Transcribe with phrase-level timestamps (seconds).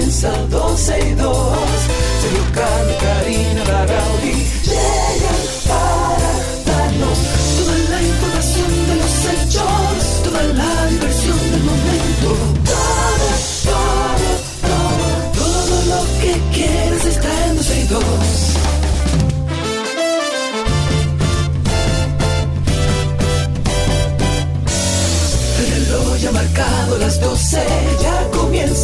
[0.00, 1.39] comienza 12 y 2.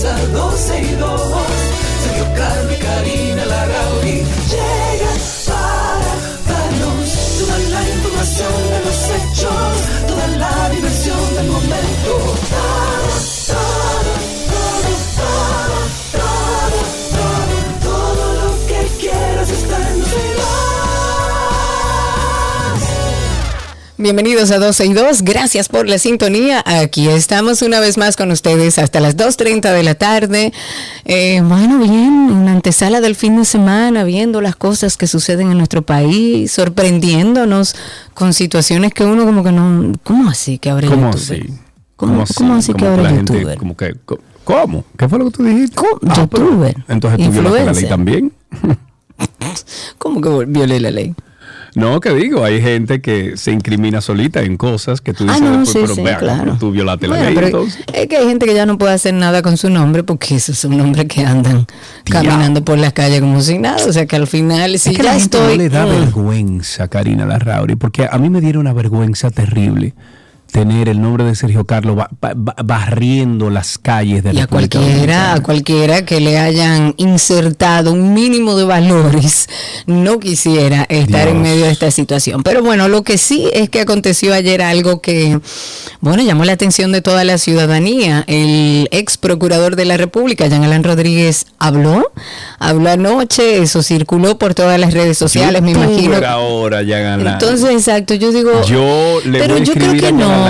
[0.06, 0.94] Comienza 12 y
[24.06, 26.62] Bienvenidos a 12 y 2, gracias por la sintonía.
[26.64, 30.52] Aquí estamos una vez más con ustedes hasta las 2.30 de la tarde.
[31.06, 35.58] Eh, bueno, bien, una antesala del fin de semana, viendo las cosas que suceden en
[35.58, 37.74] nuestro país, sorprendiéndonos
[38.14, 39.92] con situaciones que uno como que no...
[40.04, 41.42] ¿Cómo así que abre ¿Cómo así?
[41.96, 43.58] ¿Cómo, cómo así que abre gente, youtuber?
[43.58, 43.96] como que,
[44.44, 44.84] ¿Cómo?
[44.96, 45.74] ¿Qué fue lo que tú dijiste?
[45.74, 45.98] ¿Cómo?
[46.10, 46.76] Ah, pero- Youtuber.
[46.86, 48.32] entonces tú la ley también.
[49.98, 51.12] ¿Cómo que violé la ley?
[51.76, 55.40] No, que digo, hay gente que se incrimina solita en cosas que tú Ah, dices
[55.42, 56.56] no, después, sí, pero sí, vean, claro.
[56.58, 57.84] tú violaste la ley entonces.
[57.92, 60.56] Es que hay gente que ya no puede hacer nada con su nombre porque esos
[60.58, 61.66] son nombres que andan
[62.04, 63.84] caminando por las calles como si nada.
[63.86, 65.56] O sea que al final, si es que ya la gente estoy.
[65.58, 65.90] no le da Mm.
[65.90, 69.92] vergüenza, Karina Larrauri, porque a mí me diera una vergüenza terrible
[70.56, 74.46] tener el nombre de Sergio Carlos ba- ba- ba- barriendo las calles de Y a
[74.46, 79.50] cualquiera, a cualquiera que le hayan insertado un mínimo de valores,
[79.84, 82.42] no quisiera estar en medio de esta situación.
[82.42, 85.38] Pero bueno, lo que sí es que aconteció ayer algo que,
[86.00, 88.24] bueno, llamó la atención de toda la ciudadanía.
[88.26, 92.10] El ex procurador de la República, Jean Alain Rodríguez, habló,
[92.58, 96.16] habló anoche, eso circuló por todas las redes sociales, me imagino.
[96.26, 97.34] ahora, Jean Alain.
[97.34, 100.45] Entonces, exacto, yo digo, Yo le pero voy a yo creo que a no.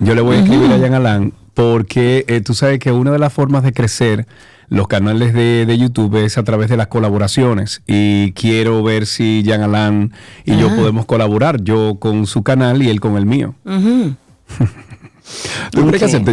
[0.00, 3.18] Yo le voy a escribir a Jean Alain porque eh, tú sabes que una de
[3.18, 4.26] las formas de crecer
[4.68, 7.82] los canales de, de YouTube es a través de las colaboraciones.
[7.86, 10.12] Y quiero ver si Jean Alain
[10.44, 13.54] y yo podemos colaborar, yo con su canal y él con el mío.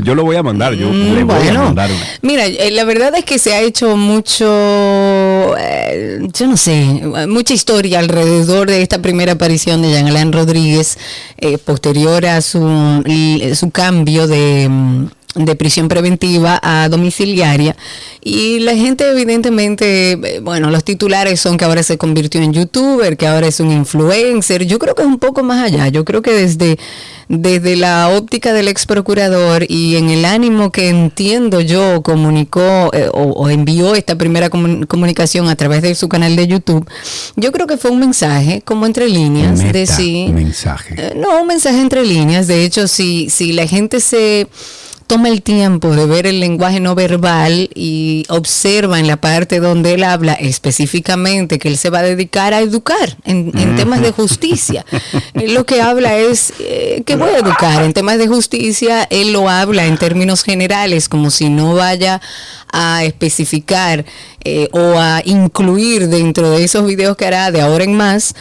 [0.04, 1.90] Yo lo voy a mandar, yo Mm, le voy a mandar.
[2.24, 4.46] Mira, eh, la verdad es que se ha hecho mucho,
[5.58, 10.98] eh, yo no sé, mucha historia alrededor de esta primera aparición de Jean Alain Rodríguez,
[11.38, 13.04] eh, posterior a su,
[13.54, 15.08] su cambio de, mm,
[15.38, 17.76] de prisión preventiva a domiciliaria.
[18.24, 23.16] Y la gente evidentemente, eh, bueno, los titulares son que ahora se convirtió en youtuber,
[23.18, 24.66] que ahora es un influencer.
[24.66, 25.88] Yo creo que es un poco más allá.
[25.88, 26.78] Yo creo que desde,
[27.30, 33.10] desde la óptica del ex procurador y en el ánimo que entiendo yo comunicó eh,
[33.14, 36.88] o, o envió esta primera comun- comunicación a través de su canal de YouTube,
[37.36, 40.28] yo creo que fue un mensaje como entre líneas de Meta sí.
[40.34, 40.96] mensaje.
[40.98, 42.48] Eh, No, un mensaje entre líneas.
[42.48, 44.48] De hecho, si, si la gente se
[45.08, 49.94] toma el tiempo de ver el lenguaje no verbal y observa en la parte donde
[49.94, 54.12] él habla específicamente que él se va a dedicar a educar en, en temas de
[54.12, 54.86] justicia.
[55.34, 59.08] Él lo que habla es eh, que voy a educar en temas de justicia.
[59.10, 62.22] Él lo habla en términos generales, como si no vaya
[62.72, 64.06] a especificar
[64.50, 68.34] eh, o a incluir dentro de esos videos que hará de ahora en más,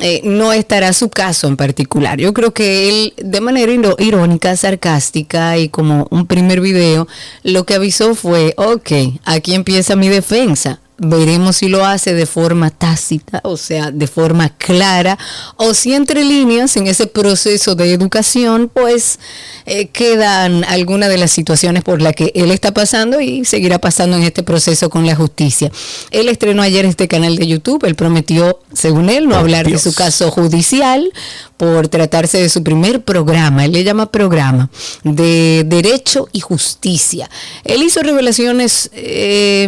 [0.00, 2.18] eh, no estará su caso en particular.
[2.18, 7.06] Yo creo que él, de manera irónica, sarcástica y como un primer video,
[7.44, 8.90] lo que avisó fue, ok,
[9.24, 10.80] aquí empieza mi defensa.
[10.98, 15.18] Veremos si lo hace de forma tácita, o sea, de forma clara,
[15.56, 19.18] o si entre líneas, en ese proceso de educación, pues
[19.66, 24.16] eh, quedan algunas de las situaciones por las que él está pasando y seguirá pasando
[24.16, 25.72] en este proceso con la justicia.
[26.10, 29.94] Él estrenó ayer este canal de YouTube, él prometió, según él, no hablar de su
[29.94, 31.10] caso judicial
[31.56, 34.68] por tratarse de su primer programa, él le llama programa,
[35.04, 37.30] de Derecho y Justicia.
[37.64, 39.66] Él hizo revelaciones eh,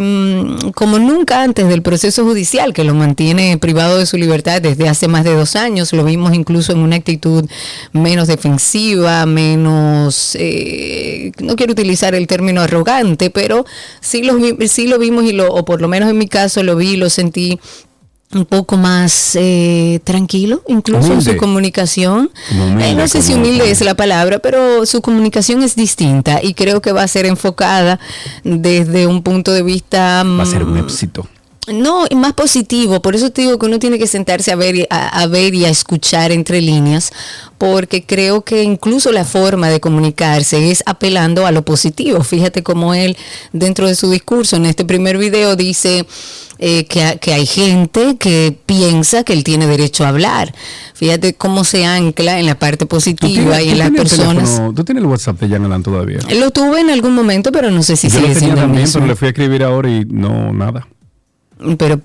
[0.75, 5.07] como nunca antes del proceso judicial, que lo mantiene privado de su libertad desde hace
[5.07, 5.93] más de dos años.
[5.93, 7.45] Lo vimos incluso en una actitud
[7.91, 13.65] menos defensiva, menos, eh, no quiero utilizar el término arrogante, pero
[14.01, 14.37] sí lo,
[14.67, 17.09] sí lo vimos y lo, o por lo menos en mi caso lo vi lo
[17.09, 17.59] sentí
[18.35, 21.37] un poco más eh, tranquilo, incluso en su Humilde.
[21.37, 22.29] comunicación.
[22.51, 26.41] Humilde, Eh, no sé si como- humilde es la palabra, pero su comunicación es distinta
[26.43, 27.99] y creo que va a ser enfocada
[28.43, 31.27] desde un punto de vista Va a ser un mm, éxito.
[31.67, 33.01] No, más positivo.
[33.01, 35.69] Por eso te digo que uno tiene que sentarse a ver, a, ver y a
[35.69, 37.11] escuchar entre líneas,
[37.57, 42.23] porque creo que incluso la forma de comunicarse es apelando a lo positivo.
[42.23, 43.17] Fíjate cómo él,
[43.53, 46.05] dentro de su discurso, en este primer video, dice
[46.59, 50.53] eh, que, hay gente que piensa que él tiene derecho a hablar.
[50.93, 54.61] Fíjate cómo se ancla en la parte positiva y en las personas.
[54.75, 56.19] ¿Tú tienes el WhatsApp de Jan Alan todavía?
[56.39, 59.05] Lo tuve en algún momento, pero no sé si Yo sigue lo tenía también, pero
[59.05, 60.87] le fui a escribir ahora y no, nada.
[61.77, 62.01] Pero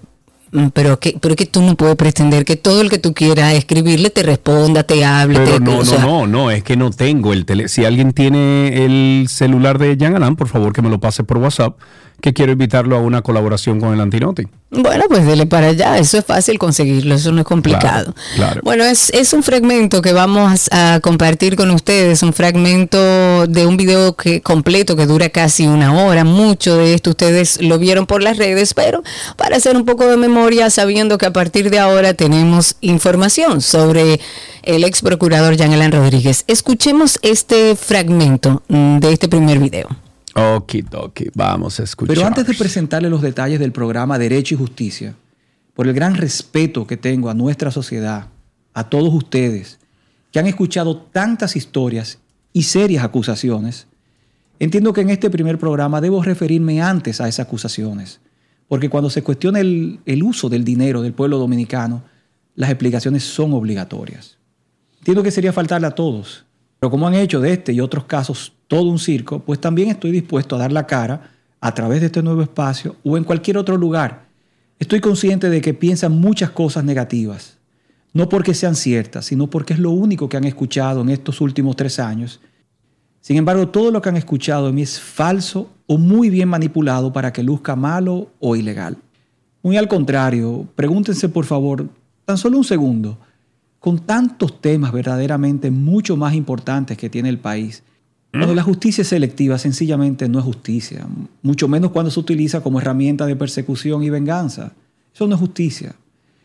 [0.75, 4.11] pero que pero que tú no puedes pretender que todo el que tú quieras escribirle
[4.11, 7.69] te responda, te hable, te, no, no, no, no, es que no tengo el tele.
[7.69, 11.39] Si alguien tiene el celular de Jan Alan, por favor que me lo pase por
[11.39, 11.79] WhatsApp
[12.21, 14.47] que quiero invitarlo a una colaboración con el Antinoti.
[14.73, 18.15] Bueno, pues dele para allá, eso es fácil conseguirlo, eso no es complicado.
[18.63, 23.77] Bueno, es, es, un fragmento que vamos a compartir con ustedes, un fragmento de un
[23.77, 28.23] video que, completo que dura casi una hora, mucho de esto ustedes lo vieron por
[28.23, 29.03] las redes, pero
[29.37, 34.21] para hacer un poco de memoria, sabiendo que a partir de ahora tenemos información sobre
[34.63, 36.45] el ex procurador Jean Alain Rodríguez.
[36.47, 39.89] Escuchemos este fragmento de este primer video.
[40.41, 42.15] Okidoki, vamos a escuchar.
[42.15, 45.15] Pero antes de presentarle los detalles del programa Derecho y Justicia,
[45.75, 48.29] por el gran respeto que tengo a nuestra sociedad,
[48.73, 49.79] a todos ustedes
[50.31, 52.19] que han escuchado tantas historias
[52.53, 53.87] y serias acusaciones,
[54.59, 58.21] entiendo que en este primer programa debo referirme antes a esas acusaciones,
[58.69, 62.03] porque cuando se cuestiona el, el uso del dinero del pueblo dominicano,
[62.55, 64.39] las explicaciones son obligatorias.
[64.99, 66.45] Entiendo que sería faltarle a todos,
[66.81, 70.11] pero como han hecho de este y otros casos todo un circo, pues también estoy
[70.11, 71.31] dispuesto a dar la cara
[71.61, 74.29] a través de este nuevo espacio o en cualquier otro lugar.
[74.79, 77.59] Estoy consciente de que piensan muchas cosas negativas,
[78.15, 81.77] no porque sean ciertas, sino porque es lo único que han escuchado en estos últimos
[81.77, 82.41] tres años.
[83.21, 87.13] Sin embargo, todo lo que han escuchado de mí es falso o muy bien manipulado
[87.13, 88.97] para que luzca malo o ilegal.
[89.63, 91.91] Muy al contrario, pregúntense por favor,
[92.25, 93.19] tan solo un segundo,
[93.81, 97.83] con tantos temas verdaderamente mucho más importantes que tiene el país.
[98.31, 101.05] Cuando la justicia es selectiva, sencillamente no es justicia,
[101.43, 104.73] mucho menos cuando se utiliza como herramienta de persecución y venganza.
[105.13, 105.97] Eso no es justicia.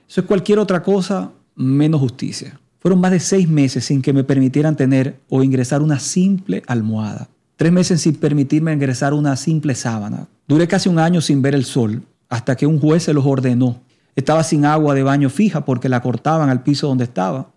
[0.10, 2.60] Eso es cualquier otra cosa menos justicia.
[2.80, 7.30] Fueron más de seis meses sin que me permitieran tener o ingresar una simple almohada.
[7.56, 10.28] Tres meses sin permitirme ingresar una simple sábana.
[10.48, 13.82] Duré casi un año sin ver el sol, hasta que un juez se los ordenó
[14.16, 17.50] estaba sin agua de baño fija porque la cortaban al piso donde estaba.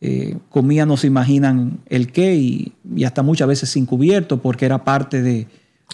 [0.00, 2.72] Eh, comía, no se imaginan el qué, y,
[3.04, 5.46] hasta muchas veces sin cubierto porque era parte de,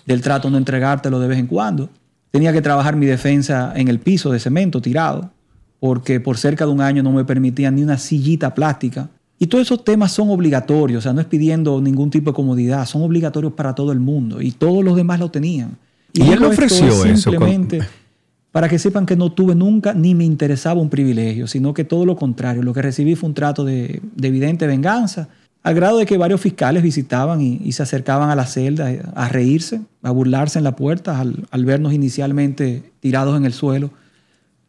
[0.06, 1.90] del trato no entregártelo de vez en cuando.
[2.30, 5.30] Tenía que trabajar mi defensa en el piso de cemento tirado
[5.80, 9.10] porque por cerca de un año no me permitían ni una sillita plástica.
[9.38, 12.86] Y todos esos temas son obligatorios, o sea, no es pidiendo ningún tipo de comodidad,
[12.86, 15.76] son obligatorios para todo el mundo y todos los demás lo tenían.
[16.12, 17.30] Y, él ofreció eso.
[17.30, 17.80] Simplemente
[18.58, 22.04] para que sepan que no tuve nunca ni me interesaba un privilegio, sino que todo
[22.04, 25.28] lo contrario, lo que recibí fue un trato de, evidente venganza,
[25.62, 29.82] al grado de que varios fiscales visitaban y, se acercaban a la celda a reírse,
[30.02, 33.92] a burlarse en la puerta al, vernos inicialmente tirados en el suelo,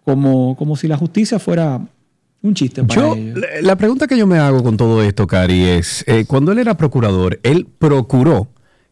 [0.03, 1.81] como, como si la justicia fuera
[2.44, 3.39] un chiste para ellos.
[3.63, 6.77] La pregunta que yo me hago con todo esto, Cari, es, eh, cuando él era
[6.77, 8.50] procurador, él procuró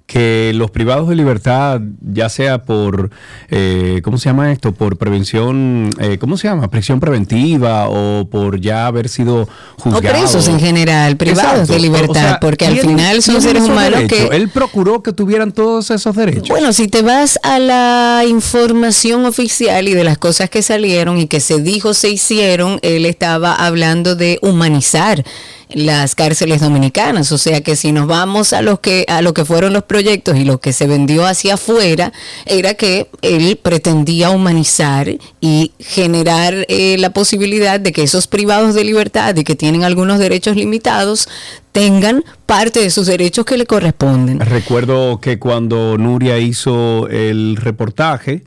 [0.07, 3.11] que los privados de libertad, ya sea por,
[3.49, 4.71] eh, ¿cómo se llama esto?
[4.71, 6.71] Por prevención, eh, ¿cómo se llama?
[6.71, 10.09] Prisión preventiva o por ya haber sido juzgados.
[10.09, 14.27] O presos en general, privados de libertad, porque al final son seres humanos que...
[14.27, 16.47] Él procuró que tuvieran todos esos derechos.
[16.47, 21.27] Bueno, si te vas a la información oficial y de las cosas que salieron y
[21.27, 25.25] que se dijo, se hicieron, él estaba hablando de humanizar
[25.69, 27.31] las cárceles dominicanas.
[27.31, 30.37] O sea que si nos vamos a los que a lo que fueron los proyectos
[30.37, 32.13] y lo que se vendió hacia afuera,
[32.45, 35.09] era que él pretendía humanizar
[35.41, 40.19] y generar eh, la posibilidad de que esos privados de libertad y que tienen algunos
[40.19, 41.27] derechos limitados
[41.71, 44.39] tengan parte de sus derechos que le corresponden.
[44.39, 48.43] Recuerdo que cuando Nuria hizo el reportaje,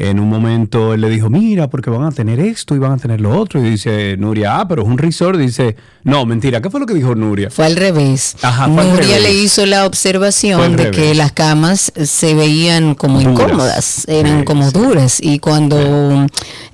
[0.00, 2.96] en un momento él le dijo, mira, porque van a tener esto y van a
[2.96, 3.60] tener lo otro.
[3.60, 5.38] Y dice Nuria, ah, pero es un resort.
[5.38, 7.50] Dice, no, mentira, ¿qué fue lo que dijo Nuria?
[7.50, 8.36] Fue al revés.
[8.40, 14.44] Ajá, Nuria le hizo la observación de que las camas se veían como incómodas, eran
[14.44, 15.18] como duras.
[15.20, 16.26] Y cuando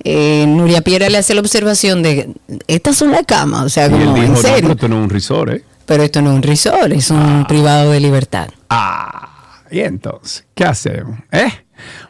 [0.05, 2.29] eh, Nuria Piera le hace la observación de,
[2.67, 4.59] estas son las camas, o sea, como, en serio.
[4.61, 5.63] pero esto no es un resort, ¿eh?
[5.85, 7.45] Pero esto no es un resort, es un ah.
[7.47, 8.47] privado de libertad.
[8.69, 11.17] Ah, y entonces, ¿qué hacemos?
[11.31, 11.66] ¿Eh?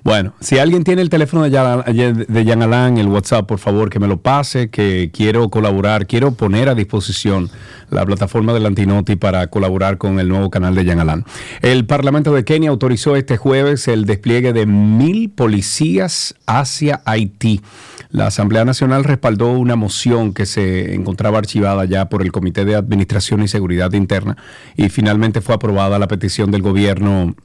[0.08, 1.84] Bueno, si alguien tiene el teléfono de Jan,
[2.30, 6.32] de Jan Alain, el WhatsApp, por favor, que me lo pase, que quiero colaborar, quiero
[6.32, 7.50] poner a disposición
[7.90, 11.26] la plataforma del Antinoti para colaborar con el nuevo canal de Jan Alain.
[11.62, 17.60] El Parlamento de Kenia autorizó este jueves el despliegue de mil policías hacia Haití.
[18.10, 22.76] La Asamblea Nacional respaldó una moción que se encontraba archivada ya por el Comité de
[22.76, 24.38] Administración y Seguridad Interna
[24.78, 27.36] y finalmente fue aprobada la petición del gobierno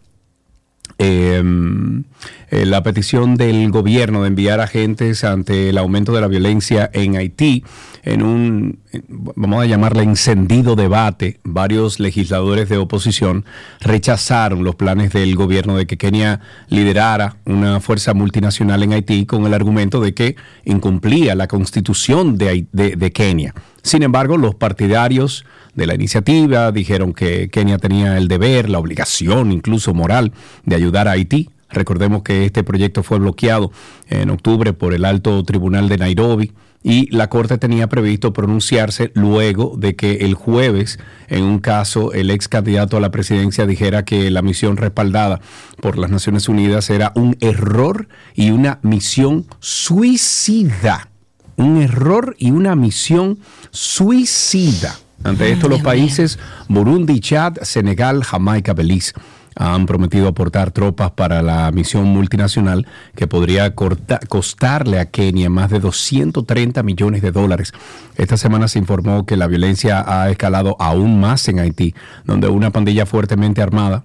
[0.99, 2.05] Em,
[2.53, 7.17] eh, la petición del gobierno de enviar agentes ante el aumento de la violencia en
[7.17, 7.65] Haití
[8.03, 13.47] en un, vamos a llamarle encendido debate, varios legisladores de oposición
[13.81, 19.47] rechazaron los planes del gobierno de que Kenia liderara una fuerza multinacional en Haití con
[19.47, 23.55] el argumento de que incumplía la constitución de Kenia.
[23.83, 29.53] Sin embargo, los partidarios de la iniciativa dijeron que Kenia tenía el deber, la obligación
[29.53, 30.33] incluso moral
[30.65, 31.49] de ayudar a Haití.
[31.73, 33.73] Recordemos que este proyecto fue bloqueado
[34.09, 36.53] en octubre por el Alto Tribunal de Nairobi
[36.85, 40.99] y la Corte tenía previsto pronunciarse luego de que el jueves,
[41.29, 45.41] en un caso, el ex candidato a la presidencia dijera que la misión respaldada
[45.81, 51.09] por las Naciones Unidas era un error y una misión suicida
[51.57, 53.39] un error y una misión
[53.71, 54.99] suicida.
[55.25, 56.39] Ante esto, los países
[56.69, 59.13] Burundi, Chad, Senegal, Jamaica, Belice
[59.55, 65.81] han prometido aportar tropas para la misión multinacional que podría costarle a Kenia más de
[65.81, 67.73] 230 millones de dólares.
[68.17, 71.95] Esta semana se informó que la violencia ha escalado aún más en Haití,
[72.25, 74.03] donde una pandilla fuertemente armada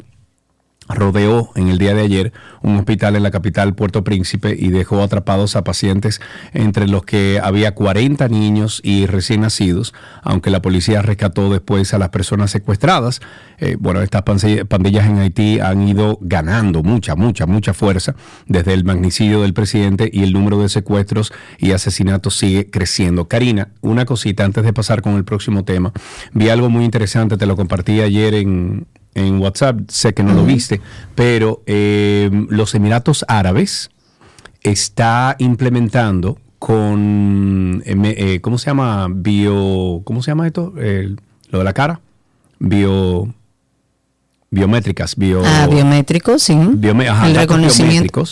[0.89, 5.01] rodeó en el día de ayer un hospital en la capital Puerto Príncipe y dejó
[5.01, 6.21] atrapados a pacientes
[6.53, 11.97] entre los que había 40 niños y recién nacidos, aunque la policía rescató después a
[11.97, 13.21] las personas secuestradas.
[13.59, 14.23] Eh, bueno, estas
[14.67, 18.15] pandillas en Haití han ido ganando mucha, mucha, mucha fuerza
[18.47, 23.27] desde el magnicidio del presidente y el número de secuestros y asesinatos sigue creciendo.
[23.27, 25.91] Karina, una cosita antes de pasar con el próximo tema.
[26.33, 28.87] Vi algo muy interesante, te lo compartí ayer en,
[29.17, 30.79] en WhatsApp, sé que no lo viste,
[31.15, 33.89] pero eh, los Emiratos Árabes
[34.61, 39.07] está implementando con, eh, eh, ¿cómo se llama?
[39.09, 40.73] Bio, ¿cómo se llama esto?
[41.49, 41.99] lo de la cara.
[42.59, 43.33] Bio,
[44.51, 46.53] biométricas, bio, ah, biométricos, sí.
[46.53, 48.23] el reconocimiento.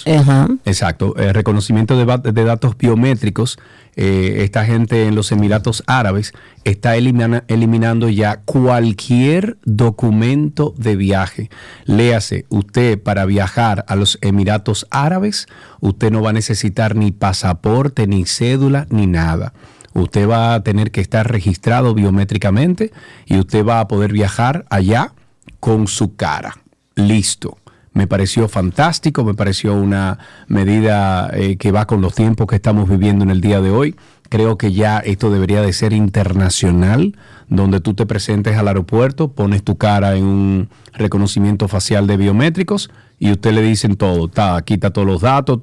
[0.66, 3.58] Exacto, el reconocimiento de, de datos biométricos
[3.96, 6.34] eh, esta gente en los Emiratos Árabes
[6.64, 11.50] está eliminando ya cualquier documento de viaje.
[11.86, 15.48] Léase, usted para viajar a los Emiratos Árabes,
[15.80, 19.54] usted no va a necesitar ni pasaporte, ni cédula, ni nada.
[19.94, 22.92] Usted va a tener que estar registrado biométricamente
[23.26, 25.14] y usted va a poder viajar allá
[25.62, 26.58] con su cara.
[26.96, 27.58] Listo
[27.96, 32.90] me pareció fantástico, me pareció una medida eh, que va con los tiempos que estamos
[32.90, 33.96] viviendo en el día de hoy.
[34.28, 39.64] Creo que ya esto debería de ser internacional, donde tú te presentes al aeropuerto, pones
[39.64, 44.92] tu cara en un reconocimiento facial de biométricos y usted le dicen todo, está, quita
[44.92, 45.58] todos los datos,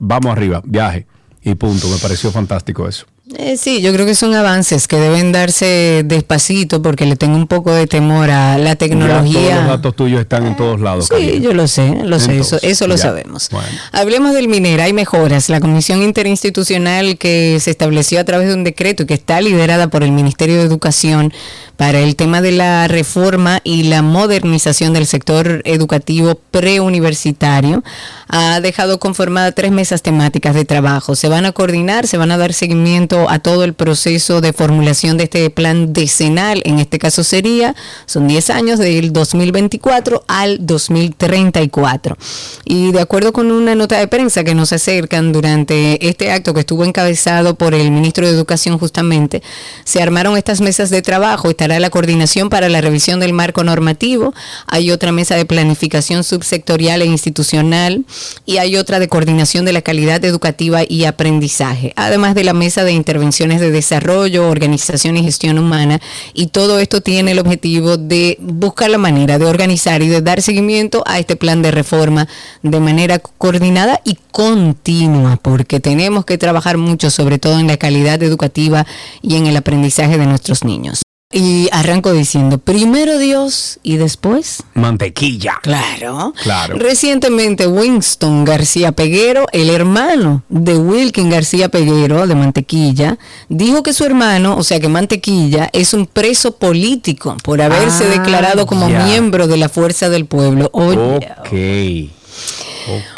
[0.00, 1.06] vamos arriba, viaje.
[1.42, 3.06] Y punto, me pareció fantástico eso.
[3.36, 7.46] Eh, sí, yo creo que son avances que deben darse despacito porque le tengo un
[7.46, 9.50] poco de temor a la tecnología.
[9.50, 11.08] todos los datos tuyos están en todos lados.
[11.14, 13.50] Sí, yo lo sé, lo sé, eso, eso lo sabemos.
[13.92, 15.50] Hablemos del minera, hay mejoras.
[15.50, 19.88] La comisión interinstitucional que se estableció a través de un decreto y que está liderada
[19.88, 21.32] por el Ministerio de Educación
[21.78, 27.84] para el tema de la reforma y la modernización del sector educativo preuniversitario
[28.28, 31.14] ha dejado conformada tres mesas temáticas de trabajo.
[31.14, 35.16] Se van a coordinar, se van a dar seguimiento a todo el proceso de formulación
[35.16, 36.62] de este plan decenal.
[36.64, 42.16] En este caso sería, son 10 años del 2024 al 2034.
[42.64, 46.60] Y de acuerdo con una nota de prensa que nos acercan durante este acto que
[46.60, 49.44] estuvo encabezado por el ministro de Educación justamente,
[49.84, 51.48] se armaron estas mesas de trabajo.
[51.68, 54.32] Estará la coordinación para la revisión del marco normativo.
[54.68, 58.06] Hay otra mesa de planificación subsectorial e institucional
[58.46, 61.92] y hay otra de coordinación de la calidad educativa y aprendizaje.
[61.94, 66.00] Además de la mesa de intervenciones de desarrollo, organización y gestión humana.
[66.32, 70.40] Y todo esto tiene el objetivo de buscar la manera de organizar y de dar
[70.40, 72.28] seguimiento a este plan de reforma
[72.62, 78.22] de manera coordinada y continua, porque tenemos que trabajar mucho, sobre todo en la calidad
[78.22, 78.86] educativa
[79.20, 81.02] y en el aprendizaje de nuestros niños.
[81.30, 85.58] Y arranco diciendo, primero Dios y después mantequilla.
[85.62, 86.32] Claro.
[86.42, 86.78] Claro.
[86.78, 93.18] Recientemente Winston García Peguero, el hermano de Wilkin García Peguero de Mantequilla,
[93.50, 98.08] dijo que su hermano, o sea que Mantequilla, es un preso político por haberse ah,
[98.08, 100.70] declarado como miembro de la Fuerza del Pueblo.
[100.72, 101.52] ok.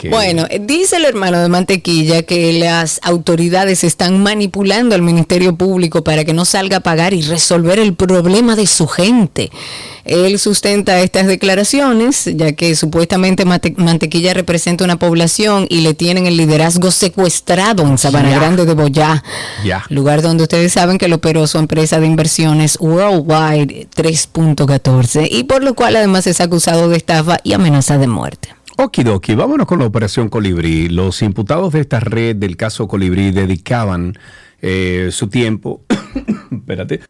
[0.08, 6.24] Bueno, dice el hermano de Mantequilla que las autoridades están manipulando al Ministerio Público para
[6.24, 9.50] que no salga a pagar y resolver el problema de su gente.
[10.04, 16.36] Él sustenta estas declaraciones, ya que supuestamente Mantequilla representa una población y le tienen el
[16.36, 18.30] liderazgo secuestrado en Sabana.
[18.30, 19.22] Grande de Boyá,
[19.88, 25.62] lugar donde ustedes saben que lo operó su empresa de inversiones Worldwide 3.14 y por
[25.62, 28.48] lo cual además es acusado de estafa y amenaza de muerte.
[28.82, 30.88] Okidoki, vámonos con la operación Colibrí.
[30.88, 34.18] Los imputados de esta red del caso Colibrí dedicaban
[34.62, 35.82] eh, su tiempo.
[36.50, 37.00] Espérate.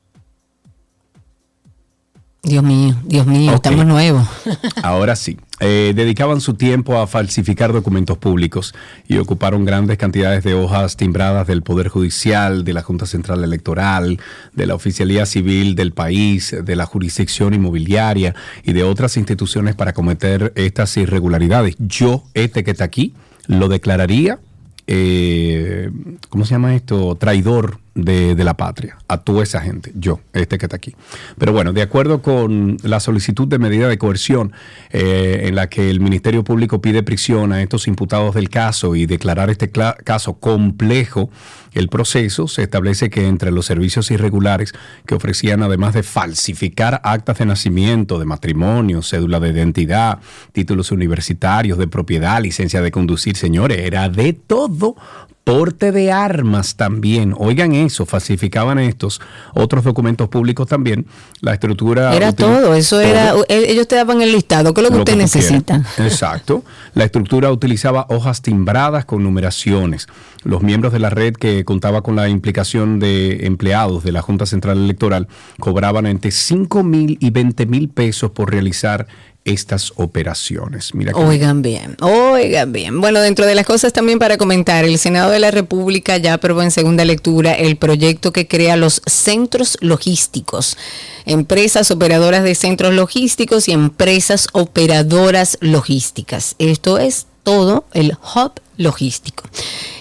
[2.43, 4.27] Dios mío, Dios mío, estamos nuevos.
[4.83, 5.37] Ahora sí.
[5.63, 8.75] Eh, dedicaban su tiempo a falsificar documentos públicos
[9.07, 14.19] y ocuparon grandes cantidades de hojas timbradas del Poder Judicial, de la Junta Central Electoral,
[14.55, 19.93] de la Oficialía Civil del país, de la jurisdicción inmobiliaria y de otras instituciones para
[19.93, 21.77] cometer estas irregularidades.
[21.79, 23.13] Yo, este que está aquí,
[23.47, 24.39] lo declararía,
[24.87, 25.91] eh,
[26.31, 27.17] ¿cómo se llama esto?
[27.17, 30.95] Traidor de, la patria, a toda esa gente, yo, este que está aquí.
[31.39, 34.53] Pero bueno, de acuerdo con la solicitud de medida de coerción
[34.91, 39.07] eh, en la que el Ministerio Público pide prisión a estos imputados del caso y
[39.07, 41.31] declarar este caso complejo,
[41.73, 44.73] el proceso se establece que entre los servicios irregulares
[45.07, 50.19] que ofrecían, además de falsificar actas de nacimiento, de matrimonio, cédula de identidad,
[50.53, 54.97] títulos universitarios, de propiedad, licencia de conducir, señores, era de todo.
[55.45, 57.35] Porte de armas también.
[57.37, 59.21] Oigan eso, falsificaban estos
[59.55, 61.07] otros documentos públicos también.
[61.41, 62.15] La estructura.
[62.15, 65.03] Era todo, eso era, todo ellos te daban el listado, ¿qué es lo que lo
[65.03, 65.83] usted necesita?
[65.99, 66.63] Exacto.
[66.95, 70.07] La estructura utilizaba hojas timbradas con numeraciones.
[70.45, 74.47] Los miembros de la red que contaba con la implicación de empleados de la Junta
[74.47, 75.29] Central Electoral
[75.59, 79.07] cobraban entre 5 mil y 20 mil pesos por realizar
[79.45, 80.93] estas operaciones.
[81.15, 83.01] Oigan bien, oigan bien.
[83.01, 86.63] Bueno, dentro de las cosas también para comentar, el Senado de la República ya aprobó
[86.63, 90.77] en segunda lectura el proyecto que crea los centros logísticos,
[91.25, 96.55] empresas operadoras de centros logísticos y empresas operadoras logísticas.
[96.59, 99.43] Esto es todo el hub logístico.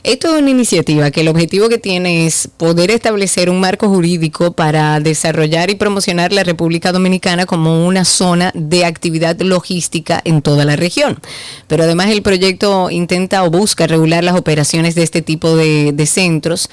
[0.03, 4.53] Esto es una iniciativa que el objetivo que tiene es poder establecer un marco jurídico
[4.53, 10.63] para desarrollar y promocionar la República Dominicana como una zona de actividad logística en toda
[10.63, 11.19] la región.
[11.67, 16.05] Pero además el proyecto intenta o busca regular las operaciones de este tipo de, de
[16.05, 16.69] centros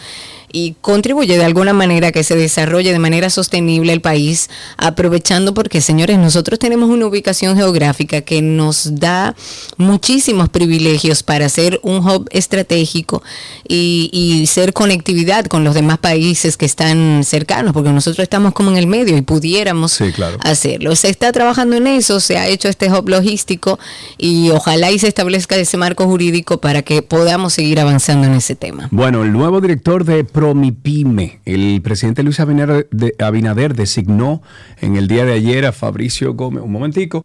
[0.52, 5.54] y contribuye de alguna manera a que se desarrolle de manera sostenible el país, aprovechando
[5.54, 9.35] porque, señores, nosotros tenemos una ubicación geográfica que nos da
[9.76, 13.22] muchísimos privilegios para ser un hub estratégico
[13.68, 18.70] y, y ser conectividad con los demás países que están cercanos, porque nosotros estamos como
[18.70, 20.38] en el medio y pudiéramos Sí, claro.
[20.40, 20.94] hacerlo.
[20.96, 23.78] Se está trabajando en eso, se ha hecho este hub logístico
[24.18, 28.54] y ojalá y se establezca ese marco jurídico para que podamos seguir avanzando en ese
[28.54, 28.88] tema.
[28.90, 34.42] Bueno, el nuevo director de Promipyme, el presidente Luis Abinader, de- Abinader designó
[34.83, 36.62] en el día de ayer a Fabricio Gómez.
[36.62, 37.25] Un momentico.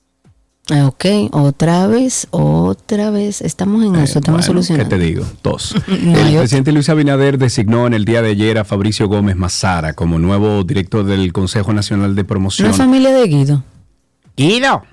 [0.86, 3.42] Ok, otra vez, otra vez.
[3.42, 4.90] Estamos en eso, estamos solucionando.
[4.90, 5.26] ¿Qué te digo?
[5.44, 5.76] Dos.
[5.90, 10.18] El presidente Luis Abinader designó en el día de ayer a Fabricio Gómez Mazara como
[10.18, 12.70] nuevo director del Consejo Nacional de Promoción.
[12.70, 13.64] Una familia de Guido.
[14.38, 14.84] Guido.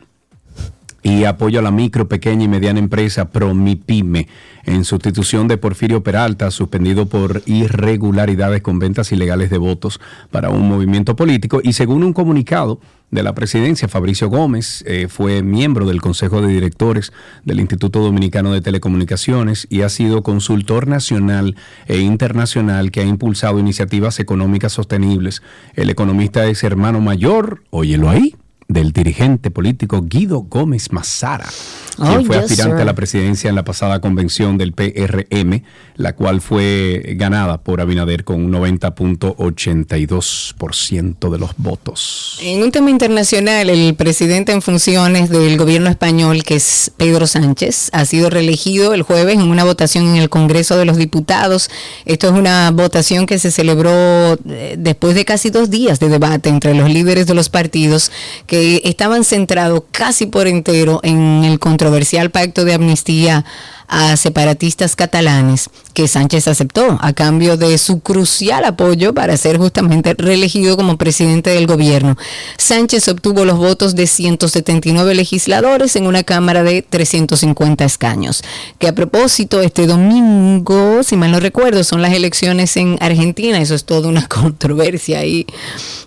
[1.03, 4.27] Y apoyo a la micro, pequeña y mediana empresa Promipyme
[4.65, 10.69] en sustitución de Porfirio Peralta, suspendido por irregularidades con ventas ilegales de votos para un
[10.69, 11.61] movimiento político.
[11.63, 12.81] Y según un comunicado
[13.11, 17.13] de la presidencia, Fabricio Gómez eh, fue miembro del Consejo de Directores
[17.45, 21.57] del Instituto Dominicano de Telecomunicaciones y ha sido consultor nacional
[21.87, 25.43] e internacional que ha impulsado iniciativas económicas sostenibles.
[25.75, 28.35] El economista es hermano mayor, óyelo ahí,
[28.69, 31.49] del dirigente político Guido Gómez Mazara,
[31.97, 35.63] quien Oh, fue aspirante a la presidencia en la pasada convención del PRM,
[35.97, 42.39] la cual fue ganada por Abinader con un 90.82% de los votos.
[42.43, 47.89] En un tema internacional, el presidente en funciones del gobierno español, que es Pedro Sánchez,
[47.95, 51.71] ha sido reelegido el jueves en una votación en el Congreso de los Diputados.
[52.05, 56.51] Esto es una votación que se celebró eh, después de casi dos días de debate
[56.51, 58.13] entre los líderes de los partidos
[58.47, 63.45] que estaban centrados casi por entero en el controversial pacto de amnistía
[63.89, 70.15] a separatistas catalanes que Sánchez aceptó a cambio de su crucial apoyo para ser justamente
[70.17, 72.17] reelegido como presidente del gobierno.
[72.57, 78.43] Sánchez obtuvo los votos de 179 legisladores en una Cámara de 350 escaños.
[78.79, 83.61] Que a propósito, este domingo, si mal no recuerdo, son las elecciones en Argentina.
[83.61, 85.47] Eso es toda una controversia y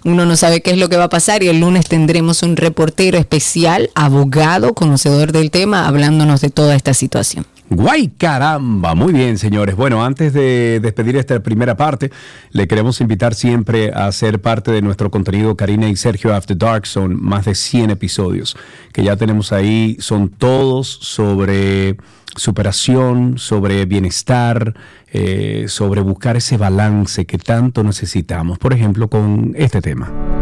[0.05, 2.55] uno no sabe qué es lo que va a pasar y el lunes tendremos un
[2.55, 7.45] reportero especial, abogado, conocedor del tema, hablándonos de toda esta situación.
[7.73, 9.77] Guay caramba, muy bien señores.
[9.77, 12.11] Bueno, antes de despedir esta primera parte,
[12.51, 16.85] le queremos invitar siempre a ser parte de nuestro contenido Karina y Sergio After Dark.
[16.85, 18.57] Son más de 100 episodios
[18.91, 19.95] que ya tenemos ahí.
[19.99, 21.95] Son todos sobre
[22.35, 24.75] superación, sobre bienestar,
[25.13, 28.59] eh, sobre buscar ese balance que tanto necesitamos.
[28.59, 30.40] Por ejemplo, con este tema.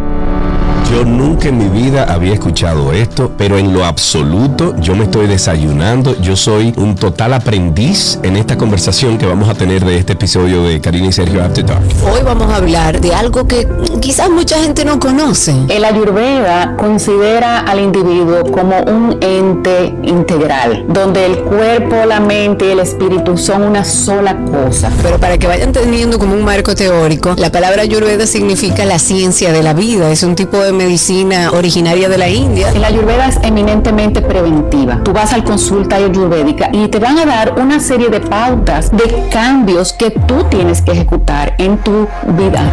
[0.91, 5.27] Yo nunca en mi vida había escuchado esto, pero en lo absoluto yo me estoy
[5.27, 6.19] desayunando.
[6.19, 10.63] Yo soy un total aprendiz en esta conversación que vamos a tener de este episodio
[10.63, 11.83] de Karina y Sergio After Dark.
[12.11, 13.67] Hoy vamos a hablar de algo que
[14.01, 15.53] quizás mucha gente no conoce.
[15.69, 22.71] El Ayurveda considera al individuo como un ente integral, donde el cuerpo, la mente y
[22.71, 24.91] el espíritu son una sola cosa.
[25.03, 29.53] Pero para que vayan teniendo como un marco teórico, la palabra Ayurveda significa la ciencia
[29.53, 30.09] de la vida.
[30.09, 32.71] Es un tipo de medicina originaria de la India.
[32.71, 35.03] La ayurveda es eminentemente preventiva.
[35.03, 39.27] Tú vas al consulta ayurvédica y te van a dar una serie de pautas de
[39.29, 42.63] cambios que tú tienes que ejecutar en tu vida.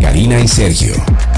[0.00, 0.94] Karina y Sergio,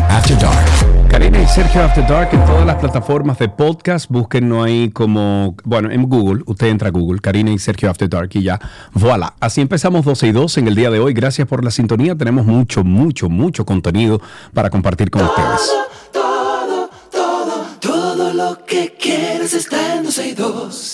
[0.08, 0.91] After Dark.
[1.12, 4.08] Karina y Sergio After Dark en todas las plataformas de podcast.
[4.08, 6.42] Búsquenlo ahí como, bueno, en Google.
[6.46, 8.58] Usted entra a Google, Karina y Sergio After Dark y ya.
[8.94, 9.34] Voilà.
[9.38, 11.12] Así empezamos 12 y 2 en el día de hoy.
[11.12, 12.16] Gracias por la sintonía.
[12.16, 14.22] Tenemos mucho, mucho, mucho contenido
[14.54, 15.70] para compartir con ustedes.
[16.14, 20.91] Todo, todo, todo lo que quieres está en 12 y 2.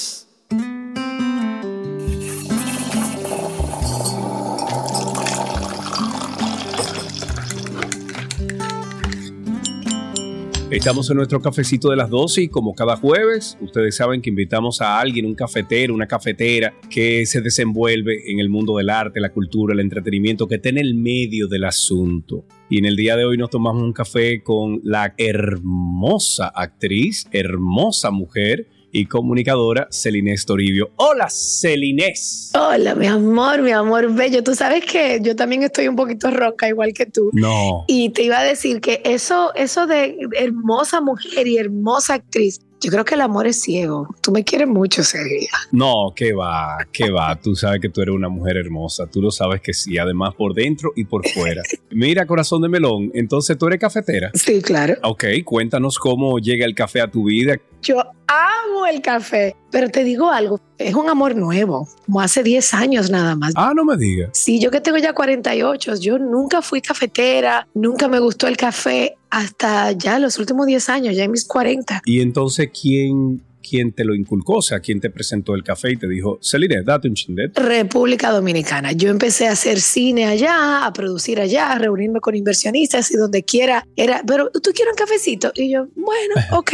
[10.70, 14.82] Estamos en nuestro cafecito de las 12 y como cada jueves, ustedes saben que invitamos
[14.82, 19.32] a alguien, un cafetero, una cafetera que se desenvuelve en el mundo del arte, la
[19.32, 22.44] cultura, el entretenimiento, que está en el medio del asunto.
[22.68, 28.10] Y en el día de hoy nos tomamos un café con la hermosa actriz, hermosa
[28.10, 30.90] mujer y comunicadora Celinés Toribio.
[30.96, 32.52] Hola Celinés.
[32.54, 34.42] Hola, mi amor, mi amor bello.
[34.42, 37.30] Tú sabes que yo también estoy un poquito roca, igual que tú.
[37.32, 37.84] No.
[37.86, 42.90] Y te iba a decir que eso, eso de hermosa mujer y hermosa actriz, yo
[42.90, 44.08] creo que el amor es ciego.
[44.20, 45.48] Tú me quieres mucho, Sergio.
[45.72, 47.34] No, que va, que va.
[47.36, 49.06] Tú sabes que tú eres una mujer hermosa.
[49.06, 51.62] Tú lo sabes que sí, además por dentro y por fuera.
[51.90, 54.30] Mira, corazón de melón, entonces tú eres cafetera.
[54.34, 54.94] Sí, claro.
[55.02, 57.56] Ok, cuéntanos cómo llega el café a tu vida.
[57.82, 62.74] Yo amo el café, pero te digo algo, es un amor nuevo, como hace 10
[62.74, 63.52] años nada más.
[63.56, 64.30] Ah, no me digas.
[64.32, 69.17] Sí, yo que tengo ya 48, yo nunca fui cafetera, nunca me gustó el café
[69.30, 72.02] hasta ya los últimos 10 años, ya en mis 40.
[72.04, 74.54] Y entonces, ¿quién, quién te lo inculcó?
[74.54, 77.58] O sea, ¿quién te presentó el café y te dijo, Celine, date un chindet?
[77.58, 78.92] República Dominicana.
[78.92, 83.42] Yo empecé a hacer cine allá, a producir allá, a reunirme con inversionistas y donde
[83.42, 85.52] quiera era, pero tú quieres un cafecito.
[85.54, 86.72] Y yo, bueno, ok.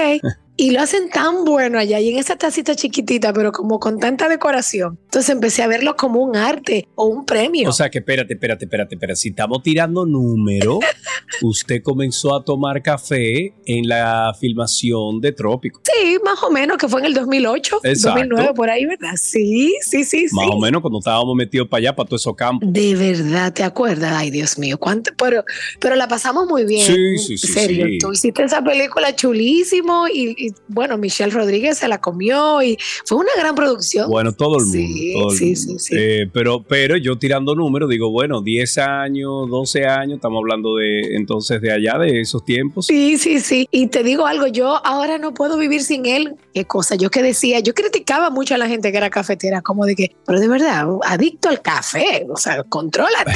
[0.57, 4.29] Y lo hacen tan bueno allá y en esa tacita chiquitita, pero como con tanta
[4.29, 4.99] decoración.
[5.05, 7.69] Entonces empecé a verlo como un arte o un premio.
[7.69, 9.17] O sea, que espérate, espérate, espérate, espérate.
[9.17, 10.79] Si estamos tirando número,
[11.43, 15.81] usted comenzó a tomar café en la filmación de Trópico.
[15.85, 18.21] sí, más o menos, que fue en el 2008, Exacto.
[18.21, 19.15] 2009, por ahí, ¿verdad?
[19.17, 20.35] Sí, sí, sí, sí.
[20.35, 22.73] Más o menos cuando estábamos metidos para allá, para todos esos campos.
[22.73, 24.13] De verdad, ¿te acuerdas?
[24.15, 25.45] Ay, Dios mío, cuánto, pero,
[25.81, 26.87] pero la pasamos muy bien.
[26.87, 27.99] Sí, sí, sí, En serio, sí.
[27.99, 33.19] tú hiciste esa película chulísimo y, y, bueno, Michelle Rodríguez se la comió y fue
[33.19, 34.09] una gran producción.
[34.09, 34.79] Bueno, todo el mundo.
[34.79, 35.61] Sí, todo el sí, mundo.
[35.61, 35.95] sí, sí.
[35.97, 41.17] Eh, pero, pero yo tirando números, digo, bueno, 10 años, 12 años, estamos hablando de
[41.17, 42.87] entonces de allá, de esos tiempos.
[42.87, 43.69] Sí, sí, sí.
[43.71, 46.35] Y te digo algo, yo ahora no puedo vivir sin él.
[46.53, 49.87] Qué cosa, yo que decía, yo criticaba mucho a la gente que era cafetera, como
[49.87, 53.33] de que, pero de verdad, adicto al café, o sea, contrólate.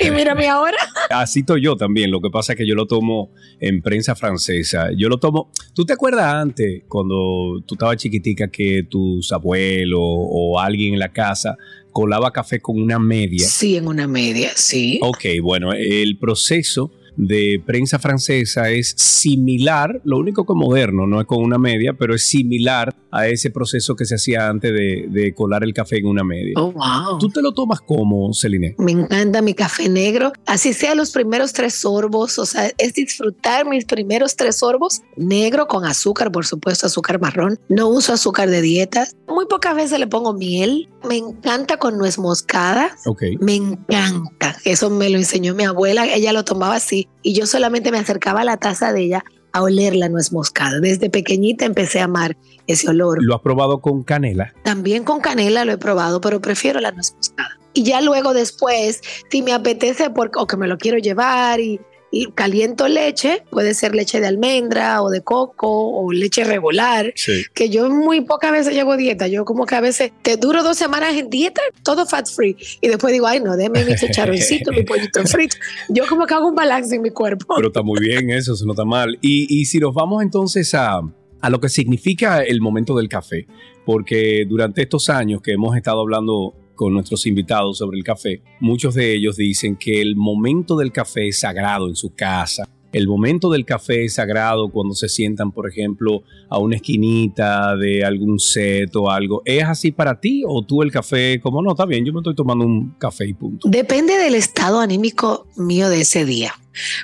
[0.00, 0.78] y mírame ahora.
[1.10, 2.10] Así estoy yo también.
[2.10, 4.88] Lo que pasa es que yo lo tomo en prensa francesa.
[4.96, 5.50] Yo lo tomo.
[5.74, 6.51] ¿Tú te acuerdas antes,
[6.88, 11.56] cuando tú estabas chiquitica, que tus abuelos o alguien en la casa
[11.90, 13.46] colaba café con una media?
[13.46, 14.98] Sí, en una media, sí.
[15.02, 21.26] Ok, bueno, el proceso de prensa francesa es similar, lo único que moderno, no es
[21.26, 25.34] con una media, pero es similar a ese proceso que se hacía antes de, de
[25.34, 26.54] colar el café en una media.
[26.56, 27.18] Oh, wow.
[27.18, 28.74] ¿Tú te lo tomas como, Celine?
[28.78, 33.66] Me encanta mi café negro, así sea los primeros tres sorbos, o sea, es disfrutar
[33.66, 37.58] mis primeros tres sorbos negro con azúcar, por supuesto, azúcar marrón.
[37.68, 39.16] No uso azúcar de dietas.
[39.28, 40.88] Muy pocas veces le pongo miel.
[41.08, 42.96] Me encanta con nuez moscada.
[43.06, 43.22] Ok.
[43.40, 44.56] Me encanta.
[44.64, 46.06] Eso me lo enseñó mi abuela.
[46.06, 49.62] Ella lo tomaba así y yo solamente me acercaba a la taza de ella a
[49.62, 50.80] oler la nuez moscada.
[50.80, 52.36] Desde pequeñita empecé a amar
[52.66, 53.18] ese olor.
[53.22, 54.54] ¿Lo has probado con canela?
[54.64, 57.58] También con canela lo he probado, pero prefiero la nuez moscada.
[57.74, 61.80] Y ya luego después, si me apetece porque, o que me lo quiero llevar y
[62.14, 67.42] y caliento leche, puede ser leche de almendra o de coco o leche regular, Sí.
[67.54, 70.76] que yo muy pocas veces llevo dieta, yo como que a veces te duro dos
[70.76, 74.82] semanas en dieta, todo fat free, y después digo, ay no, déme mi chicharroncito, mi
[74.82, 75.56] pollito frito,
[75.88, 77.54] yo como que hago un balance en mi cuerpo.
[77.56, 79.18] Pero está muy bien eso, se nota mal.
[79.22, 81.00] Y, y si nos vamos entonces a,
[81.40, 83.46] a lo que significa el momento del café,
[83.86, 88.94] porque durante estos años que hemos estado hablando con nuestros invitados sobre el café, muchos
[88.94, 92.68] de ellos dicen que el momento del café es sagrado en su casa.
[92.92, 98.04] El momento del café es sagrado cuando se sientan, por ejemplo, a una esquinita de
[98.04, 99.40] algún set o algo.
[99.46, 102.34] ¿Es así para ti o tú el café, como no, está bien, yo me estoy
[102.34, 103.66] tomando un café y punto?
[103.70, 106.52] Depende del estado anímico mío de ese día.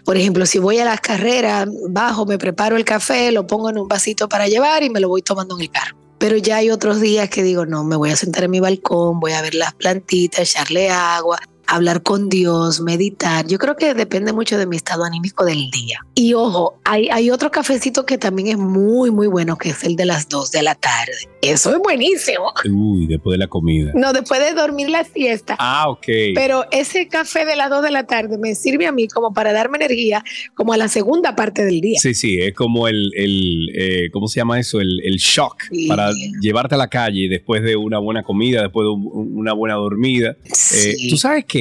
[0.05, 3.79] Por ejemplo, si voy a las carreras, bajo, me preparo el café, lo pongo en
[3.79, 6.08] un vasito para llevar y me lo voy tomando en el carro.
[6.19, 9.21] Pero ya hay otros días que digo, no, me voy a sentar en mi balcón,
[9.21, 13.47] voy a ver las plantitas, echarle agua, hablar con Dios, meditar.
[13.47, 16.01] Yo creo que depende mucho de mi estado anímico del día.
[16.15, 19.95] Y ojo, hay, hay otro cafecito que también es muy, muy bueno, que es el
[19.95, 21.13] de las 2 de la tarde.
[21.43, 22.53] Eso es buenísimo.
[22.69, 23.93] Uy, después de la comida.
[23.95, 25.57] No, después de dormir la siesta.
[25.59, 26.07] Ah, ok.
[26.35, 29.53] Pero ese café de las 2 de la tarde me sirve a mí como para
[29.53, 31.99] darme energía como a la segunda parte del día.
[32.01, 34.81] Sí, sí, es como el, el eh, ¿cómo se llama eso?
[34.81, 35.87] El, el shock Sí.
[35.87, 39.75] para llevarte a la calle después de una buena comida, después de un- una buena
[39.75, 40.37] dormida.
[40.75, 40.95] Eh.
[41.11, 41.58] Tú sabes que,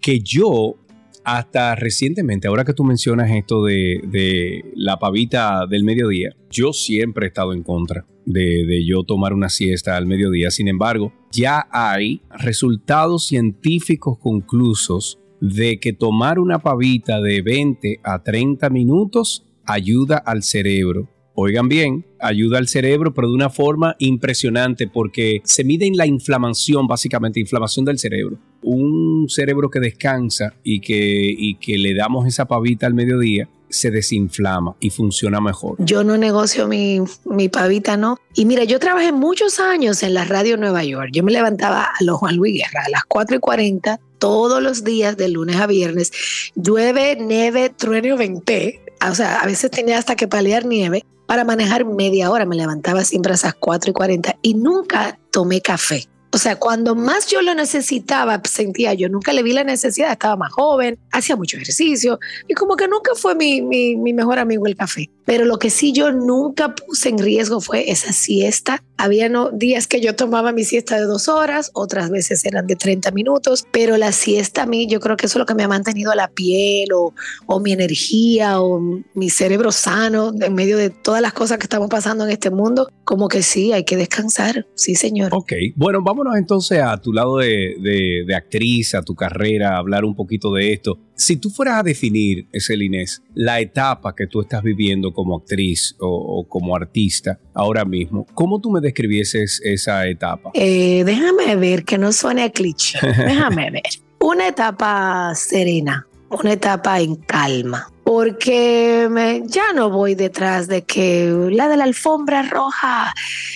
[0.00, 0.76] que yo
[1.24, 7.26] hasta recientemente, ahora que tú mencionas esto de, de la pavita del mediodía, yo siempre
[7.26, 10.50] he estado en contra de, yo tomar una siesta al mediodía.
[10.50, 18.22] Sin embargo, ya hay resultados científicos conclusos de que tomar una pavita de 20 a
[18.22, 21.08] 30 minutos ayuda al cerebro.
[21.42, 26.06] Oigan bien, ayuda al cerebro, pero de una forma impresionante porque se mide en la
[26.06, 28.36] inflamación, básicamente, inflamación del cerebro.
[28.60, 33.90] Un cerebro que descansa y que, y que le damos esa pavita al mediodía, se
[33.90, 35.76] desinflama y funciona mejor.
[35.78, 38.18] Yo no negocio mi, mi pavita, ¿no?
[38.34, 41.08] Y mira, yo trabajé muchos años en la radio Nueva York.
[41.10, 44.84] Yo me levantaba a los Juan Luis Guerra a las 4 y 40 todos los
[44.84, 46.12] días, de lunes a viernes.
[46.54, 48.82] Llueve, nieve, trueno, venté.
[49.08, 52.44] O sea, a veces tenía hasta que paliar nieve para manejar media hora.
[52.44, 56.08] Me levantaba siempre a esas 4 y 40 y nunca tomé café.
[56.32, 60.34] O sea, cuando más yo lo necesitaba, sentía yo, nunca le vi la necesidad, estaba
[60.34, 64.74] más joven, hacía mucho ejercicio y como que nunca fue mi, mi mejor amigo el
[64.74, 65.08] café.
[65.24, 68.82] Pero lo que sí yo nunca puse en riesgo fue esa siesta.
[69.02, 72.76] Había no, días que yo tomaba mi siesta de dos horas, otras veces eran de
[72.76, 75.62] 30 minutos, pero la siesta a mí yo creo que eso es lo que me
[75.62, 77.14] ha mantenido la piel o,
[77.46, 78.78] o mi energía o
[79.14, 82.90] mi cerebro sano en medio de todas las cosas que estamos pasando en este mundo.
[83.04, 85.30] Como que sí, hay que descansar, sí señor.
[85.34, 90.04] Ok, bueno, vámonos entonces a tu lado de, de- actriz, a tu carrera, a hablar
[90.04, 90.98] un poquito de esto.
[91.14, 95.96] Si tú fueras a definir, Esel Inés, la etapa que tú estás viviendo como actriz
[95.98, 100.50] o como artista ahora mismo, ¿cómo tú me describieses esa etapa?
[100.54, 102.98] Eh, déjame ver, que no suene a cliché.
[103.02, 103.82] Déjame ver.
[104.20, 111.30] Una etapa serena, una etapa en calma, porque me- ya no voy detrás de que
[111.50, 113.12] la de la alfombra roja,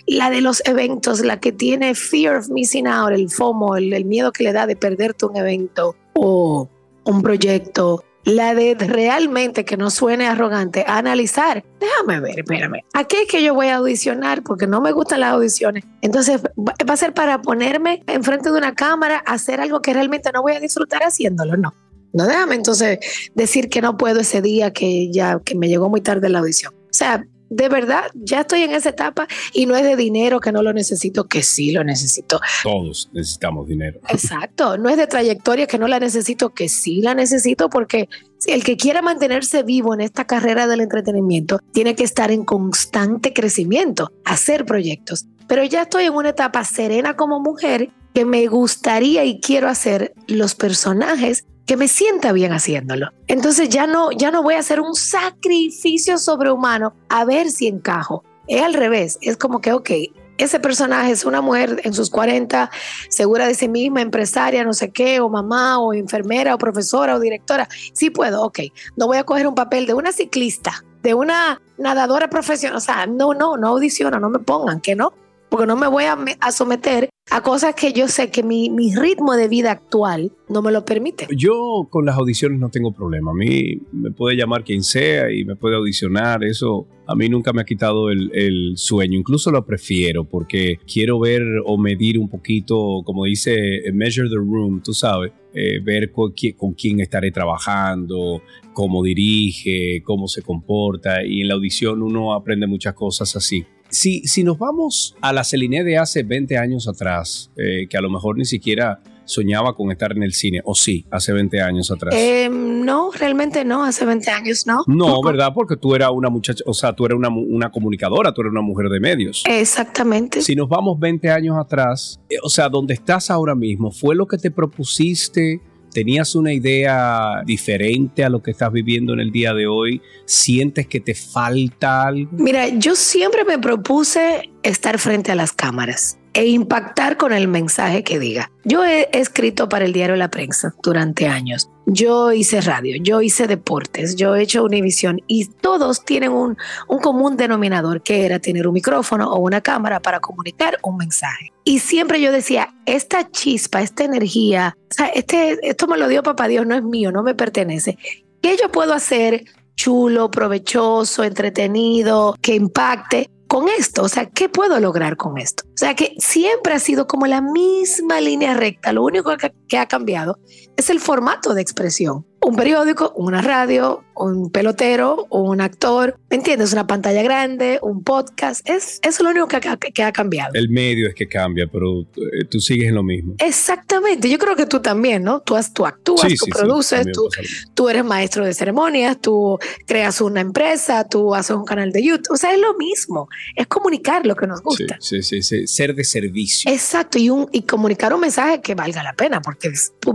[0.07, 4.05] la de los eventos, la que tiene fear of missing out, el FOMO, el, el
[4.05, 6.69] miedo que le da de perderte un evento o
[7.05, 8.05] un proyecto.
[8.25, 11.63] La de realmente, que no suene arrogante, analizar.
[11.79, 12.81] Déjame ver, espérame.
[12.95, 14.43] ¿A qué es que yo voy a audicionar?
[14.43, 15.85] Porque no me gustan las audiciones.
[16.01, 20.43] Entonces, va a ser para ponerme enfrente de una cámara, hacer algo que realmente no
[20.43, 21.57] voy a disfrutar haciéndolo.
[21.57, 21.75] No.
[22.15, 22.99] No déjame entonces
[23.35, 26.73] decir que no puedo ese día que ya que me llegó muy tarde la audición.
[26.73, 30.53] O sea, de verdad, ya estoy en esa etapa y no es de dinero que
[30.53, 32.41] no lo necesito, que sí lo necesito.
[32.63, 34.01] Todos necesitamos dinero.
[34.09, 38.09] Exacto, no es de trayectoria que no la necesito, que sí la necesito, porque
[38.47, 43.33] el que quiera mantenerse vivo en esta carrera del entretenimiento tiene que estar en constante
[43.33, 45.27] crecimiento, hacer proyectos.
[45.47, 50.15] Pero ya estoy en una etapa serena como mujer que me gustaría y quiero hacer
[50.27, 53.11] los personajes que me sienta bien haciéndolo.
[53.27, 58.25] Entonces ya no, ya no voy a hacer un sacrificio sobrehumano a ver si encajo.
[58.47, 59.91] Es al revés, es como que, ok,
[60.37, 62.71] ese personaje es una mujer en sus 40,
[63.09, 67.21] segura de sí misma, empresaria, no sé qué, o mamá, o enfermera, o profesora, o
[67.21, 67.69] directora.
[67.93, 68.61] Sí puedo, ok.
[68.97, 72.77] No voy a coger un papel de una ciclista, de una nadadora profesional.
[72.77, 75.13] O sea, no, no, no audiciono, no me pongan, que no.
[75.49, 78.95] Porque no me voy a, a someter a cosas que yo sé que mi, mi
[78.95, 81.27] ritmo de vida actual no me lo permite.
[81.35, 83.31] Yo con las audiciones no tengo problema.
[83.31, 86.45] A mí me puede llamar quien sea y me puede audicionar.
[86.45, 89.19] Eso a mí nunca me ha quitado el, el sueño.
[89.19, 94.83] Incluso lo prefiero porque quiero ver o medir un poquito, como dice Measure the Room,
[94.83, 98.43] tú sabes, eh, ver con, con quién estaré trabajando,
[98.75, 101.25] cómo dirige, cómo se comporta.
[101.25, 103.65] Y en la audición uno aprende muchas cosas así.
[103.95, 108.01] Si, si nos vamos a la Celine de hace 20 años atrás, eh, que a
[108.01, 111.93] lo mejor ni siquiera soñaba con estar en el cine, o sí, hace 20 años
[111.93, 112.13] atrás.
[112.17, 114.83] Eh, no, realmente no, hace 20 años no.
[114.89, 115.53] no, ¿verdad?
[115.55, 118.63] Porque tú eras una muchacha, o sea, tú eras una, una comunicadora, tú eras una
[118.63, 119.45] mujer de medios.
[119.49, 120.43] Exactamente.
[120.43, 124.27] Si nos vamos 20 años atrás, eh, o sea, donde estás ahora mismo, ¿fue lo
[124.27, 125.61] que te propusiste?
[125.95, 130.03] ¿Tenías una idea diferente a lo que estás viviendo en el día de hoy?
[130.27, 132.33] ¿Sientes que te falta algo?
[132.33, 138.03] Mira, yo siempre me propuse estar frente a las cámaras e impactar con el mensaje
[138.03, 138.51] que diga.
[138.65, 141.71] Yo he escrito para el diario La Prensa durante años.
[141.87, 146.57] Yo hice radio, yo hice deportes, yo he hecho Univisión y todos tienen un,
[146.89, 151.53] un común denominador que era tener un micrófono o una cámara para comunicar un mensaje.
[151.63, 156.23] Y siempre yo decía, esta chispa, esta energía, o sea, este, esto me lo dio
[156.23, 157.97] papá Dios, no es mío, no me pertenece.
[158.43, 159.45] ¿Qué yo puedo hacer
[159.77, 164.03] chulo, provechoso, entretenido, que impacte con esto?
[164.03, 165.63] O sea, ¿qué puedo lograr con esto?
[165.69, 168.93] O sea, que siempre ha sido como la misma línea recta.
[168.93, 170.41] Lo único que, que ha cambiado
[170.77, 172.27] es el formato de expresión.
[172.47, 176.75] Un periódico, una radio, un pelotero, un actor, ¿me entiendes?
[176.75, 178.69] Una pantalla grande, un podcast.
[178.69, 180.51] Es, es lo único que, ha- que ha cambiado.
[180.53, 183.35] El medio es que cambia, pero eh, tú sigues en lo mismo.
[183.39, 185.41] Exactamente, yo creo que tú también, ¿no?
[185.41, 187.29] Tú, tú actúas, Sí, tú sí, sí, produces, también tú,
[187.73, 192.35] tú eres maestro de ceremonias, tú creas una empresa, tú haces un canal de YouTube.
[192.35, 193.27] O sea, es lo mismo.
[193.57, 194.97] Es comunicar lo que nos Sí, gusta.
[195.01, 196.71] sí, sí, sí, ser de servicio.
[196.71, 199.73] Exacto, y, un, y comunicar un mensaje que valga la pena, porque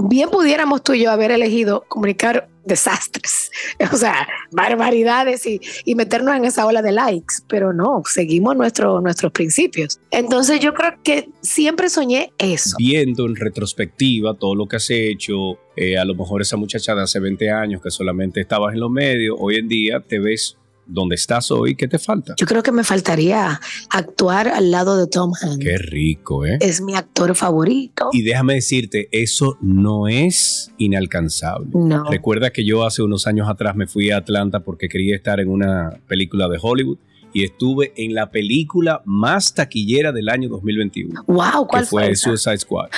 [0.08, 2.19] bien pudiéramos tú y yo haber elegido comunicar
[2.66, 3.52] desastres,
[3.94, 9.02] o sea, barbaridades y, y meternos en esa ola de likes, pero no, seguimos nuestro,
[9.02, 10.00] nuestros principios.
[10.12, 12.76] Entonces yo creo que siempre soñé eso.
[12.78, 17.02] viendo en retrospectiva todo lo que has hecho, eh, a lo mejor esa muchacha de
[17.02, 20.59] hace 20 años que solamente estabas en los medios, hoy en día te ves
[20.90, 22.36] donde estás hoy, ¿qué te falta?
[22.38, 25.64] Yo creo que me faltaría actuar al lado de Tom Hanks.
[25.64, 26.58] Qué rico, ¿eh?
[26.60, 28.10] Es mi actor favorito.
[28.12, 31.70] Y déjame decirte, eso no es inalcanzable.
[31.74, 32.04] No.
[32.10, 35.50] Recuerda que yo hace unos años atrás me fui a Atlanta porque quería estar en
[35.50, 36.98] una película de Hollywood
[37.34, 42.04] y estuve en la película más taquillera del año 2021, Wow, que ¿cuál fue?
[42.04, 42.30] fue esa?
[42.36, 42.90] Suicide Squad.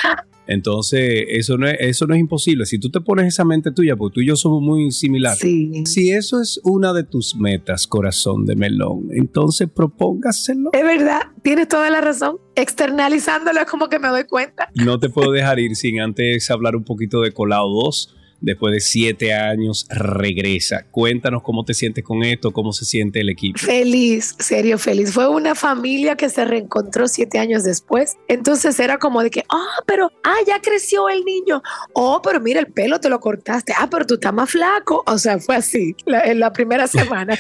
[0.48, 2.66] Entonces, eso no, es, eso no es imposible.
[2.66, 5.40] Si tú te pones esa mente tuya, porque tú y yo somos muy similares.
[5.40, 5.84] Sí.
[5.86, 10.72] Si eso es una de tus metas, corazón de melón, entonces propóngaselo.
[10.74, 12.38] Es verdad, tienes toda la razón.
[12.56, 14.70] Externalizándolo es como que me doy cuenta.
[14.76, 18.16] No te puedo dejar ir sin antes hablar un poquito de Colado 2.
[18.42, 20.86] Después de siete años, regresa.
[20.92, 23.60] Cuéntanos cómo te sientes con esto, cómo se siente el equipo.
[23.60, 25.14] Feliz, serio, feliz.
[25.14, 28.18] Fue una familia que se reencontró siete años después.
[28.28, 31.62] Entonces era como de que, ah, pero, ah, ya creció el niño.
[31.94, 33.74] Oh, pero mira, el pelo te lo cortaste.
[33.78, 35.04] Ah, pero tú estás más flaco.
[35.06, 37.38] O sea, fue así la- en la primera semana.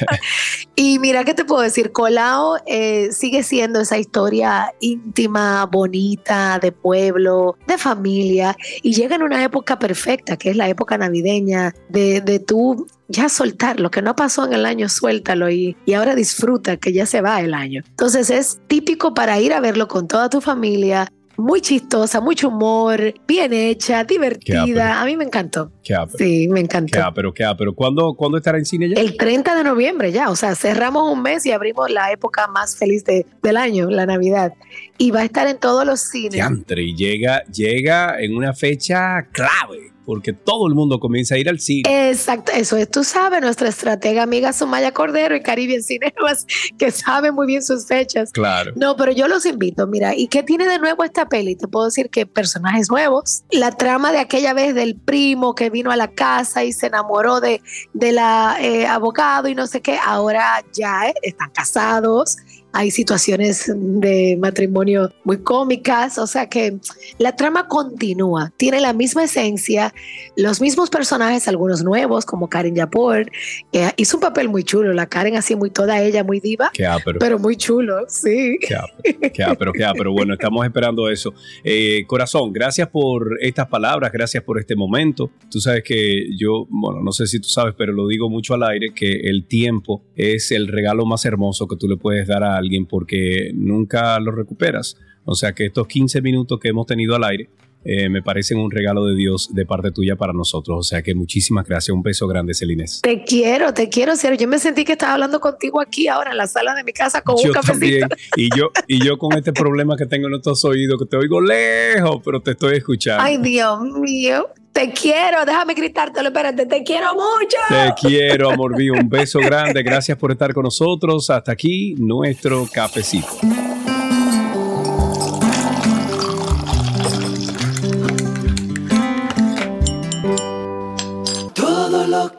[0.75, 1.91] y mira, ¿qué te puedo decir?
[1.91, 8.55] Colao eh, sigue siendo esa historia íntima, bonita, de pueblo, de familia.
[8.83, 13.27] Y llega en una época perfecta, que es la época navideña, de, de tú ya
[13.29, 17.05] soltar lo que no pasó en el año, suéltalo y, y ahora disfruta que ya
[17.05, 17.83] se va el año.
[17.89, 23.15] Entonces es típico para ir a verlo con toda tu familia, muy chistosa, mucho humor,
[23.27, 25.01] bien hecha, divertida.
[25.01, 25.71] A mí me encantó.
[25.83, 27.03] Qué Sí, me qué encantó.
[27.03, 27.73] ápero, qué ápero.
[27.73, 29.01] ¿Cuándo, ¿Cuándo estará en cine ya?
[29.01, 32.77] El 30 de noviembre ya, o sea, cerramos un mes y abrimos la época más
[32.77, 34.53] feliz de- del año, la Navidad.
[34.99, 36.31] Y va a estar en todos los cines.
[36.33, 41.47] Diantre, y llega, llega en una fecha clave, porque todo el mundo comienza a ir
[41.47, 42.09] al cine.
[42.09, 46.45] Exacto, eso es, tú sabes, nuestra estratega amiga Sumaya Cordero y Caribbean Cinemas,
[46.77, 48.33] que sabe muy bien sus fechas.
[48.33, 48.73] Claro.
[48.75, 51.55] No, pero yo los invito, mira, ¿y qué tiene de nuevo esta peli?
[51.55, 55.91] Te puedo decir que personajes nuevos, la trama de aquella vez del primo que vino
[55.91, 57.61] a la casa y se enamoró de,
[57.93, 62.35] de la eh, abogado y no sé qué, ahora ya eh, están casados,
[62.73, 66.77] hay situaciones de matrimonio muy cómicas, o sea que
[67.17, 69.93] la trama continúa, tiene la misma esencia,
[70.35, 73.29] los mismos personajes, algunos nuevos, como Karen Yapor,
[73.71, 76.87] que hizo un papel muy chulo, la Karen así muy toda ella, muy diva, Qué
[77.19, 78.57] pero muy chulo, sí.
[78.61, 80.11] Qué ápero, qué ápero, qué.
[80.11, 81.33] Bueno, estamos esperando eso.
[81.63, 85.31] Eh, corazón, gracias por estas palabras, gracias por este momento.
[85.49, 88.63] Tú sabes que yo, bueno, no sé si tú sabes, pero lo digo mucho al
[88.63, 92.60] aire, que el tiempo es el regalo más hermoso que tú le puedes dar a
[92.61, 94.97] alguien porque nunca lo recuperas.
[95.25, 97.49] O sea que estos 15 minutos que hemos tenido al aire
[97.83, 100.77] eh, me parecen un regalo de Dios de parte tuya para nosotros.
[100.79, 101.95] O sea que muchísimas gracias.
[101.95, 103.01] Un beso grande, Celines.
[103.01, 104.13] Te quiero, te quiero.
[104.37, 107.21] Yo me sentí que estaba hablando contigo aquí ahora en la sala de mi casa
[107.21, 107.71] con un cafecito.
[107.71, 108.09] también.
[108.35, 111.41] Y yo, y yo con este problema que tengo en estos oídos, que te oigo
[111.41, 113.23] lejos, pero te estoy escuchando.
[113.23, 114.47] Ay, Dios mío.
[114.71, 117.57] Te quiero, déjame gritártelo, espérate, te quiero mucho.
[117.67, 118.93] Te quiero, amor mío.
[118.93, 119.83] Un beso grande.
[119.83, 121.29] Gracias por estar con nosotros.
[121.29, 123.27] Hasta aquí nuestro cafecito.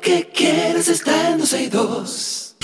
[0.03, 2.57] Que quieres está en 12 y 2.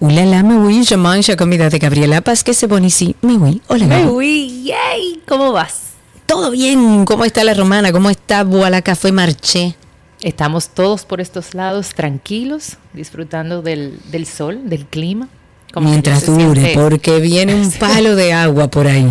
[0.00, 3.16] Ulala, me je mange comida de Gabriela Paz, que se bonici.
[3.22, 4.08] Me oui, hola, Gaby.
[4.08, 5.92] Uy, yay, ¿cómo vas?
[6.26, 7.92] Todo bien, ¿cómo está la romana?
[7.92, 9.74] ¿Cómo está Boala Café Marché?
[10.20, 15.28] Estamos todos por estos lados tranquilos, disfrutando del, del sol, del clima.
[15.72, 19.08] como Mientras dure, siente- porque viene un palo de agua por ahí.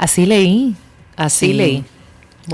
[0.00, 0.74] Así leí,
[1.14, 1.52] así Sí.
[1.52, 1.84] leí.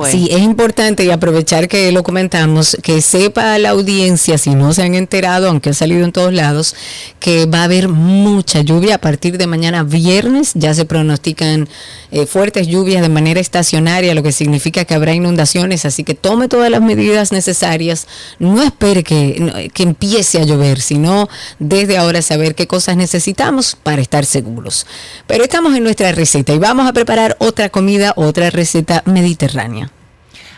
[0.05, 4.83] Sí, es importante y aprovechar que lo comentamos, que sepa la audiencia, si no se
[4.83, 6.75] han enterado, aunque ha salido en todos lados,
[7.21, 10.53] que va a haber mucha lluvia a partir de mañana viernes.
[10.55, 11.69] Ya se pronostican
[12.11, 16.49] eh, fuertes lluvias de manera estacionaria, lo que significa que habrá inundaciones, así que tome
[16.49, 18.07] todas las medidas necesarias.
[18.39, 21.29] No espere que, que empiece a llover, sino
[21.59, 24.87] desde ahora saber qué cosas necesitamos para estar seguros.
[25.27, 29.86] Pero estamos en nuestra receta y vamos a preparar otra comida, otra receta mediterránea.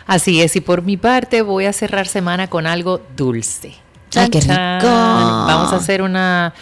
[0.09, 0.55] Así es.
[0.55, 3.75] Y por mi parte voy a cerrar semana con algo dulce.
[4.15, 4.55] Ay, qué rico.
[4.55, 6.53] Vamos a hacer una...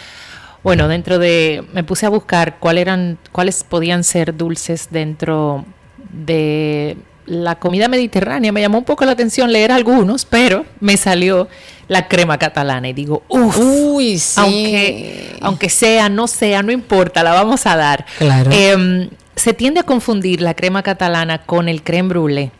[0.62, 1.64] Bueno, dentro de...
[1.72, 5.64] Me puse a buscar cuál eran, cuáles podían ser dulces dentro
[6.10, 6.96] de
[7.26, 8.52] la comida mediterránea.
[8.52, 11.48] Me llamó un poco la atención leer algunos, pero me salió
[11.86, 14.40] la crema catalana y digo, uff, Uy, sí.
[14.40, 18.04] aunque, aunque sea, no sea, no importa, la vamos a dar.
[18.18, 18.50] Claro.
[18.52, 22.50] Em, se tiende a confundir la crema catalana con el creme brûlée.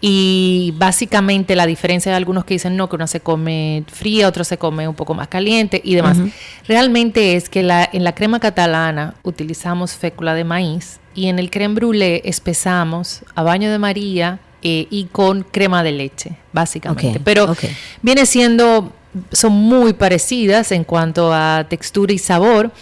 [0.00, 4.44] Y básicamente la diferencia de algunos que dicen no, que una se come fría, otro
[4.44, 6.18] se come un poco más caliente y demás.
[6.68, 11.50] Realmente es que la, en la crema catalana utilizamos fécula de maíz y en el
[11.50, 17.20] creme brûlée espesamos a baño de María eh, y con crema de leche, básicamente.
[17.20, 17.56] Pero
[18.02, 18.92] viene siendo,
[19.32, 22.72] son muy parecidas en cuanto a textura y sabor,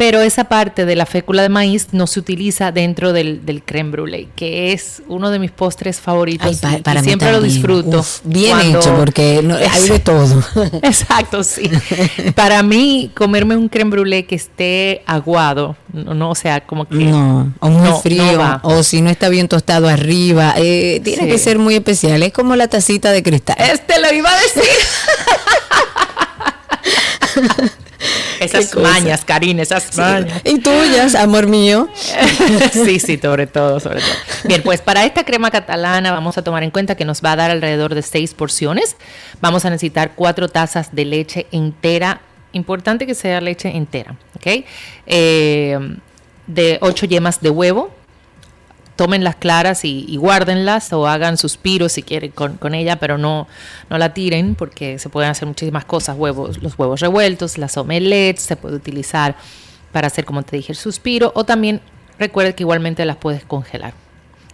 [0.00, 3.90] pero esa parte de la fécula de maíz no se utiliza dentro del, del creme
[3.90, 7.32] brûlée, que es uno de mis postres favoritos Ay, pa- y- y para mí siempre
[7.32, 7.98] lo disfruto.
[8.00, 10.42] Uf, bien cuando- hecho, porque no- hay de todo.
[10.82, 11.70] Exacto, sí.
[12.34, 16.94] Para mí, comerme un creme brûlée que esté aguado, no, no, o sea, como que...
[16.94, 21.28] No, o muy No, frío, o si no está bien tostado arriba, eh, tiene Sí.
[21.28, 22.22] que ser muy especial.
[22.22, 23.56] Es como la tacita de cristal.
[23.58, 24.62] Este lo iba a decir.
[28.44, 30.40] esas mañas, Karina, esas mañas.
[30.44, 31.88] Y tuyas, amor mío.
[32.72, 34.10] sí, sí, sobre todo, sobre todo.
[34.44, 37.36] Bien, pues para esta crema catalana vamos a tomar en cuenta que nos va a
[37.36, 38.96] dar alrededor de seis porciones.
[39.40, 42.20] Vamos a necesitar cuatro tazas de leche entera.
[42.52, 44.64] Importante que sea leche entera, ¿ok?
[45.06, 45.78] Eh,
[46.46, 47.94] de ocho yemas de huevo.
[49.00, 53.16] Tomen las claras y, y guárdenlas o hagan suspiros si quieren con, con ella, pero
[53.16, 53.48] no,
[53.88, 56.18] no la tiren porque se pueden hacer muchísimas cosas.
[56.18, 59.36] Huevos, los huevos revueltos, las omelettes, se puede utilizar
[59.90, 61.32] para hacer, como te dije, el suspiro.
[61.34, 61.80] O también
[62.18, 63.94] recuerda que igualmente las puedes congelar.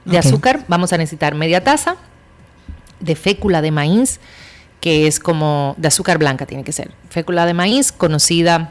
[0.05, 1.97] De azúcar vamos a necesitar media taza.
[3.01, 4.21] De fécula de maíz,
[4.81, 6.93] que es como de azúcar blanca tiene que ser.
[7.11, 8.71] Fécula de maíz conocida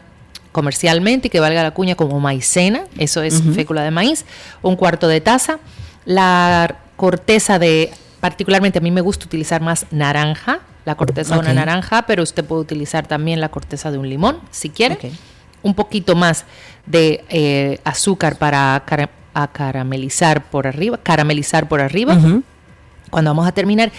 [0.55, 4.23] comercialmente y que valga la cuña como maicena, eso es fécula de maíz,
[4.61, 5.59] un cuarto de taza,
[6.05, 7.91] la corteza de,
[8.21, 12.45] particularmente a mí me gusta utilizar más naranja, la corteza de una naranja, pero usted
[12.45, 14.95] puede utilizar también la corteza de un limón si quiere,
[15.61, 16.45] un poquito más
[16.85, 22.13] de eh, azúcar para cara- a caramelizar por arriba, caramelizar por arriba
[23.09, 23.91] cuando vamos a terminar.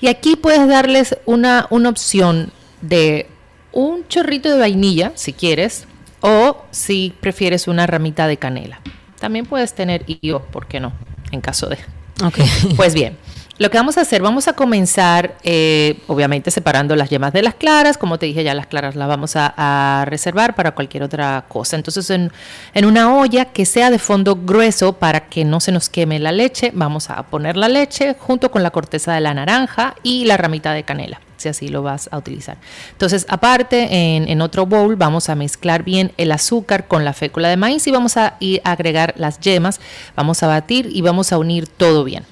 [0.00, 2.52] Y aquí puedes darles una, una opción
[2.82, 3.26] de
[3.72, 5.86] un chorrito de vainilla, si quieres,
[6.26, 8.80] o si prefieres una ramita de canela.
[9.20, 10.92] También puedes tener yo, ¿por qué no?
[11.32, 11.76] En caso de...
[12.24, 12.38] Ok.
[12.76, 13.18] Pues bien,
[13.56, 17.54] lo que vamos a hacer, vamos a comenzar, eh, obviamente separando las yemas de las
[17.54, 21.76] claras, como te dije ya las claras las vamos a, reservar para cualquier otra cosa.
[21.76, 22.32] Entonces en,
[22.74, 26.32] en una olla que sea de fondo grueso para que no se nos queme la
[26.32, 30.36] leche, vamos a poner la leche junto con la corteza de la naranja y la
[30.36, 32.56] ramita de canela, si así lo vas a utilizar.
[32.90, 37.48] Entonces aparte en, en otro bowl vamos a mezclar bien el azúcar con la fécula
[37.48, 39.80] de maíz y vamos a ir a agregar las yemas,
[40.16, 42.24] vamos a batir y vamos a unir todo bien.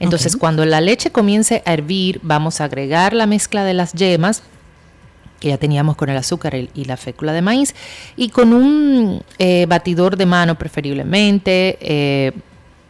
[0.00, 4.42] Entonces, cuando la leche comience a hervir, vamos a agregar la mezcla de las yemas
[5.40, 7.74] que ya teníamos con el azúcar y- y la fécula de maíz,
[8.16, 11.78] y con un eh, batidor de mano preferiblemente.
[11.80, 12.32] eh,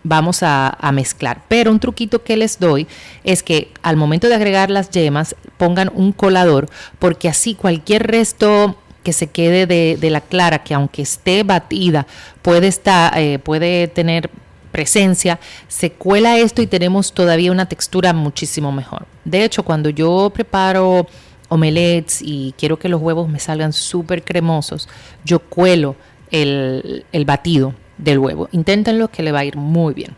[0.05, 1.43] vamos a, a mezclar.
[1.49, 2.87] Pero un truquito que les doy
[3.25, 8.77] es que al momento de agregar las yemas pongan un colador porque así cualquier resto
[9.03, 12.07] que se quede de, de la clara, que aunque esté batida,
[12.41, 14.31] puede, estar, eh, puede tener
[14.71, 15.39] presencia,
[15.69, 19.07] se cuela esto y tenemos todavía una textura muchísimo mejor.
[19.25, 21.07] De hecho, cuando yo preparo
[21.49, 24.89] omelets y quiero que los huevos me salgan súper cremosos,
[25.25, 25.97] yo cuelo
[26.31, 28.49] el, el batido del huevo.
[28.53, 30.15] Inténtenlo que le va a ir muy bien.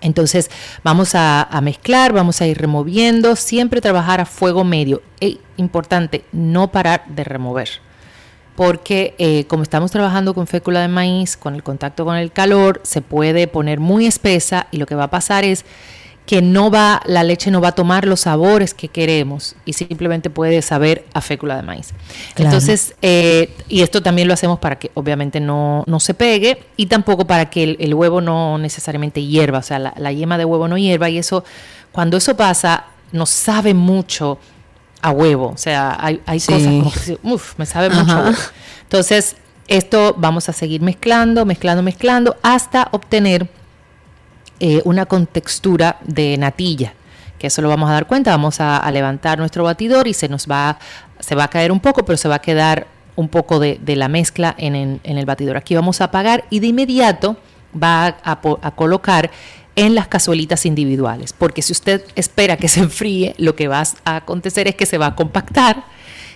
[0.00, 0.50] Entonces
[0.82, 5.02] vamos a, a mezclar, vamos a ir removiendo, siempre trabajar a fuego medio.
[5.20, 7.70] E importante, no parar de remover.
[8.56, 12.80] Porque eh, como estamos trabajando con fécula de maíz, con el contacto con el calor,
[12.84, 15.64] se puede poner muy espesa y lo que va a pasar es
[16.26, 20.30] que no va, la leche no va a tomar los sabores que queremos y simplemente
[20.30, 21.92] puede saber a fécula de maíz.
[22.34, 22.50] Claro.
[22.50, 26.86] Entonces, eh, y esto también lo hacemos para que obviamente no, no se pegue y
[26.86, 30.46] tampoco para que el, el huevo no necesariamente hierva, o sea, la, la yema de
[30.46, 31.44] huevo no hierva y eso,
[31.92, 34.38] cuando eso pasa, nos sabe mucho
[35.04, 36.52] a huevo, o sea, hay, hay Sí.
[36.52, 38.36] cosas como, que, uff, me sabe mucho huevo.
[38.82, 39.36] Entonces,
[39.68, 43.48] esto vamos a seguir mezclando, mezclando, mezclando hasta obtener
[44.60, 46.94] eh, una contextura de natilla,
[47.38, 50.28] que eso lo vamos a dar cuenta, vamos a, a levantar nuestro batidor y se
[50.28, 50.78] nos va,
[51.20, 52.86] se va a caer un poco, pero se va a quedar
[53.16, 55.56] un poco de, de la mezcla en, el batidor.
[55.56, 57.36] Aquí vamos a apagar y de inmediato
[57.80, 59.30] va a, a po- a colocar
[59.76, 64.16] en las cazuelitas individuales, porque si usted espera que se enfríe, lo que va a
[64.16, 65.84] acontecer es que se va a compactar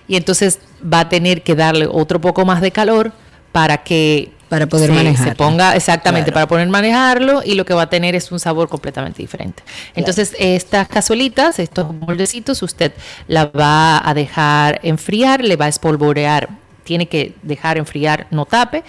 [0.09, 3.13] y entonces va a tener que darle otro poco más de calor
[3.53, 5.31] para que Para poder manejarlo.
[5.33, 6.35] se ponga exactamente Claro.
[6.35, 9.63] para poder manejarlo y lo que va a tener es un sabor completamente diferente.
[9.95, 12.93] Entonces, estas cazuelitas, estos moldecitos, usted
[13.29, 16.49] la va a dejar enfriar, le va a espolvorear.
[16.85, 18.83] Tiene que dejar enfriar, no tape,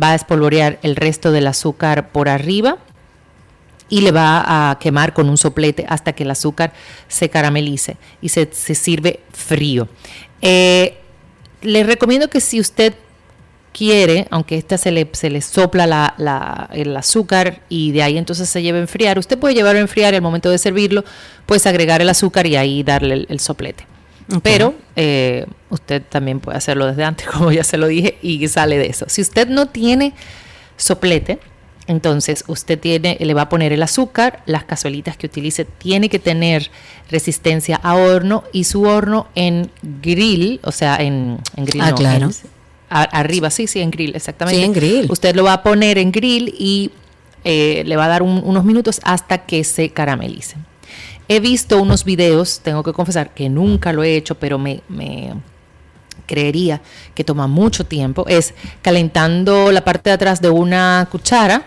[0.00, 2.76] va a espolvorear el resto del azúcar por arriba
[3.88, 6.72] y le va a quemar con un soplete hasta que el azúcar
[7.08, 9.88] se caramelice y se, se sirve frío.
[10.42, 10.96] Eh,
[11.62, 12.94] le recomiendo que si usted
[13.72, 18.16] quiere, aunque esta se le, se le sopla la- la- el azúcar y de ahí
[18.18, 21.04] entonces se lleva a enfriar, usted puede llevarlo a enfriar y al momento de servirlo,
[21.44, 23.86] pues agregar el azúcar y ahí darle el, el soplete.
[24.42, 28.78] Pero eh, usted también puede hacerlo desde antes, como ya se lo dije, y sale
[28.78, 29.04] de eso.
[29.08, 30.14] Si usted no tiene
[30.76, 31.38] soplete,
[31.88, 36.18] entonces usted tiene, le va a poner el azúcar, las cazuelitas que utilice tiene que
[36.18, 36.70] tener
[37.10, 39.70] resistencia a horno y su horno en
[40.02, 41.82] grill, o sea, en, en grill.
[41.82, 42.26] Ah, no, claro.
[42.26, 42.32] en-
[42.90, 44.58] a- arriba, sí, sí, en grill, exactamente.
[44.60, 45.06] Sí, en grill.
[45.10, 46.90] Usted lo va a poner en grill y
[47.44, 50.56] eh, le va a dar un- unos minutos hasta que se caramelice.
[51.28, 55.32] He visto unos videos, tengo que confesar que nunca lo he hecho, pero me, me
[56.26, 56.80] creería
[57.14, 58.24] que toma mucho tiempo.
[58.28, 61.66] Es calentando la parte de atrás de una cuchara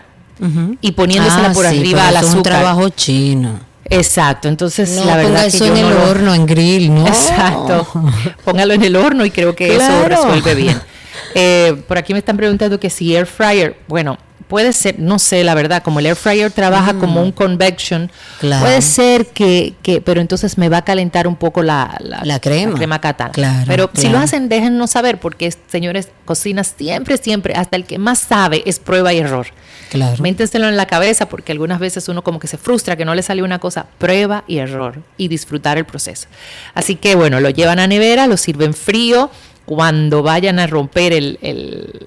[0.80, 2.36] Y poniéndosela Ah, por sí, arriba al eso Es azúcar.
[2.36, 3.60] un trabajo chino.
[3.92, 6.94] Exacto, entonces No la verdad ponga que eso yo en el no horno, en grill,
[6.94, 7.06] ¿no?
[7.06, 7.86] Exacto.
[8.44, 10.80] Póngalo en el horno y creo que eso resuelve bien.
[11.34, 14.16] Eh, por aquí me están preguntando que si air fryer, bueno,
[14.50, 18.40] puede ser, no sé, la verdad, como el air fryer trabaja como un convection, Mm.
[18.40, 18.64] Claro.
[18.66, 23.00] puede ser que, que, pero entonces me va a calentar un poco la, La crema.
[23.00, 23.32] catalana.
[23.32, 27.98] Claro, pero si lo hacen, déjennos saber, porque señores, cocina siempre, siempre, hasta el que
[27.98, 29.46] más sabe es prueba y error.
[29.90, 30.22] Claro.
[30.22, 33.22] Méntenselo en la cabeza porque algunas veces uno como que se frustra que no le
[33.22, 36.28] salió una cosa, prueba y error y disfrutar el proceso.
[36.74, 39.30] Así que bueno, lo llevan a nevera, lo sirven frío,
[39.64, 42.06] cuando vayan a romper el, el,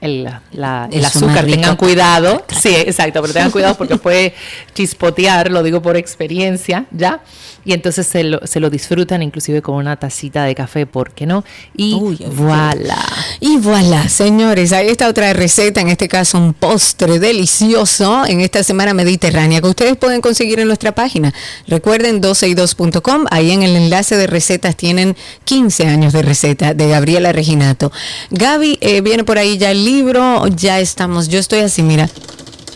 [0.00, 2.44] el, la- el azúcar, tengan cuidado.
[2.58, 4.34] Sí, exacto, pero tengan cuidado porque puede
[4.74, 7.20] chispotear, lo digo por experiencia, ¿ya?
[7.64, 11.26] Y entonces se lo, se lo disfrutan inclusive con una tacita de café, ¿por qué
[11.26, 11.44] no?
[11.76, 12.16] Y uy.
[12.34, 12.98] voilà.
[13.40, 18.62] Y voilà, señores, ahí está otra receta, en este caso un postre delicioso en esta
[18.62, 21.34] semana mediterránea que ustedes pueden conseguir en nuestra página.
[21.66, 27.32] Recuerden 12y2.com, ahí en el enlace de recetas tienen 15 años de receta de Gabriela
[27.32, 27.92] Reginato.
[28.30, 32.08] Gaby, eh, viene por ahí ya el libro, ya estamos, yo estoy así, mira,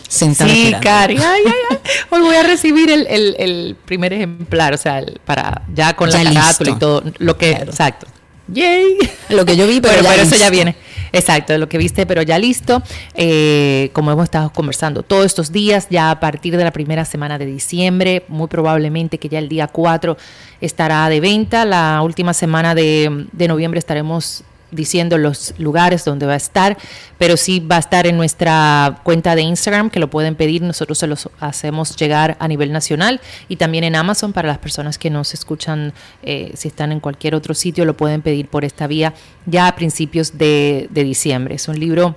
[0.07, 0.49] sentada.
[0.49, 0.73] Sí.
[0.81, 1.17] Cari.
[1.17, 1.77] Ay, ay, ay.
[2.09, 6.09] Hoy voy a recibir el, el- el primer ejemplar, o sea, el- para ya con
[6.09, 7.03] Ya la carátula y todo.
[7.19, 7.71] Lo que, Claro.
[7.71, 8.07] exacto.
[8.47, 8.97] Yay.
[9.29, 10.75] Lo que yo vi, pero Bueno, ya pero eso ya viene.
[11.15, 12.81] Exacto, lo que viste, pero ya listo.
[13.13, 17.37] Eh, como hemos estado conversando todos estos días, ya a partir de la primera semana
[17.37, 20.17] de diciembre, muy probablemente que ya el día 4
[20.59, 21.65] estará de venta.
[21.65, 24.43] La última semana de, de noviembre estaremos
[24.73, 26.77] diciendo los lugares donde va a estar,
[27.17, 30.97] pero sí va a estar en nuestra cuenta de Instagram que lo pueden pedir, nosotros
[30.97, 35.09] se los hacemos llegar a nivel nacional y también en Amazon para las personas que
[35.09, 39.13] nos escuchan, eh, si están en cualquier otro sitio, lo pueden pedir por esta vía
[39.45, 41.55] ya a principios de, de diciembre.
[41.55, 42.15] Es un libro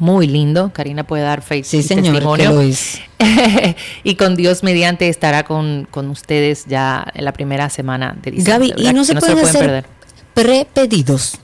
[0.00, 0.72] muy lindo.
[0.72, 2.50] Karina puede dar fe Sí, y señor, testimonio.
[2.50, 3.00] que lo es.
[4.02, 8.70] y con Dios mediante estará con, con ustedes ya en la primera semana de diciembre.
[8.70, 9.84] Gaby, y no se pueden hacer
[10.34, 11.38] prepedidos.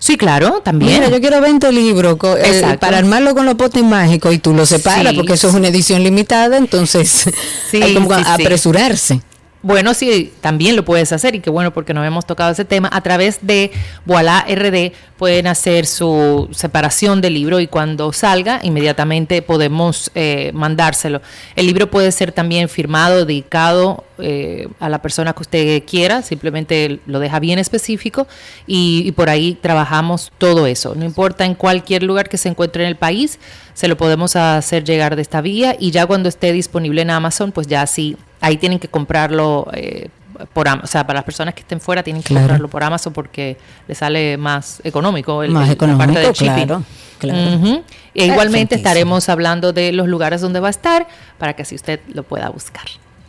[0.00, 0.94] Sí, claro, también.
[0.94, 4.66] Mira, yo quiero 20 libros eh, para armarlo con los potes mágicos y tú lo
[4.66, 5.16] separas Sí.
[5.16, 7.26] porque eso es una edición limitada, entonces
[7.70, 8.22] Sí, hay como sí.
[8.26, 9.20] apresurarse.
[9.62, 12.88] Bueno, sí, también lo puedes hacer y qué bueno porque no hemos tocado ese tema.
[12.90, 13.70] A través de
[14.06, 21.20] Voilà RD pueden hacer su separación del libro y cuando salga inmediatamente podemos eh, mandárselo.
[21.56, 27.00] El libro puede ser también firmado, dedicado eh, a la persona que usted quiera, simplemente
[27.04, 28.26] lo deja bien específico
[28.66, 30.94] y, y por ahí trabajamos todo eso.
[30.94, 33.38] No importa en cualquier lugar que se encuentre en el país,
[33.74, 37.52] se lo podemos hacer llegar de esta vía y ya cuando esté disponible en Amazon,
[37.52, 40.08] pues ya sí, ahí tienen que comprarlo eh,
[40.52, 40.84] por Amazon.
[40.84, 42.42] O sea, para las personas que estén fuera tienen que Claro.
[42.44, 45.42] comprarlo por Amazon porque le sale más económico.
[45.42, 46.66] El, Más el- económico, la parte del shipping.
[46.66, 46.84] claro,
[47.18, 47.82] claro.
[48.14, 51.06] E igualmente estaremos hablando de los lugares donde va a estar
[51.38, 52.84] para que así usted lo pueda buscar.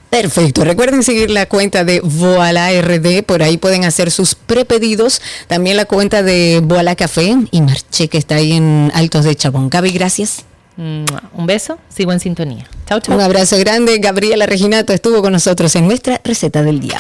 [0.09, 0.65] Perfecto.
[0.65, 5.21] Recuerden seguir la cuenta de Voila RD, por ahí pueden hacer sus prepedidos.
[5.47, 9.69] También la cuenta de Voila Café y Marché, que está ahí en Altos de Chabón.
[9.69, 10.43] Gaby, gracias.
[10.77, 11.23] Mua.
[11.33, 12.65] Un beso, sigo en sintonía.
[12.87, 13.15] Chao, chao.
[13.15, 13.97] Un abrazo grande.
[13.99, 16.97] Gabriela Reginato estuvo con nosotros en nuestra receta del día.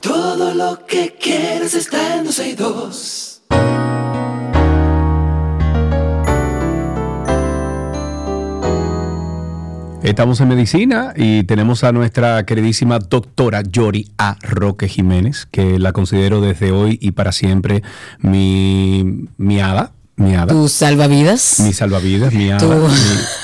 [0.00, 3.40] Todo lo que quieres está en 12 y 2.
[10.04, 14.36] Estamos en medicina y tenemos a nuestra queridísima doctora Yori A.
[14.42, 17.82] Roque Jiménez, que la considero desde hoy y para siempre
[18.18, 20.48] mi, mi hada, mi hada.
[20.48, 21.58] Tu salvavidas.
[21.60, 22.94] Mi salvavidas, mi hada, mi-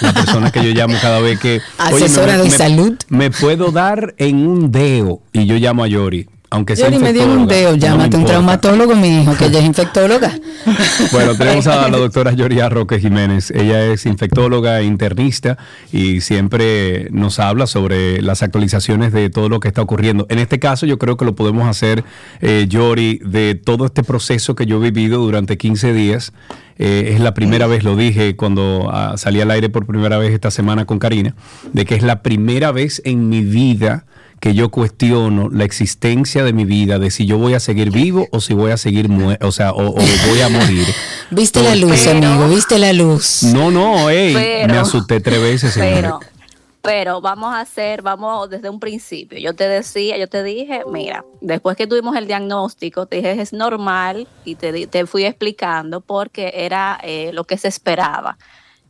[0.03, 1.63] la persona que yo llamo cada vez que...
[1.79, 2.95] Asesora de salud.
[3.09, 7.13] Me puedo dar en un dedo y yo llamo a Yori, aunque sea Yori me
[7.13, 7.77] dio un dedo.
[7.77, 10.33] Llámate a un traumatólogo, mi hijo, que ella es infectóloga.
[11.13, 13.51] Bueno, tenemos a la doctora Yoria Roque Jiménez.
[13.51, 15.57] Ella es infectóloga e internista
[15.93, 20.27] y siempre nos habla sobre las actualizaciones de todo lo que está ocurriendo.
[20.29, 22.05] En este caso, yo creo que lo podemos hacer,
[22.41, 26.33] eh, Yori, de todo este proceso que yo he vivido durante 15 días.
[26.79, 30.33] Eh, es la primera vez, lo dije cuando ah, salí al aire por primera vez
[30.33, 31.35] esta semana con Karina,
[31.73, 34.07] de que es la primera vez en mi vida
[34.41, 38.27] que yo cuestiono la existencia de mi vida, de si yo voy a seguir vivo
[38.33, 39.95] o si voy a seguir muerto, o sea, o, o
[40.29, 40.87] voy a morir.
[41.31, 43.43] Viste la luz, Pero- amigo, viste la luz.
[43.43, 45.75] No, no, ey, Pero- me asusté tres veces.
[45.79, 46.19] Pero,
[46.83, 49.39] pero vamos a hacer, vamos desde un principio.
[49.39, 53.53] Yo te decía, yo te dije, mira, después que tuvimos el diagnóstico, te dije es
[53.53, 58.39] normal y te, di- te fui explicando porque era eh, lo que se esperaba.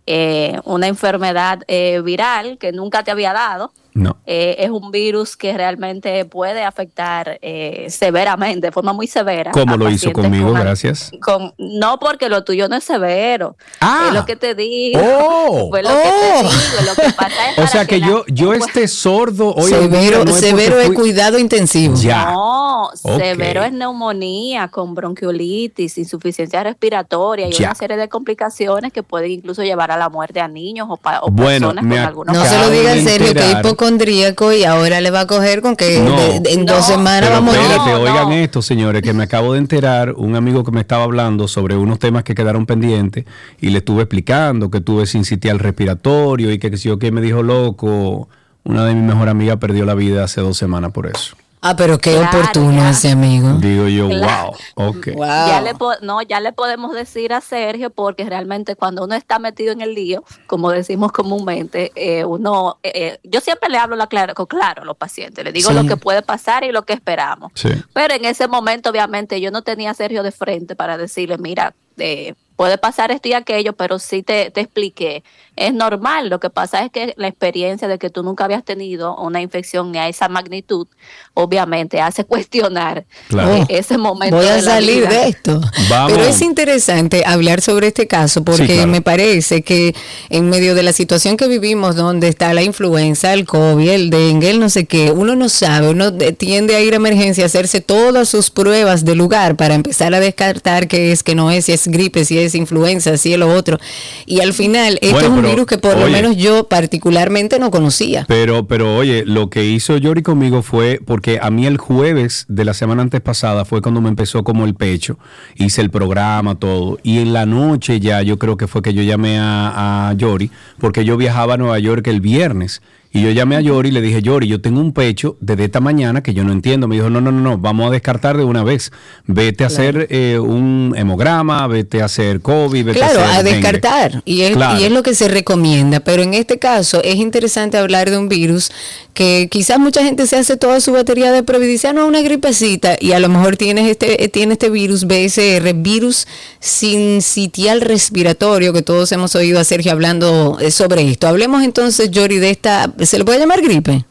[0.06, 3.72] Eh, una enfermedad eh, viral que nunca te había dado.
[3.92, 4.16] No.
[4.26, 9.50] Eh, es un virus que realmente puede afectar eh, severamente, de forma muy severa.
[9.52, 10.52] ¿Cómo a lo hizo conmigo?
[10.52, 11.10] con Gracias.
[11.22, 13.56] con- no porque lo tuyo no es severo.
[13.80, 14.06] Ah.
[14.08, 15.00] es lo que te digo.
[15.02, 15.68] Oh.
[15.70, 16.02] Fue lo que Oh.
[16.02, 16.50] te digo.
[16.86, 19.90] Lo que pasa es O sea que la- yo, yo pues, esté sordo hoy en
[19.90, 21.94] día severo no es severo es fui- cuidado intensivo.
[21.96, 22.30] Ya.
[22.32, 27.68] No, severo es neumonía con bronquiolitis, insuficiencia respiratoria y Ya.
[27.68, 31.20] una serie de complicaciones que pueden incluso llevar a la muerte a niños o, pa-
[31.22, 33.62] o Bueno, personas con alguna No se lo diga en serio, que enterar.
[33.84, 36.16] Hipocondríaco y ahora le va a coger con que No.
[36.16, 37.60] de- de- en dos semanas Pero va a morir.
[37.60, 38.34] espérate, No, oigan no.
[38.34, 41.98] esto, señores, que me acabo de enterar, un amigo que me estaba hablando sobre unos
[41.98, 43.24] temas que quedaron pendientes
[43.60, 47.20] y le estuve explicando que tuve sincitial respiratorio y que, que si yo que me
[47.20, 48.28] dijo loco,
[48.64, 51.34] una de mis mejores amigas perdió la vida hace dos semanas por eso.
[51.62, 52.90] Ah, pero qué Claro, oportuno ya.
[52.90, 53.50] ese amigo.
[53.58, 54.52] Digo yo, Claro.
[54.76, 55.06] wow, ok.
[55.14, 55.26] Wow.
[55.26, 59.38] Ya le po- no, ya le podemos decir a Sergio porque realmente cuando uno está
[59.38, 63.94] metido en el lío, como decimos comúnmente, eh, uno, eh, eh, yo siempre le hablo
[63.96, 65.74] la claro, con claro a los pacientes, le digo Sí.
[65.74, 67.52] lo que puede pasar y lo que esperamos.
[67.54, 67.68] Sí.
[67.92, 71.74] Pero en ese momento, obviamente, yo no tenía a Sergio de frente para decirle, mira,
[71.98, 75.22] eh, puede pasar esto y aquello, pero sí te, te expliqué.
[75.60, 79.14] Es normal, lo que pasa es que la experiencia de que tú nunca habías tenido
[79.16, 80.86] una infección a esa magnitud,
[81.34, 83.54] obviamente hace cuestionar Claro.
[83.56, 84.36] eh, ese momento.
[84.36, 85.08] Voy a de la salir vida.
[85.10, 85.60] de esto.
[85.88, 86.12] Vamos.
[86.12, 88.88] Pero es interesante hablar sobre este caso porque Sí, claro.
[88.88, 89.94] me parece que
[90.30, 94.50] en medio de la situación que vivimos, donde está la influenza, el COVID, el dengue,
[94.50, 97.46] el no sé qué, uno no sabe, uno de- tiende a ir a emergencia, a
[97.46, 101.66] hacerse todas sus pruebas de lugar para empezar a descartar qué es, que no es,
[101.66, 103.78] si es gripe, si es influenza, si es lo otro.
[104.26, 107.70] Y al final, esto Bueno, es un virus que por lo menos yo particularmente no
[107.70, 108.24] conocía.
[108.28, 112.64] Pero, pero oye, lo que hizo Yori conmigo fue porque a mí el jueves de
[112.64, 115.18] la semana antes pasada fue cuando me empezó como el pecho.
[115.56, 116.98] Hice el programa, todo.
[117.02, 120.50] Y en la noche ya yo creo que fue que yo llamé a, a Yori,
[120.78, 122.82] porque yo viajaba a Nueva York el viernes.
[123.12, 125.80] Y yo llamé a Yori y le dije, Yori, yo tengo un pecho desde esta
[125.80, 126.86] mañana que yo no entiendo.
[126.86, 128.92] Me dijo, no, no, no, no, vamos a descartar de una vez.
[129.26, 133.44] Vete a hacer eh, un hemograma, vete a hacer COVID, vete Claro, a a hacer
[133.46, 133.56] dengue".
[133.62, 134.22] descartar.
[134.24, 134.80] Y es, Claro.
[134.80, 135.98] y es lo que se recomienda.
[136.00, 138.70] Pero en este caso es interesante hablar de un virus
[139.12, 142.06] que quizás mucha gente se hace toda su batería de prueba y dice, ah, no,
[142.06, 142.96] una gripecita.
[143.00, 146.28] Y a lo mejor tienes este, eh, tiene este virus, BSR, virus
[146.60, 151.26] sincitial respiratorio, que todos hemos oído a Sergio hablando eh, sobre esto.
[151.26, 154.04] Hablemos entonces, Yori, de esta, ¿se le puede llamar gripe?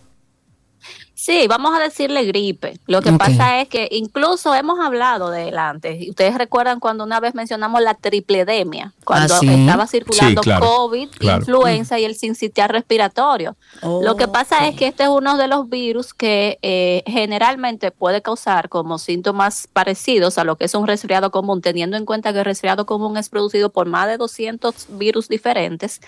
[1.22, 2.80] Sí, vamos a decirle gripe.
[2.88, 6.02] Lo que pasa es que incluso hemos hablado de él antes.
[6.02, 9.50] Y Ustedes recuerdan cuando una vez mencionamos la tripledemia, cuando Ah, sí.
[9.50, 11.40] estaba circulando Sí, claro, COVID, claro.
[11.40, 13.58] influenza y el sincitial respiratorio.
[13.84, 18.22] Lo que pasa es que este es uno de los virus que eh, generalmente puede
[18.22, 22.40] causar como síntomas parecidos a lo que es un resfriado común, teniendo en cuenta que
[22.40, 26.00] el resfriado común es producido por más de 200 virus diferentes,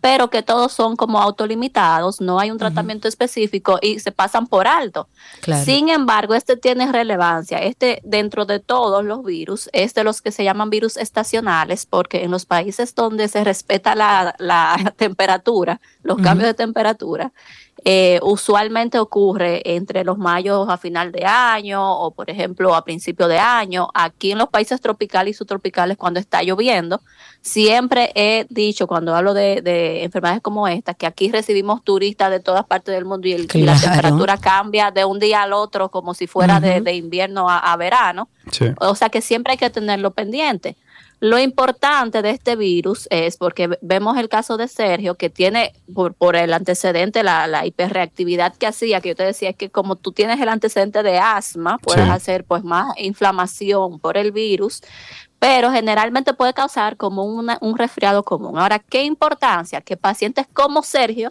[0.00, 4.59] pero que todos son como autolimitados, no hay un tratamiento específico y se pasan por
[4.66, 5.08] alto.
[5.40, 5.64] Claro.
[5.64, 7.58] Sin embargo, este tiene relevancia.
[7.58, 12.24] Este, dentro de todos los virus, es de los que se llaman virus estacionales, porque
[12.24, 17.32] en los países donde se respeta la, la temperatura, los cambios de temperatura,
[17.84, 23.26] eh, usualmente ocurre entre los mayos a final de año o, por ejemplo, a principio
[23.28, 23.88] de año.
[23.94, 27.00] Aquí en los países tropicales y subtropicales, cuando está lloviendo,
[27.42, 32.40] siempre he dicho, cuando hablo de, de enfermedades como esta, que aquí recibimos turistas de
[32.40, 35.90] todas partes del mundo y, el- y la temperatura cambia de un día al otro
[35.90, 38.28] como si fuera de, de invierno a, a verano.
[38.50, 38.66] Sí.
[38.78, 40.76] O sea que siempre hay que tenerlo pendiente.
[41.22, 45.72] Lo importante de este virus es porque ve- vemos el caso de Sergio, que tiene
[45.94, 49.96] por, por el antecedente la, la hiperreactividad que hacía, que yo te decía que como
[49.96, 52.10] tú tienes el antecedente de asma, puedes Sí.
[52.10, 54.80] hacer pues más inflamación por el virus,
[55.38, 58.58] pero generalmente puede causar como una- un resfriado común.
[58.58, 59.80] Ahora, ¿qué importancia?
[59.82, 61.30] Que pacientes como Sergio,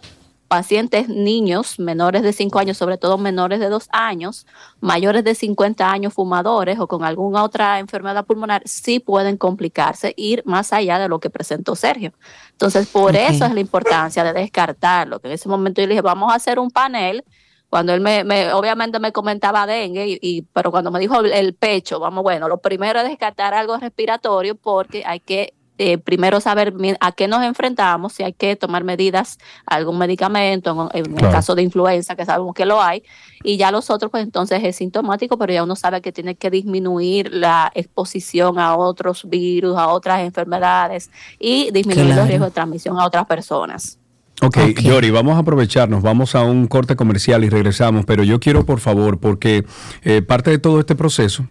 [0.50, 4.48] pacientes niños menores de 5 años, sobre todo menores de 2 años,
[4.80, 10.42] mayores de 50 años fumadores o con alguna otra enfermedad pulmonar, sí pueden complicarse, ir
[10.44, 12.12] más allá de lo que presentó Sergio.
[12.50, 16.02] Entonces, por eso es la importancia de descartarlo, que en ese momento yo le dije,
[16.02, 17.22] vamos a hacer un panel.
[17.68, 21.54] Cuando él me, me- obviamente me comentaba dengue, y, y- pero cuando me dijo el
[21.54, 26.74] pecho, vamos, bueno, lo primero es descartar algo respiratorio porque hay que eh, primero saber
[27.00, 31.28] a qué nos enfrentamos, si hay que tomar medidas, algún medicamento, en, en Claro.
[31.28, 33.02] el caso de influenza, que sabemos que lo hay,
[33.42, 36.50] y ya los otros, pues entonces es sintomático, pero ya uno sabe que tiene que
[36.50, 42.20] disminuir la exposición a otros virus, a otras enfermedades y disminuir Claro.
[42.20, 43.96] los riesgos de transmisión a otras personas.
[44.42, 44.80] Ok, Ok.
[44.80, 48.80] Yori, vamos a aprovecharnos, vamos a un corte comercial y regresamos, pero yo quiero, por
[48.80, 49.64] favor, porque
[50.02, 51.46] eh, parte de todo este proceso,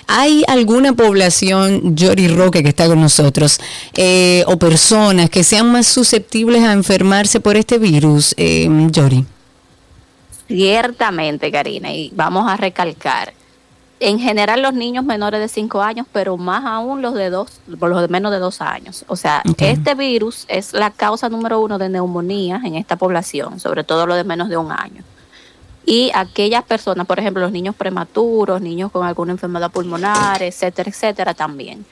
[0.08, 3.37] ¿Hay alguna población, Yori Roque, que está con nosotros,
[3.96, 9.26] eh, o personas que sean más susceptibles a enfermarse por este virus, eh, Yori?
[10.48, 13.34] Ciertamente, Karina, y vamos a recalcar.
[14.00, 18.02] En general los niños menores de 5 años, pero más aún los de dos, los
[18.02, 19.06] de menos de 2 años.
[19.08, 23.84] O sea, este virus es la causa número uno de neumonía en esta población, sobre
[23.84, 25.04] todo los de menos de un año.
[25.90, 31.34] Y aquellas personas, por ejemplo, los niños prematuros, niños con alguna enfermedad pulmonar, etcétera, etcétera,
[31.34, 31.86] también.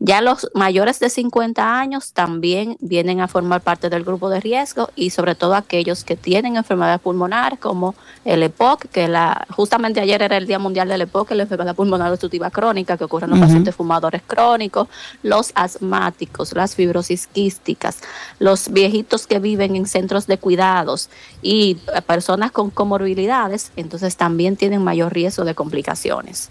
[0.00, 4.90] Ya los mayores de 50 años también vienen a formar parte del grupo de riesgo
[4.94, 10.22] y sobre todo aquellos que tienen enfermedad pulmonar como el EPOC, que la, justamente ayer
[10.22, 13.40] era el Día Mundial del EPOC, la enfermedad pulmonar obstructiva crónica que ocurre en los
[13.40, 14.86] pacientes fumadores crónicos,
[15.24, 17.98] los asmáticos, las fibrosis quísticas,
[18.38, 21.10] los viejitos que viven en centros de cuidados
[21.42, 21.76] y
[22.06, 26.50] personas con comorbilidades, entonces también tienen mayor riesgo de complicaciones.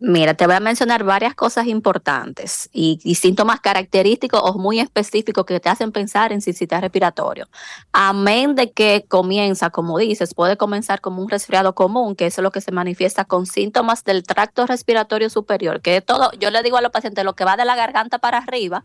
[0.00, 5.44] Mira, te voy a mencionar varias cosas importantes y, y síntomas característicos o muy específicos
[5.44, 7.48] que te hacen pensar en sincitial respiratorio.
[7.92, 12.44] Amén de que comienza, como dices, puede comenzar como un resfriado común, que eso es
[12.44, 16.76] lo que se manifiesta con síntomas del tracto respiratorio superior, que todo, yo le digo
[16.76, 18.84] a los pacientes, lo que va de la garganta para arriba,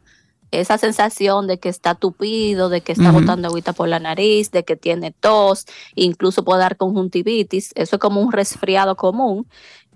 [0.50, 3.22] esa sensación de que está tupido, de que está Ujú.
[3.22, 8.00] botando agüita por la nariz, de que tiene tos, incluso puede dar conjuntivitis, eso es
[8.00, 9.48] como un resfriado común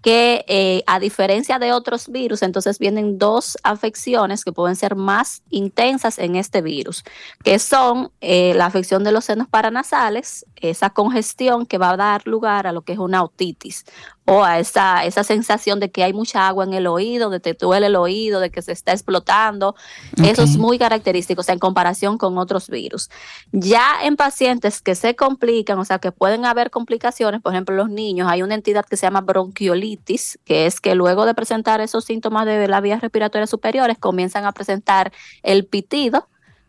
[0.07, 5.43] que eh, a diferencia de otros virus, entonces vienen dos afecciones que pueden ser más
[5.49, 7.03] intensas en este virus,
[7.43, 12.25] que son eh, la afección de los senos paranasales, esa congestión que va a dar
[12.25, 13.83] lugar a lo que es una otitis
[14.29, 17.53] o a esa, esa sensación de que hay mucha agua en el oído, de que
[17.53, 19.73] te duele el oído, de que se está explotando.
[20.21, 23.09] Eso es muy característico, o sea, en comparación con otros virus.
[23.53, 27.89] Ya en pacientes que se complican, o sea, que pueden haber complicaciones, por ejemplo, los
[27.89, 32.03] niños, hay una entidad que se llama bronquiolitis, que es que luego de presentar esos
[32.03, 36.27] síntomas de las vías respiratorias superiores, comienzan a presentar el pitido,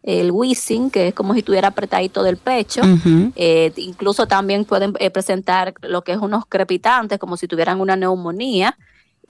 [0.09, 2.81] el wheezing, que es como si estuviera apretadito del pecho.
[3.37, 7.95] Eh, incluso también pueden eh, presentar lo que es unos crepitantes, como si tuvieran una
[7.95, 8.77] neumonía.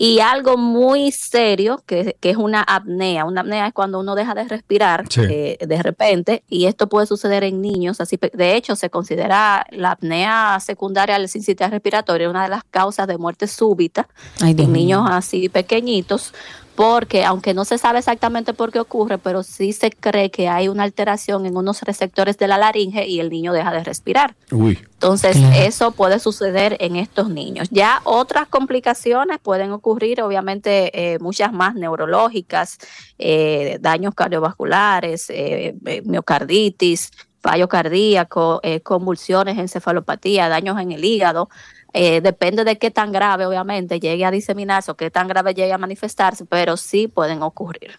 [0.00, 3.24] Y algo muy serio, que, que es una apnea.
[3.24, 5.22] Una apnea es cuando uno deja de respirar Sí.
[5.28, 8.00] eh, de repente, y esto puede suceder en niños.
[8.00, 13.08] Así, de hecho, se considera la apnea secundaria al sincitial respiratorio una de las causas
[13.08, 14.06] de muerte súbita
[14.40, 16.32] Ay, en niños así pequeñitos,
[16.78, 20.68] porque aunque no se sabe exactamente por qué ocurre, pero sí se cree que hay
[20.68, 24.36] una alteración en unos receptores de la laringe y el niño deja de respirar.
[24.52, 25.56] Uy, Entonces, Claro.
[25.56, 27.66] eso puede suceder en estos niños.
[27.72, 32.78] Ya otras complicaciones pueden ocurrir, obviamente, eh, muchas más neurológicas,
[33.18, 35.74] eh, daños cardiovasculares, eh,
[36.04, 37.10] miocarditis,
[37.40, 41.48] fallo cardíaco, eh, convulsiones, encefalopatía, daños en el hígado.
[41.92, 45.72] Eh, depende de qué tan grave, obviamente, llegue a diseminarse o qué tan grave llegue
[45.72, 47.98] a manifestarse, pero sí pueden ocurrir.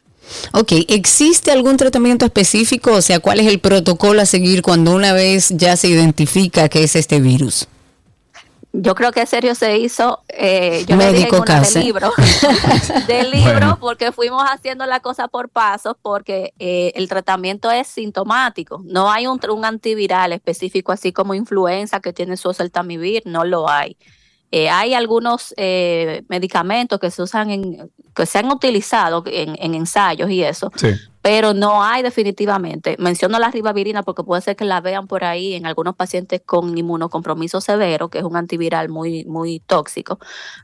[0.53, 2.93] Ok, ¿existe algún tratamiento específico?
[2.93, 6.83] O sea, ¿cuál es el protocolo a seguir cuando una vez ya se identifica que
[6.83, 7.67] es este virus?
[8.71, 12.11] Yo creo que serio se hizo, eh, yo le dije del libro,
[13.07, 13.77] del libro, Bueno.
[13.79, 18.81] porque fuimos haciendo la cosa por pasos, porque eh, el tratamiento es sintomático.
[18.85, 23.67] No hay un, un antiviral específico, así como influenza que tiene su oseltamivir, no lo
[23.67, 23.97] hay.
[24.51, 29.75] Eh, hay algunos eh, medicamentos que se usan en, que se han utilizado en, en
[29.75, 30.89] ensayos y eso, sí.
[31.21, 32.95] Pero no hay definitivamente.
[32.97, 36.77] Menciono la ribavirina porque puede ser que la vean por ahí en algunos pacientes con
[36.77, 40.19] inmunocompromiso severo, que es un antiviral muy, muy tóxico,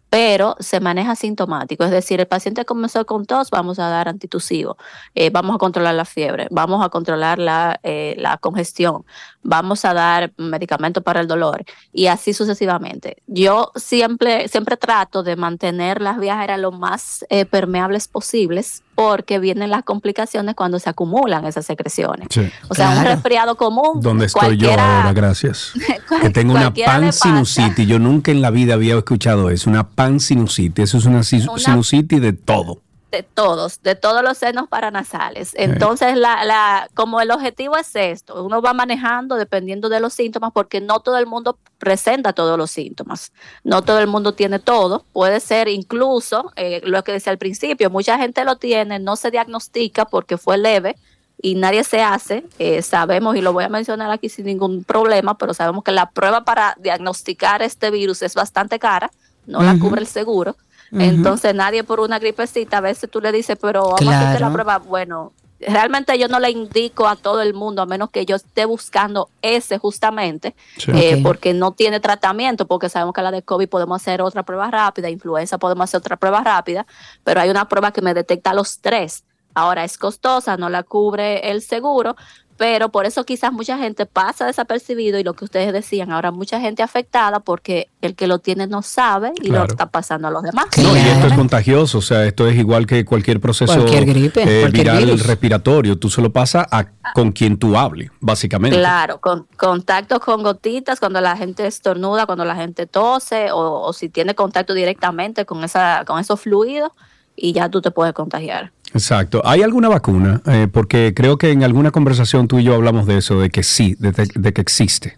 [0.10, 1.84] pero se maneja sintomático.
[1.84, 4.78] Es decir, el paciente comenzó con tos, vamos a dar antitusivo,
[5.14, 9.06] eh, vamos a controlar la fiebre, vamos a controlar la, eh, la congestión,
[9.44, 13.18] vamos a dar medicamentos para el dolor y así sucesivamente.
[13.28, 19.40] Yo siempre, siempre trato de mantener las vías aéreas lo más eh, permeables posibles porque
[19.40, 22.28] vienen las complicaciones cuando se acumulan esas secreciones.
[22.32, 22.50] Sí.
[22.70, 24.00] O sea, un resfriado común.
[24.02, 25.12] ¿Dónde estoy yo ahora?
[25.14, 25.74] Gracias.
[26.22, 27.88] Que tengo una pansinusitis.
[27.88, 29.70] Yo nunca en la vida había escuchado eso.
[29.70, 30.86] Una pansinusitis.
[30.86, 32.82] Eso es una, Una- sinusitis de todo.
[33.16, 35.54] De todos, de todos los senos paranasales.
[35.56, 40.52] Entonces, la, la, como el objetivo es esto, uno va manejando dependiendo de los síntomas,
[40.54, 43.32] porque no todo el mundo presenta todos los síntomas,
[43.64, 47.90] no todo el mundo tiene todo, puede ser incluso, eh, lo que decía al principio,
[47.90, 50.98] mucha gente lo tiene, no se diagnostica porque fue leve
[51.42, 55.38] y nadie se hace, eh, sabemos, y lo voy a mencionar aquí sin ningún problema,
[55.38, 59.10] pero sabemos que la prueba para diagnosticar este virus es bastante cara,
[59.46, 60.58] no la cubre el seguro.
[60.92, 64.52] Entonces nadie por una gripecita, a veces tú le dices, pero vamos a hacerte la
[64.52, 64.78] prueba.
[64.80, 68.66] Bueno, realmente yo no le indico a todo el mundo, a menos que yo esté
[68.66, 70.92] buscando ese justamente, Sí.
[70.94, 74.70] eh, porque no tiene tratamiento, porque sabemos que la de COVID podemos hacer otra prueba
[74.70, 76.86] rápida, influenza podemos hacer otra prueba rápida,
[77.24, 79.24] pero hay una prueba que me detecta los tres.
[79.58, 82.18] Ahora es costosa, no la cubre el seguro,
[82.58, 86.60] pero por eso quizás mucha gente pasa desapercibido y lo que ustedes decían, ahora mucha
[86.62, 89.66] gente afectada porque el que lo tiene no sabe y Claro.
[89.66, 90.68] lo está pasando a los demás.
[90.78, 94.42] No, y esto es contagioso, o sea, esto es igual que cualquier proceso Cualquier gripe,
[94.44, 95.26] eh, cualquier viral virus.
[95.28, 95.98] respiratorio.
[96.00, 98.78] Tú se lo pasas a con quien tú hables, básicamente.
[98.78, 103.94] Claro, con contacto con gotitas cuando la gente estornuda, cuando la gente tose o, o
[103.94, 106.92] si tiene contacto directamente con esa con esos fluidos
[107.36, 108.72] y ya tú te puedes contagiar.
[108.96, 109.42] Exacto.
[109.44, 110.42] ¿Hay alguna vacuna?
[110.46, 113.62] Eh, porque creo que en alguna conversación tú y yo hablamos de eso, de que
[113.62, 115.18] sí, de, de que existe.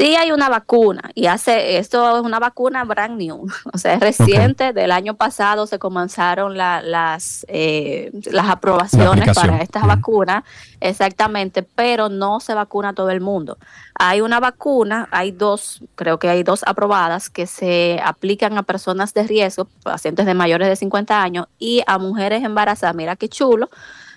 [0.00, 4.00] Sí hay una vacuna y hace esto es una vacuna brand new, o sea, es
[4.00, 4.72] reciente.
[4.72, 10.42] Del año pasado se comenzaron la- las eh, las aprobaciones para estas vacunas,
[10.80, 13.58] exactamente, pero no se vacuna todo el mundo.
[13.94, 19.12] Hay una vacuna, hay dos, creo que hay dos aprobadas que se aplican a personas
[19.12, 22.96] de riesgo, pacientes de mayores de 50 años y a mujeres embarazadas.
[22.96, 23.68] Mira qué chulo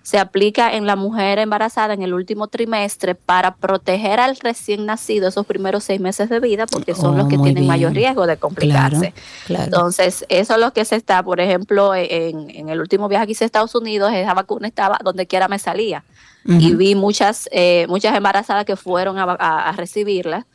[0.04, 5.30] se aplica en la mujer embarazada en el último trimestre para proteger al recién nacido
[5.30, 8.28] esos primeros seis meses de vida, porque son Oh, los que muy tienen mayor riesgo
[8.28, 9.14] de complicarse.
[9.14, 9.16] Claro,
[9.48, 9.64] claro.
[9.64, 13.32] Entonces, eso es lo que se está, por ejemplo, en, en el último viaje que
[13.32, 16.04] hice a Estados Unidos, esa vacuna estaba donde quiera me salía.
[16.46, 20.46] Y vi muchas, eh, muchas embarazadas que fueron a- a recibirla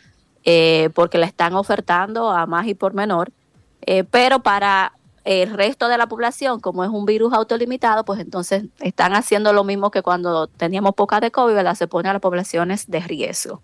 [0.45, 3.33] eh, porque la están ofertando a más y por menor.
[3.87, 4.93] Eh, pero para
[5.29, 9.63] el resto de la población, como es un virus autolimitado, pues entonces están haciendo lo
[9.63, 11.75] mismo que cuando teníamos poca de COVID, ¿verdad?
[11.75, 13.61] Se pone a las poblaciones de riesgo.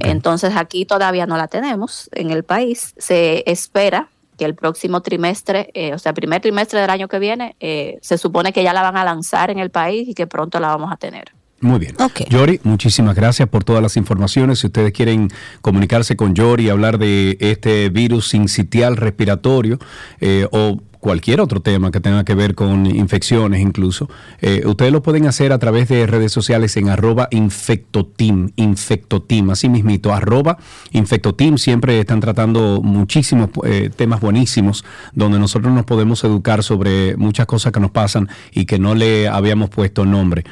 [0.00, 2.92] Entonces aquí todavía no la tenemos en el país.
[2.98, 7.20] Se espera que el próximo trimestre, eh, o sea, el primer trimestre del año que
[7.20, 10.26] viene, eh, se supone que ya la van a lanzar en el país y que
[10.26, 11.32] pronto la vamos a tener.
[11.60, 11.94] Muy bien.
[12.00, 12.28] Ok.
[12.28, 14.58] Yori, muchísimas gracias por todas las informaciones.
[14.58, 15.28] Si ustedes quieren
[15.62, 19.78] comunicarse con Yori y hablar de este virus sincitial respiratorio
[20.20, 25.04] eh, o cualquier otro tema que tenga que ver con infecciones incluso, eh, ustedes lo
[25.04, 30.58] pueden hacer a través de redes sociales en arroba infectoteam, infectoteam, así mismito, arroba
[30.90, 31.58] infectoteam.
[31.58, 37.70] Siempre están tratando muchísimos eh, temas buenísimos donde nosotros nos podemos educar sobre muchas cosas
[37.70, 40.42] que nos pasan y que no le habíamos puesto nombre.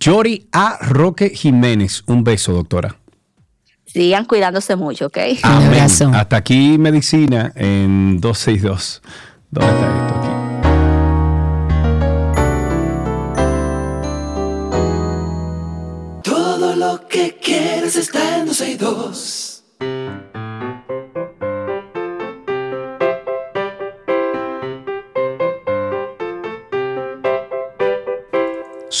[0.00, 0.76] Yori A.
[0.82, 2.94] Roque Jiménez, un beso, doctora.
[3.86, 5.16] Sigan cuidándose mucho, ¿ok?
[5.44, 5.68] Amén.
[5.68, 6.10] abrazo.
[6.12, 9.00] Hasta aquí medicina en 262.
[16.22, 19.54] Todo lo que quieres está en 262.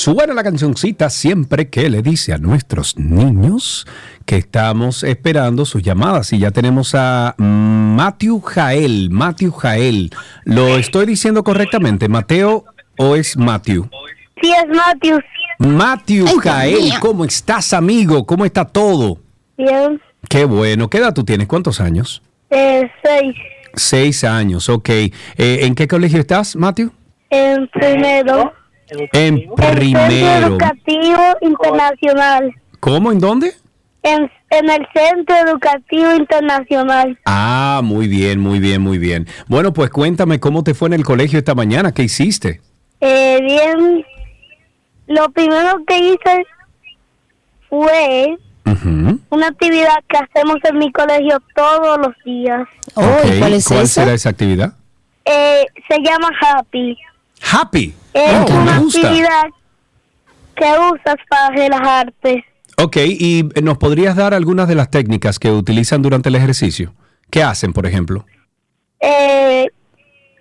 [0.04, 3.86] Suena la cancioncita siempre que le dice a nuestros niños
[4.26, 6.30] que estamos esperando sus llamadas.
[6.34, 9.08] Y ya tenemos a Matthew Jael.
[9.08, 10.10] Matthew Jael.
[10.44, 12.10] ¿Lo estoy diciendo correctamente?
[12.10, 12.66] ¿Mateo
[12.98, 13.88] o es Matthew?
[14.42, 15.20] Sí, es Matthew.
[15.58, 17.00] Matthew Ay, Jael.
[17.00, 18.26] ¿cómo estás, amigo?
[18.26, 19.16] ¿Cómo está todo?
[19.56, 19.98] Bien.
[20.28, 20.90] Qué bueno.
[20.90, 21.46] ¿Qué edad tú tienes?
[21.48, 22.20] ¿Cuántos años?
[22.50, 23.34] Eh, seis.
[23.72, 24.86] Seis años, ok.
[24.90, 26.92] Eh, ¿En qué colegio estás, Matthew?
[27.30, 28.52] En primero.
[28.98, 30.46] En En Centro primero.
[30.46, 32.54] Educativo Internacional.
[32.80, 33.12] ¿Cómo?
[33.12, 33.52] ¿En dónde?
[34.02, 37.18] En, en el Centro Educativo Internacional.
[37.26, 39.26] Ah, muy bien, muy bien, muy bien.
[39.48, 42.60] Bueno, pues cuéntame cómo te fue en el colegio esta mañana, ¿qué hiciste?
[43.00, 44.04] Eh, bien.
[45.06, 46.44] Lo primero que hice
[47.68, 48.36] fue
[49.30, 52.66] una actividad que hacemos en mi colegio todos los días.
[52.94, 54.74] Oh, Ok, ¿y ¿Cuál es ¿Cuál será esa actividad?
[55.24, 56.96] Eh, se llama Happy.
[57.52, 57.94] Happy.
[58.12, 59.00] Es Oh, me una gusta.
[59.00, 59.44] actividad
[60.56, 62.44] que usas para relajarte.
[62.78, 66.92] Ok, y nos podrías dar algunas de las técnicas que utilizan durante el ejercicio.
[67.30, 68.24] ¿Qué hacen, por ejemplo?
[69.00, 69.66] Eh,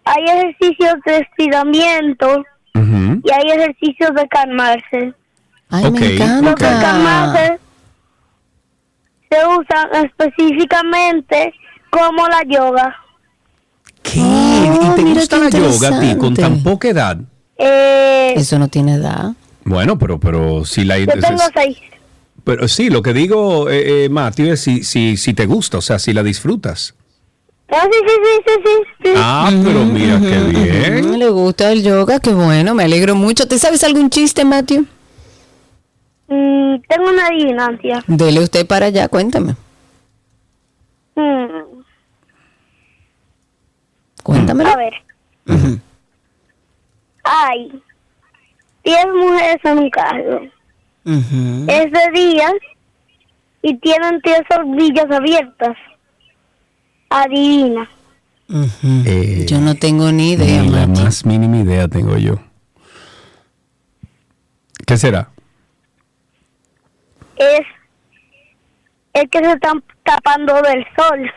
[0.05, 2.43] hay ejercicios de estiramiento
[2.75, 5.13] y hay ejercicios de calmarse.
[5.69, 7.59] Ay, Ok, me Los de calmarse
[9.29, 11.53] se usan específicamente
[11.89, 12.95] como la yoga.
[14.69, 17.17] Oh, ¿Y te mira gusta la yoga a ti con tan poca edad?
[17.57, 19.33] Eh, Eso no tiene edad.
[19.65, 20.97] Bueno, pero, pero si la...
[20.99, 21.77] yo tengo seis.
[22.43, 25.81] Pero sí, lo que digo, eh, eh, Matthew, es si, si, si te gusta, o
[25.81, 26.93] sea, si la disfrutas.
[27.69, 28.13] Ah, sí, sí,
[28.45, 28.71] sí,
[29.03, 29.13] sí.
[29.15, 31.17] Ah, pero mira qué bien.
[31.17, 33.47] Le gusta el yoga, qué bueno, me alegro mucho.
[33.47, 34.85] ¿Te sabes algún chiste, Matthew?
[36.27, 38.03] Mm, tengo una adivinanza.
[38.07, 39.55] Dele usted para allá, cuéntame.
[41.15, 41.72] Mm,
[44.23, 44.69] Cuéntamelo.
[44.69, 44.93] a ver.
[47.23, 47.81] Hay
[48.83, 50.41] 10 mujeres en un carro.
[51.05, 52.49] Es de día
[53.61, 55.75] y tienen 10 hornillas abiertas.
[57.09, 57.89] Adivina.
[59.05, 61.03] Eh, Yo no tengo ni idea, ni la Machi.
[61.03, 62.35] más mínima idea tengo yo.
[64.85, 65.29] ¿Qué será?
[67.37, 67.61] Es
[69.13, 71.31] el que se están tapando del sol.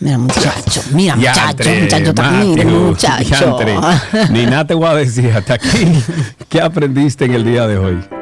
[0.00, 3.58] Mira, muchacho, mira, muchacho, muchacho, también, mira, muchacho.
[4.30, 6.02] Ni nada te voy a decir hasta aquí.
[6.48, 8.19] ¿Qué aprendiste en el día de hoy?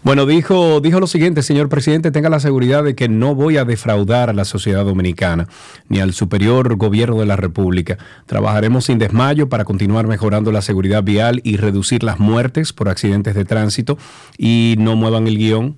[0.05, 3.65] Bueno, dijo, dijo lo siguiente, señor presidente, tenga la seguridad de que no voy a
[3.65, 5.47] defraudar a la sociedad dominicana
[5.89, 7.97] ni al superior gobierno de la República.
[8.27, 13.33] Trabajaremos sin desmayo para continuar mejorando la seguridad vial y reducir las muertes por accidentes
[13.33, 13.97] de tránsito
[14.37, 15.75] y no muevan el guion.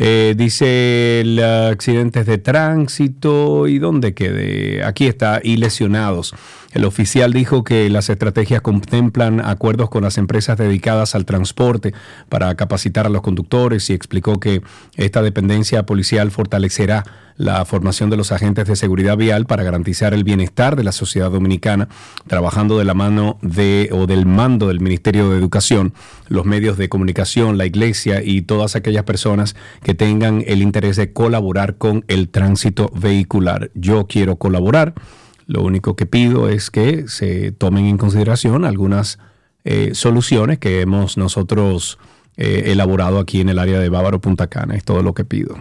[0.00, 4.84] Eh, dice el, accidentes de tránsito y dónde quede.
[4.84, 6.36] Aquí está, y lesionados.
[6.72, 11.94] El oficial dijo que las estrategias contemplan acuerdos con las empresas dedicadas al transporte
[12.28, 14.62] para capacitar a los conductores y explicó que
[14.94, 17.02] esta dependencia policial fortalecerá
[17.38, 21.30] la formación de los agentes de seguridad vial para garantizar el bienestar de la sociedad
[21.30, 21.88] dominicana,
[22.26, 25.94] trabajando de la mano de o del mando del Ministerio de Educación,
[26.28, 31.12] los medios de comunicación, la iglesia y todas aquellas personas que tengan el interés de
[31.12, 33.70] colaborar con el tránsito vehicular.
[33.74, 34.94] Yo quiero colaborar.
[35.46, 39.18] Lo único que pido es que se tomen en consideración algunas
[39.64, 41.98] eh, soluciones que hemos nosotros
[42.36, 44.74] eh, elaborado aquí en el área de Bávaro Punta Cana.
[44.74, 45.56] Es todo lo que pido.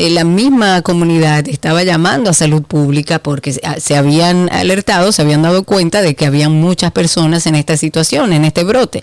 [0.00, 5.22] eh, la misma comunidad estaba llamando a salud pública porque se, se habían alertado, se
[5.22, 9.02] habían dado cuenta de que había muchas personas en esta situación, en este brote.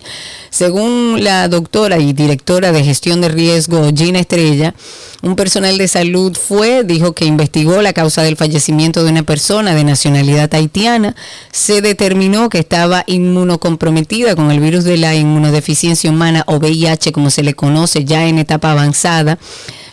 [0.50, 4.74] Según la doctora y directora de gestión de riesgo, Gina Estrella,
[5.22, 9.76] un personal de salud fue, dijo que investigó la causa del fallecimiento de una persona
[9.76, 11.16] de nacionalidad haitiana.
[11.52, 17.32] Se determinó que estaba inmunocomprometida con el virus de la inmunodeficiencia humana o VIH, como
[17.32, 19.38] se le conoce ya en etapa avanzada.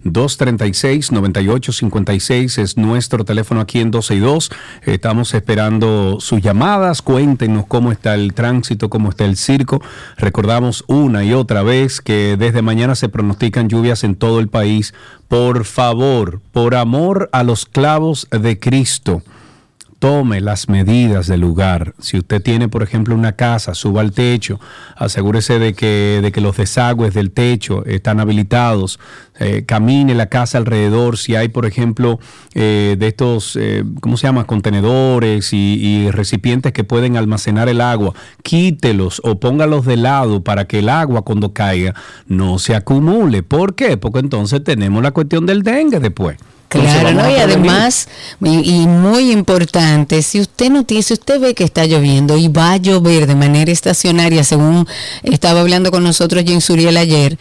[0.04, 4.52] 829-236-9856 es nuestro teléfono aquí en 12 y 2.
[4.84, 9.82] Estamos esperando sus llamadas, cuéntenos cómo está el tránsito, cómo está el circo.
[10.18, 14.94] Recordamos una y otra vez que desde mañana se pronostican lluvias en todo el país.
[15.28, 19.24] Por favor, por amor a los clavos de Cristo
[20.04, 21.94] tome las medidas del lugar.
[21.98, 24.60] Si usted tiene, por ejemplo, una casa, suba al techo,
[24.98, 29.00] asegúrese de que, de que los desagües del techo están habilitados,
[29.40, 31.18] eh, camine la casa alrededor.
[31.18, 32.20] Si hay, por ejemplo,
[32.54, 37.80] eh, de estos, eh, ¿cómo se llama?, contenedores y, y recipientes que pueden almacenar el
[37.80, 38.14] agua,
[38.44, 41.96] quítelos o póngalos de lado para que el agua cuando caiga
[42.28, 43.42] no se acumule.
[43.42, 43.96] ¿Por qué?
[43.96, 46.36] Porque entonces tenemos la cuestión del dengue después.
[46.80, 47.30] Claro, ¿no?
[47.30, 48.08] y además,
[48.42, 52.48] y, y muy importante, si usted no tiene, si usted ve que está lloviendo y
[52.48, 54.88] va a llover de manera estacionaria, según
[55.24, 57.38] estaba hablando con nosotros Jens Uriel ayer,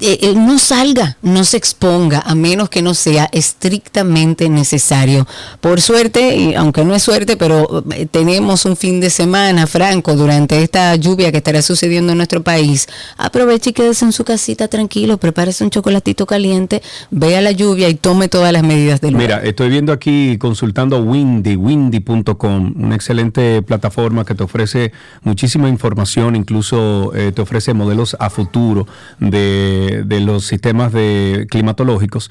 [0.00, 5.26] eh, eh, no salga, no se exponga, a menos que no sea estrictamente necesario.
[5.60, 10.14] Por suerte, y aunque no es suerte, pero eh, tenemos un fin de semana franco
[10.14, 12.86] durante esta lluvia que estará sucediendo en nuestro país.
[13.16, 17.94] Aproveche y quédese en su casita tranquilo, prepárese un chocolatito caliente, vea la lluvia y
[17.94, 19.14] tome todas las medidas del.
[19.16, 24.92] Mira, estoy viendo aquí consultando Windy, windy.com, una excelente plataforma que te ofrece
[25.22, 28.86] muchísima información, incluso eh, te ofrece modelos a futuro
[29.18, 29.73] de,
[30.04, 32.30] de los sistemas de climatológicos.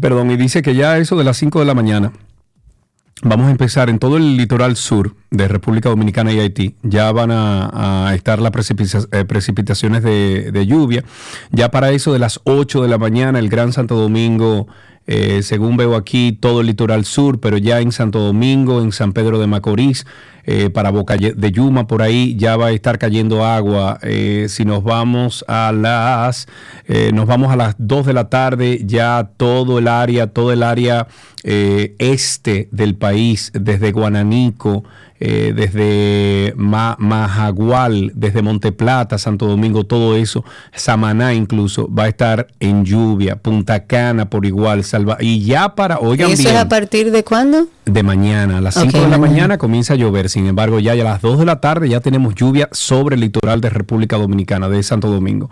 [0.00, 2.12] Perdón, y dice que ya eso de las 5 de la mañana
[3.22, 6.76] Vamos a empezar en todo el litoral sur de República Dominicana y Haití.
[6.82, 11.02] Ya van a, estar las eh, precipitaciones de, de lluvia.
[11.50, 14.68] Ya para eso de las 8 de la mañana, el Gran Santo Domingo,
[15.06, 19.14] eh, según veo aquí, todo el litoral sur, pero ya en Santo Domingo, en San
[19.14, 20.04] Pedro de Macorís,
[20.46, 23.98] eh, para Boca de Yuma, por ahí ya va a estar cayendo agua.
[24.02, 26.46] Eh, si nos vamos a las,
[26.86, 30.62] eh, nos vamos a las 2 de la tarde, ya todo el área, todo el
[30.62, 31.08] área
[31.42, 34.84] eh, este del país, desde Guananico,
[35.18, 40.44] eh, desde Ma- Majagual, desde Monteplata, Santo Domingo, todo eso,
[40.74, 45.98] Samaná incluso, va a estar en lluvia, Punta Cana por igual, Salva, y ya para,
[46.00, 47.66] oigan ¿Eso bien, es a partir de cuándo?
[47.86, 48.58] de mañana.
[48.58, 49.32] A las Ok, 5 de la mañana.
[49.34, 50.28] mañana comienza a llover.
[50.36, 53.62] Sin embargo, ya, a las 2 de la tarde ya tenemos lluvia sobre el litoral
[53.62, 55.48] de República Dominicana, de Santo Domingo.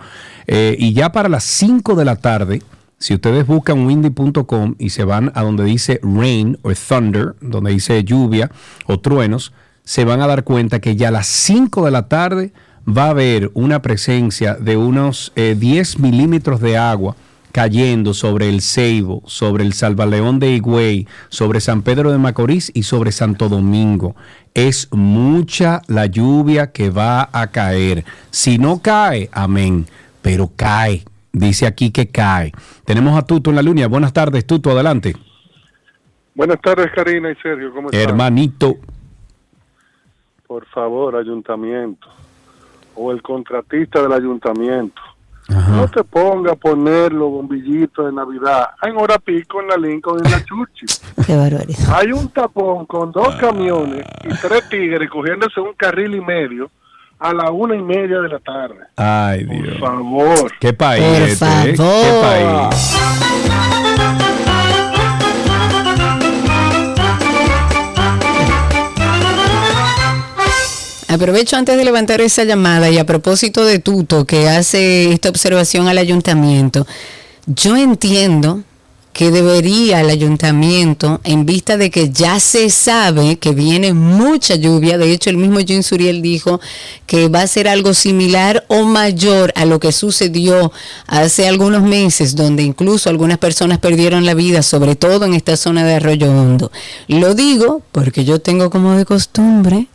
[0.47, 2.61] Eh, y ya para las 5 de la tarde,
[2.99, 8.05] si ustedes buscan windy.com y se van a donde dice rain o thunder, donde dice
[8.05, 8.51] lluvia
[8.85, 9.55] o truenos,
[9.85, 12.53] se van a dar cuenta que ya a las 5 de la tarde
[12.87, 17.17] va a haber una presencia de unos eh, 10 milímetros de agua
[17.55, 22.83] cayendo sobre el Ceibo, sobre el Salvaleón de Higüey, sobre San Pedro de Macorís y
[22.83, 24.17] sobre Santo Domingo.
[24.55, 28.05] Es mucha la lluvia que va a caer.
[28.31, 29.87] Si no cae, amén,
[30.21, 31.05] pero cae.
[31.33, 32.51] Dice aquí que cae.
[32.85, 33.87] Tenemos a Tuto en la línea.
[33.87, 35.15] Buenas tardes, Tuto, adelante.
[36.35, 37.73] Buenas tardes, Karina y Sergio.
[37.73, 38.01] ¿Cómo están?
[38.01, 38.75] Hermanito.
[40.49, 42.09] Por favor, ayuntamiento.
[42.97, 45.01] O el contratista del ayuntamiento.
[45.49, 50.21] No te ponga a poner los bombillitos de Navidad en hora pico en la Lincoln
[50.23, 50.89] y en la Churchill.
[51.27, 51.95] Qué barbaridad.
[51.95, 56.71] Hay un tapón con dos camiones y tres tigres cogiéndose un carril y medio
[57.19, 58.81] a la una y media de la tarde.
[58.97, 59.79] Ay, Dios.
[59.79, 60.53] Por favor.
[60.61, 61.73] ¿Qué país Por este, eh?
[61.73, 62.71] ¿Qué favor.
[62.71, 63.54] país?
[71.15, 75.87] Aprovecho antes de levantar esa llamada y a propósito de Tuto que hace esta observación
[75.87, 76.89] al ayuntamiento,
[77.47, 78.65] yo entiendo
[79.15, 84.99] que debería el ayuntamiento, en vista de que ya se sabe que viene mucha lluvia,
[84.99, 86.61] de hecho el mismo Jean Suriel dijo
[87.07, 90.73] que va a ser algo similar o mayor a lo que sucedió
[91.07, 95.85] hace algunos meses, donde incluso algunas personas perdieron la vida, sobre todo en esta zona
[95.85, 96.73] de Arroyo Hondo.
[97.07, 99.87] Lo digo porque yo tengo como de costumbre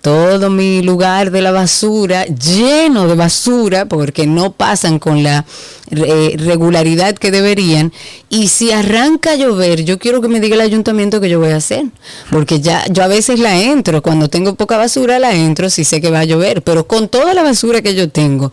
[0.00, 5.44] todo mi lugar de la basura lleno de basura, porque no pasan con la
[5.92, 7.92] eh, regularidad que deberían.
[8.28, 11.50] Y si arranca a llover, yo quiero que me diga el ayuntamiento que yo voy
[11.50, 11.84] a hacer.
[12.30, 16.00] Porque ya yo a veces la entro, cuando tengo poca basura la entro si sé
[16.00, 16.62] que va a llover.
[16.62, 18.52] Pero con toda la basura que yo tengo,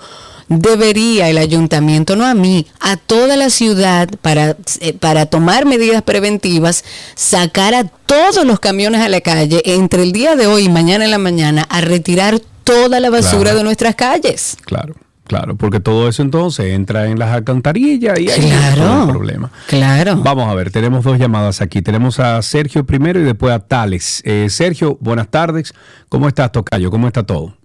[0.49, 6.02] debería el ayuntamiento, no a mí, a toda la ciudad para, eh, para tomar medidas
[6.02, 6.84] preventivas,
[7.16, 11.06] sacar a todos los camiones a la calle entre el día de hoy y mañana
[11.06, 13.57] en la mañana a retirar toda la basura Claro.
[13.60, 14.57] de nuestras calles.
[14.66, 14.95] Claro,
[15.30, 19.03] claro, porque todo eso entonces entra en las alcantarillas y ahí Claro.
[19.03, 19.51] el problema.
[19.68, 20.18] Claro.
[20.18, 21.81] Vamos a ver, tenemos dos llamadas aquí.
[21.81, 24.22] Tenemos a Sergio primero y después a Tales.
[24.26, 25.73] Eh, Sergio, buenas tardes.
[26.10, 26.89] ¿Cómo estás, Tocayo?
[26.91, 27.56] ¿Cómo está todo?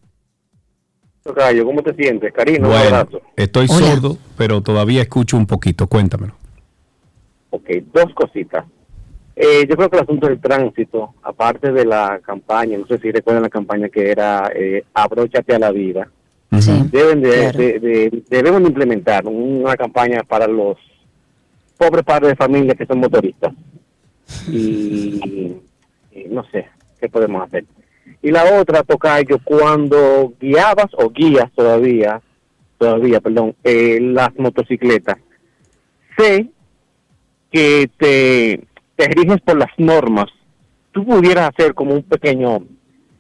[1.23, 2.33] Tocayo, ¿cómo te sientes?
[2.35, 3.23] Cariño, un Bueno, abrazo.
[3.35, 3.87] estoy Hola.
[3.87, 5.87] sordo, pero todavía escucho un poquito.
[5.87, 6.35] Cuéntamelo.
[7.51, 7.65] Ok,
[7.95, 8.65] dos cositas.
[9.37, 13.11] Eh, yo creo que el asunto del tránsito, aparte de la campaña, no sé si
[13.11, 16.09] recuerdan la campaña que era eh, Abróchate a la vida,
[16.91, 17.59] deben de, claro.
[17.59, 20.77] de- de- debemos de implementar una campaña para los
[21.77, 23.53] pobres padres de familia que son motoristas.
[24.51, 25.57] Y,
[26.13, 26.67] y no sé,
[27.01, 27.65] ¿qué podemos hacer?
[28.23, 32.21] Y la otra, Tocayo, cuando guiabas o guías todavía,
[32.79, 35.19] todavía, perdón, eh, las motocicletas,
[36.17, 36.47] sé
[37.51, 38.67] que te,
[38.97, 40.27] te riges por las normas.
[40.93, 42.65] Tú pudieras hacer como un pequeño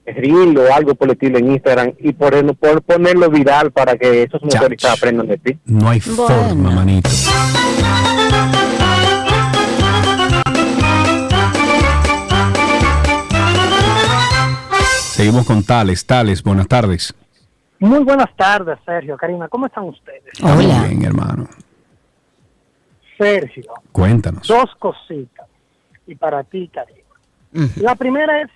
[0.06, 4.24] reel o algo por el estilo en Instagram y por, por ponerlo viral para que
[4.24, 5.58] esos motoristas aprendan de ti.
[5.64, 7.10] No hay forma, manito.
[15.14, 16.04] Seguimos con Tales.
[16.06, 17.14] Tales, buenas tardes.
[17.78, 19.48] Muy buenas tardes, Sergio, Karina.
[19.48, 20.40] ¿Cómo están ustedes?
[20.40, 21.46] Muy bien, hermano.
[23.16, 24.46] Sergio, Cuéntanos.
[24.48, 25.46] dos cositas.
[26.06, 27.00] Y para ti, Karina.
[27.76, 28.50] La primera es,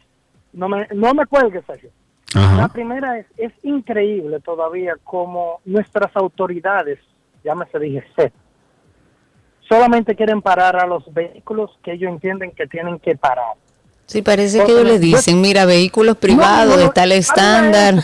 [0.52, 1.90] no me, no me cuelgues, Sergio.
[2.34, 6.98] La primera es, es increíble todavía como nuestras autoridades,
[7.42, 8.32] llámese DGC,
[9.66, 13.54] solamente quieren parar a los vehículos que ellos entienden que tienen que parar.
[14.06, 17.94] Sí, parece que ellos le yo- dicen, mira, vehículos privados no, de tal estándar.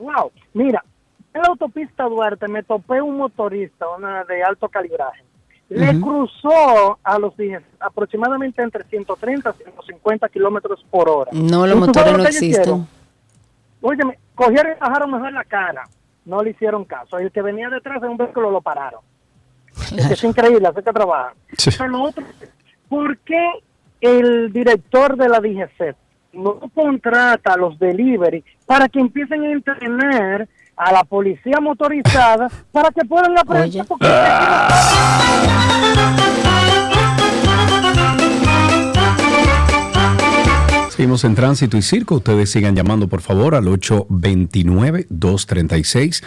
[0.00, 0.84] Wow, mira,
[1.32, 5.22] en la autopista Duarte me topé un motorista, una de alto calibraje.
[5.68, 11.30] Le cruzó a los 10, aproximadamente entre 130 y 150 kilómetros por hora.
[11.32, 12.88] No, los ¿Y tú sabes motores no existen.
[13.82, 15.86] Óyeme, cogieron y bajaron mejor la cara.
[16.24, 17.18] No le hicieron caso.
[17.18, 19.00] El que venía detrás de un vehículo lo pararon.
[19.96, 21.34] Es, que es increíble, hace que trabaja.
[21.64, 22.24] Pero lo otro,
[22.88, 23.50] ¿por qué
[24.00, 25.96] el director de la DGC
[26.32, 32.90] no contrata a los delivery para que empiecen a entrenar a la policía motorizada para
[32.90, 33.84] que puedan aprender?
[33.86, 34.06] Porque
[40.90, 42.16] Seguimos en Tránsito y Circo.
[42.16, 46.22] Ustedes sigan llamando, por favor, al 829-236-9856.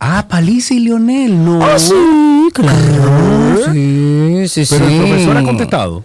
[0.00, 1.62] Ah, Paliza y Leonel, no.
[1.62, 1.94] Ah, sí,
[2.54, 3.72] claro.
[3.72, 4.98] Sí, sí, Pero el sí.
[4.98, 6.04] profesor ha contestado.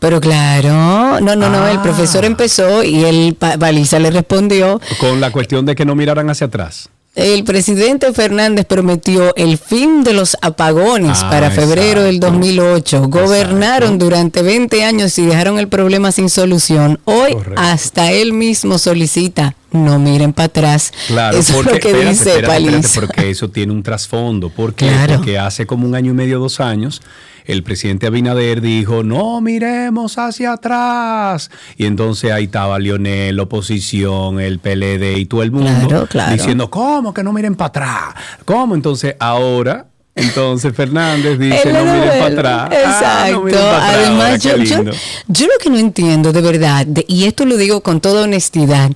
[0.00, 1.70] Pero claro, no, no, no, Ah.
[1.72, 4.80] el profesor empezó y el Pa- Paliza le respondió.
[4.98, 6.88] Con la cuestión de que no miraran hacia atrás.
[7.14, 13.08] El presidente Fernández prometió el fin de los apagones Ah, para febrero del 2008.
[13.08, 17.00] Gobernaron durante 20 años y dejaron el problema sin solución.
[17.04, 20.92] Hoy hasta él mismo solicita, no miren para atrás.
[21.08, 24.48] Claro, Eso porque, es lo que espérate, dice espérate, espérate, porque eso tiene un trasfondo.
[24.50, 24.86] ¿Por qué?
[24.86, 25.16] Claro.
[25.16, 27.02] Porque hace como un año y medio, dos años,
[27.48, 31.50] el presidente Abinader dijo, no miremos hacia atrás.
[31.76, 36.32] Y entonces ahí estaba Lionel, la oposición, el PLD y todo el mundo Claro, claro.
[36.34, 38.14] diciendo, ¿cómo que no miren para atrás?
[38.44, 38.74] ¿Cómo?
[38.74, 39.86] Entonces ahora...
[40.18, 42.70] Entonces Fernández dice, no miren para atrás.
[42.72, 43.06] Exacto.
[43.06, 44.82] Ah, no miren pa' atrás ahora, Además, yo, yo,
[45.28, 48.90] yo lo que no entiendo de verdad, de- y esto lo digo con toda honestidad,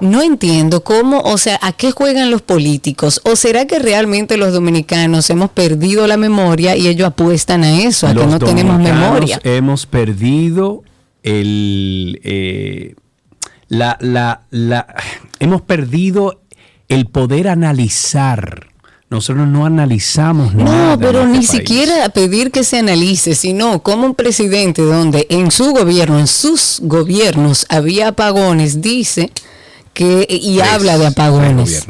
[0.00, 3.20] no entiendo cómo, o sea, a qué juegan los políticos.
[3.24, 8.06] ¿O será que realmente los dominicanos hemos perdido la memoria y ellos apuestan a eso,
[8.06, 9.40] a que no tenemos memoria?
[9.42, 10.82] Hemos perdido
[11.22, 12.94] el eh,
[13.68, 14.86] la, la, la-
[15.40, 16.42] hemos perdido
[16.88, 18.68] el poder analizar
[19.08, 20.96] Nosotros no analizamos nada.
[20.96, 21.68] No, pero ni este país.
[21.68, 26.80] siquiera pedir que se analice, sino como un presidente donde en su gobierno, en sus
[26.82, 29.30] gobiernos había apagones, dice
[29.94, 31.86] que y Tres, habla de apagones.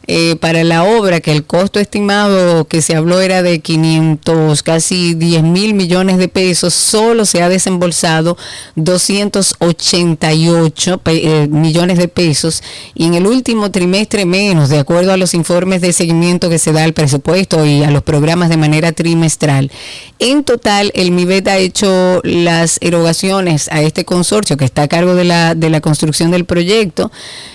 [0.06, 5.14] eh, para la obra, que el costo estimado que se habló era de 500, casi
[5.14, 8.36] 10 mil millones de pesos, solo se ha desembolsado
[8.76, 12.62] 288 pe- eh, millones de pesos
[12.94, 16.72] y en el último trimestre menos, de acuerdo a los informes de seguimiento que se
[16.72, 19.70] da al presupuesto y a los programas de manera trimestral.
[20.18, 25.14] En total, el MIBET ha hecho las erogaciones a este consorcio que está a cargo
[25.14, 27.10] de la, de la construcción del proyecto.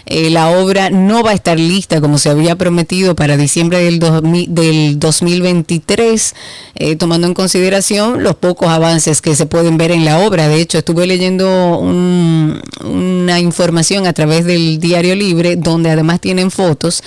[0.05, 3.99] Eh, la obra no va a estar lista como se había prometido para diciembre del,
[3.99, 6.35] 2000 del 2023,
[6.75, 10.47] eh, tomando en consideración los pocos avances que se pueden ver en la obra.
[10.47, 16.51] De hecho, estuve leyendo un- una información a través del Diario Libre, donde además tienen
[16.51, 17.03] fotos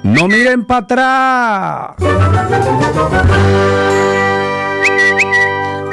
[0.04, 1.96] No miren para atrás.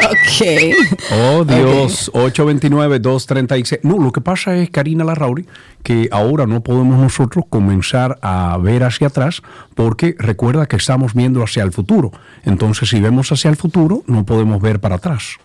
[0.04, 0.74] Ok.
[1.12, 2.10] Oh, Dios.
[2.14, 3.80] 829-236.
[3.82, 5.46] No, lo que pasa es, Karina Larrauri,
[5.82, 9.42] que ahora no podemos nosotros comenzar a ver hacia atrás
[9.74, 12.12] porque recuerda que estamos viendo hacia el futuro.
[12.44, 15.38] Entonces, si vemos hacia el futuro, no podemos ver para atrás.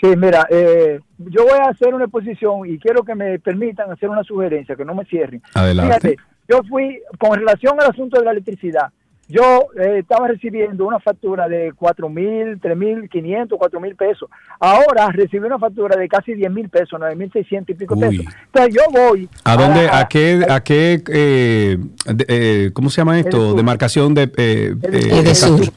[0.00, 4.08] Sí, mira, eh, yo voy a hacer una exposición y quiero que me permitan hacer
[4.10, 5.42] una sugerencia, que no me cierren.
[5.54, 6.00] Adelante.
[6.00, 6.16] Fíjate,
[6.48, 8.88] yo fui, con relación al asunto de la electricidad,
[9.28, 14.28] yo eh, estaba recibiendo una factura de cuatro mil, tres mil, quinientos, cuatro mil pesos.
[14.60, 18.00] Ahora recibí una factura de casi diez mil pesos, nueve mil seiscientos y pico Uy.
[18.00, 18.34] pesos.
[18.46, 19.28] Entonces yo voy.
[19.44, 21.76] ¿A dónde, la- a qué, a qué, eh,
[22.06, 23.54] de- eh, cómo se llama esto?
[23.54, 24.22] Demarcación de...
[24.22, 25.60] Eh, eh, Edesur.
[25.60, 25.72] exacto.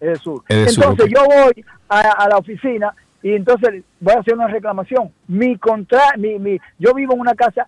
[0.00, 0.42] Edesur.
[0.48, 5.10] Edesur, entonces yo voy a, a la oficina y entonces voy a hacer una reclamación.
[5.26, 7.66] Mi contra, mi, mi, yo vivo en una casa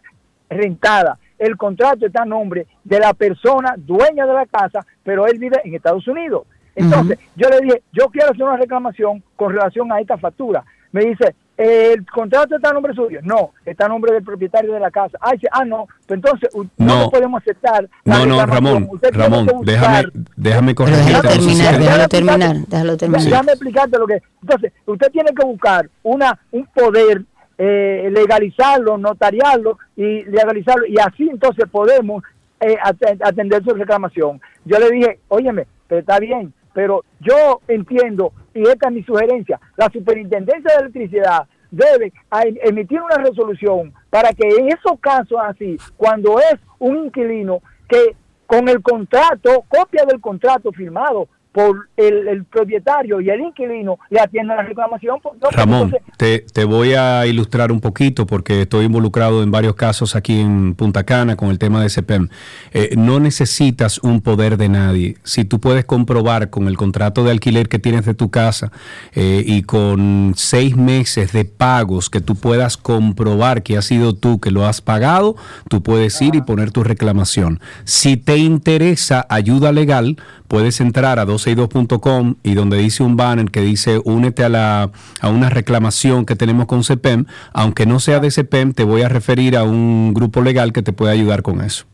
[0.48, 1.18] rentada.
[1.40, 5.56] El contrato está a nombre de la persona dueña de la casa, pero él vive
[5.64, 6.42] en Estados Unidos.
[6.76, 10.62] Entonces, yo le dije, yo quiero hacer una reclamación con relación a esta factura.
[10.92, 13.20] Me dice, ¿el contrato está a nombre suyo?
[13.22, 15.18] No, está a nombre del propietario de la casa.
[15.20, 17.00] Ah, dice, ah, no, pues entonces u- no, No.
[17.04, 17.88] lo podemos aceptar.
[18.04, 18.46] la No, no.
[18.46, 20.04] Ramón, Usted Ramón, déjame,
[20.36, 21.28] déjame déjalo corregirte.
[21.28, 23.24] Si terminar, te- déjalo terminar, déjalo terminar.
[23.24, 24.22] Déjame explicarte lo que.
[24.42, 27.22] Entonces, usted tiene que buscar una un poder,
[27.62, 32.22] eh, legalizarlo, notariarlo y legalizarlo, y así entonces podemos
[32.60, 34.40] eh, at- atender su reclamación.
[34.64, 39.60] Yo le dije, óyeme, pero está bien, pero yo entiendo, y esta es mi sugerencia,
[39.76, 45.76] la superintendencia de electricidad debe a- emitir una resolución para que en esos casos así,
[45.98, 48.16] cuando es un inquilino que
[48.46, 54.20] con el contrato, copia del contrato firmado por el, el propietario y el inquilino le
[54.20, 55.18] atienden la reclamación.
[55.50, 60.14] Ramón, entonces, te, te voy a ilustrar un poquito porque estoy involucrado en varios casos
[60.14, 62.28] aquí en Punta Cana con el tema de CPEM.
[62.72, 65.16] Eh, no necesitas un poder de nadie.
[65.24, 68.70] Si tú puedes comprobar con el contrato de alquiler que tienes de tu casa
[69.12, 74.40] eh, y con seis meses de pagos que tú puedas comprobar que has sido tú
[74.40, 75.36] que lo has pagado,
[75.68, 77.60] tú puedes ir y poner tu reclamación.
[77.84, 80.16] Si te interesa ayuda legal,
[80.50, 84.90] puedes entrar a 262.com y donde dice un banner que dice únete a, la,
[85.20, 89.08] a una reclamación que tenemos con CEPEM, aunque no sea de CEPEM, te voy a
[89.08, 91.84] referir a un grupo legal que te puede ayudar con eso.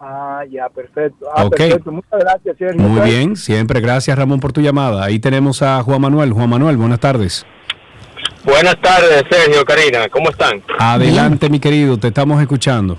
[0.00, 1.26] ah, ya, perfecto.
[1.32, 1.56] Ah, Ok.
[1.56, 1.92] perfecto.
[1.92, 2.82] Muchas gracias, Sergio.
[2.82, 5.04] Muy bien, siempre gracias Ramón por tu llamada.
[5.04, 6.32] Ahí tenemos a Juan Manuel.
[6.32, 7.46] Juan Manuel, buenas tardes.
[8.44, 10.60] Buenas tardes, Sergio, Karina, ¿cómo están?
[10.80, 12.98] Adelante, mi querido, te estamos escuchando.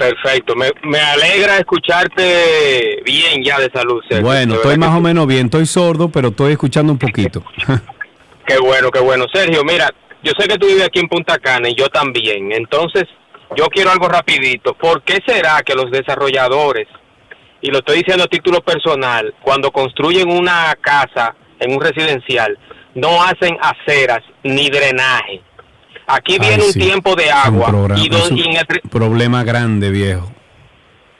[0.00, 4.24] Perfecto, me, me alegra escucharte bien ya de salud, Sergio.
[4.24, 7.44] Bueno, estoy más o menos bien, estoy sordo, pero estoy escuchando un poquito.
[8.46, 9.26] Qué bueno, qué bueno.
[9.30, 9.90] Sergio, mira,
[10.22, 12.50] yo sé que tú vives aquí en Punta Cana y yo también.
[12.50, 13.04] Entonces,
[13.54, 14.72] yo quiero algo rapidito.
[14.72, 16.88] ¿Por qué será que los desarrolladores,
[17.60, 22.58] y lo estoy diciendo a título personal, cuando construyen una casa en un residencial,
[22.94, 25.42] no hacen aceras ni drenaje?
[26.12, 28.42] Aquí Ay, viene un tiempo de Es un agua programa- y, don- es un y
[28.42, 30.30] en el re- problema grande, viejo.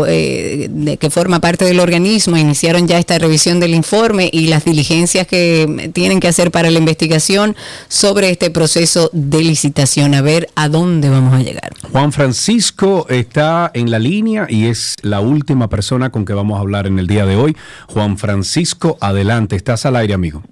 [0.08, 4.66] eh, de- que forma parte del organismo, iniciaron ya esta revisión del informe y las
[4.66, 7.56] diligencias que tienen que hacer para la investigación
[7.88, 11.72] sobre este proceso de licitación, a ver a dónde vamos a llegar.
[11.92, 16.62] Juan Francisco está en la línea y es la última persona con que vamos a
[16.62, 17.56] hablar en el día de hoy.
[17.88, 20.44] Juan Francisco, adelante, estás al aire, amigo.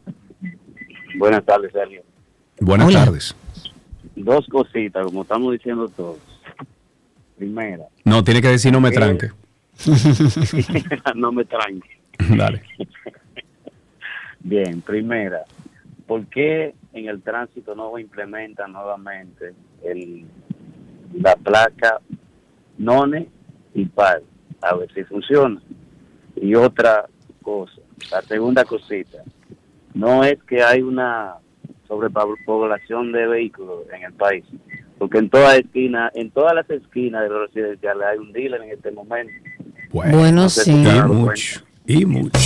[1.18, 2.02] Buenas tardes, Sergio.
[2.60, 3.06] Buenas Hola.
[3.06, 3.36] tardes.
[4.16, 6.20] Dos cositas, como estamos diciendo todos.
[7.38, 8.94] Primera, No, tiene que decir no me Eh.
[8.94, 9.32] tranque.
[11.16, 11.90] no me tranque.
[12.38, 12.62] Dale.
[14.40, 15.44] Bien, primera,
[16.08, 20.24] ¿por qué en el tránsito no implementan nuevamente el,
[21.14, 22.00] la placa
[22.78, 23.28] NONE
[23.74, 24.22] y PAR?
[24.62, 25.60] A ver si funciona.
[26.36, 27.08] Y otra
[27.42, 27.82] cosa,
[28.12, 29.24] la segunda cosita,
[29.94, 31.36] no es que hay una
[31.88, 34.44] sobrepoblación de vehículos en el país,
[34.98, 38.72] porque en toda esquina, en todas las esquinas de los residenciales hay un dealer en
[38.72, 39.34] este momento.
[39.92, 40.72] Bueno, No sé sí.
[40.72, 42.40] Y dado mucho, y mucho.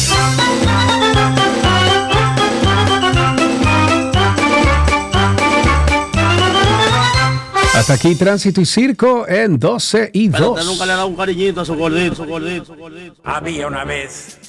[7.79, 10.77] Hasta aquí Tránsito y Circo en 12 y 2.
[10.79, 13.15] le da un cariñito a su gordito, su gordito, su gordito.
[13.23, 14.48] Había una vez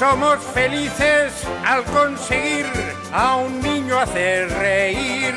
[0.00, 1.30] Somos felices
[1.62, 2.64] al conseguir
[3.12, 5.34] a un niño hacer reír.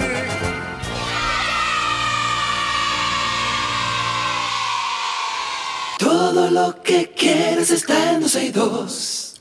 [5.99, 9.35] Todo lo que quieres está en 262.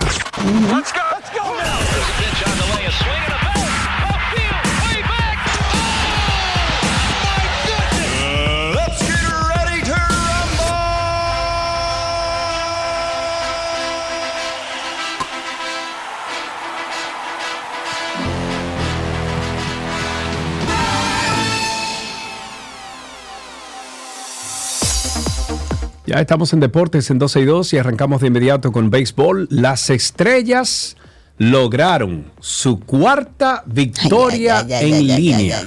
[26.13, 29.49] Ya estamos en deportes en 12 y 2 y arrancamos de inmediato con béisbol.
[29.51, 30.95] Las estrellas
[31.39, 35.59] lograron su cuarta victoria en línea.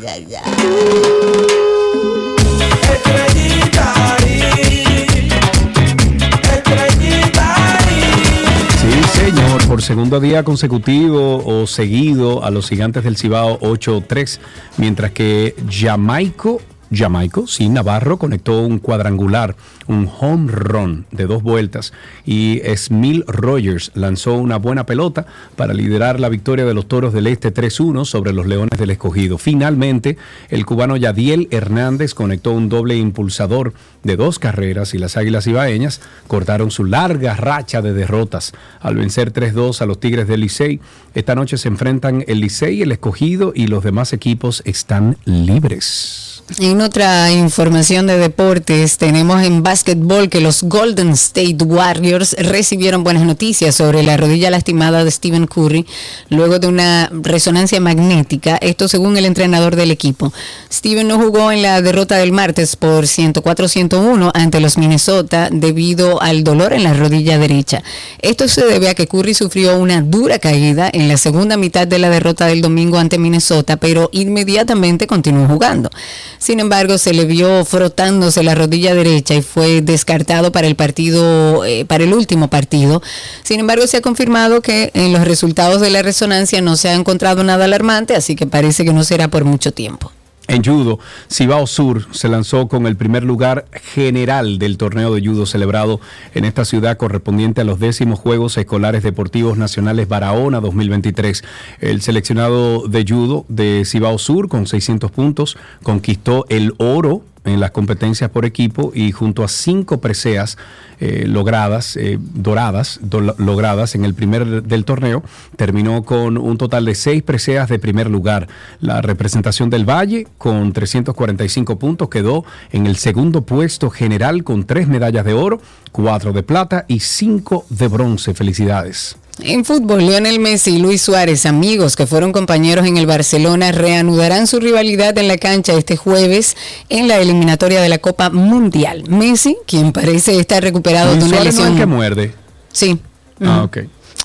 [8.78, 14.38] Sí, señor, por segundo día consecutivo o seguido a los gigantes del Cibao 8-3,
[14.78, 16.62] mientras que Jamaico
[16.96, 19.56] Jamaico, sí, Navarro conectó un cuadrangular,
[19.88, 21.94] un home run de dos vueltas
[22.26, 27.28] y Smil Rogers lanzó una buena pelota para liderar la victoria de los Toros del
[27.28, 29.38] Este 3-1 sobre los Leones del Escogido.
[29.38, 30.18] Finalmente,
[30.50, 33.74] el cubano Yadiel Hernández conectó un doble impulsador
[34.04, 39.34] de dos carreras y las Águilas Ibaeñas cortaron su larga racha de derrotas al vencer
[39.34, 40.80] 3-2 a los Tigres del Licey.
[41.14, 46.35] Esta noche se enfrentan el Licey, el Escogido y los demás equipos están libres.
[46.60, 53.24] En otra información de deportes, tenemos en básquetbol que los Golden State Warriors recibieron buenas
[53.24, 55.88] noticias sobre la rodilla lastimada de Stephen Curry
[56.30, 60.32] luego de una resonancia magnética, esto según el entrenador del equipo.
[60.72, 66.44] Stephen no jugó en la derrota del martes por 104-101 ante los Minnesota debido al
[66.44, 67.82] dolor en la rodilla derecha.
[68.22, 71.98] Esto se debe a que Curry sufrió una dura caída en la segunda mitad de
[71.98, 75.90] la derrota del domingo ante Minnesota, pero inmediatamente continuó jugando.
[76.38, 81.66] Sin embargo, se le vio frotándose la rodilla derecha y fue descartado para el partido,
[81.66, 83.02] eh, para el último partido.
[83.44, 86.94] Sin embargo, se ha confirmado que en los resultados de la resonancia no se ha
[86.94, 90.12] encontrado nada alarmante, así que parece que no será por mucho tiempo.
[90.48, 91.00] En judo,
[91.32, 96.00] Cibao Sur se lanzó con el primer lugar general del torneo de judo celebrado
[96.36, 101.44] en esta ciudad correspondiente a los décimos Juegos Escolares Deportivos Nacionales Barahona 2023.
[101.80, 107.72] El seleccionado de judo de Cibao Sur con 600 puntos conquistó el oro en las
[107.72, 110.58] competencias por equipo y junto a cinco preseas
[111.00, 115.24] eh, logradas, eh, doradas, do- logradas en el primer del torneo,
[115.56, 118.48] terminó con un total de seis preseas de primer lugar.
[118.80, 124.88] La representación del Valle con 345 puntos quedó en el segundo puesto general con tres
[124.88, 125.62] medallas de oro,
[125.92, 128.34] cuatro de plata y cinco de bronce.
[128.34, 129.18] Felicidades.
[129.40, 134.48] En fútbol, Lionel Messi y Luis Suárez, amigos que fueron compañeros en el Barcelona, reanudarán
[134.48, 136.56] su rivalidad en la cancha este jueves
[136.88, 139.04] en la eliminatoria de la Copa Mundial.
[139.10, 141.74] Messi, quien parece estar recuperado Luis de una Suárez no es lesión.
[141.74, 142.34] el que muerde.
[142.72, 143.00] Sí.
[143.42, 143.78] Ah, ok.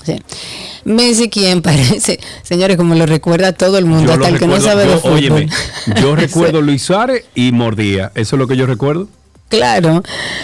[0.05, 0.15] Sí.
[0.85, 4.61] Messi, quien parece, señores, como lo recuerda todo el mundo, Yo hasta el que no
[4.61, 5.13] sabe de yo- fútbol.
[5.15, 5.49] óyeme,
[6.01, 8.13] yo recuerdo Luis Suárez y mordía.
[8.15, 9.09] Eso es lo que yo recuerdo.
[9.51, 10.01] Claro.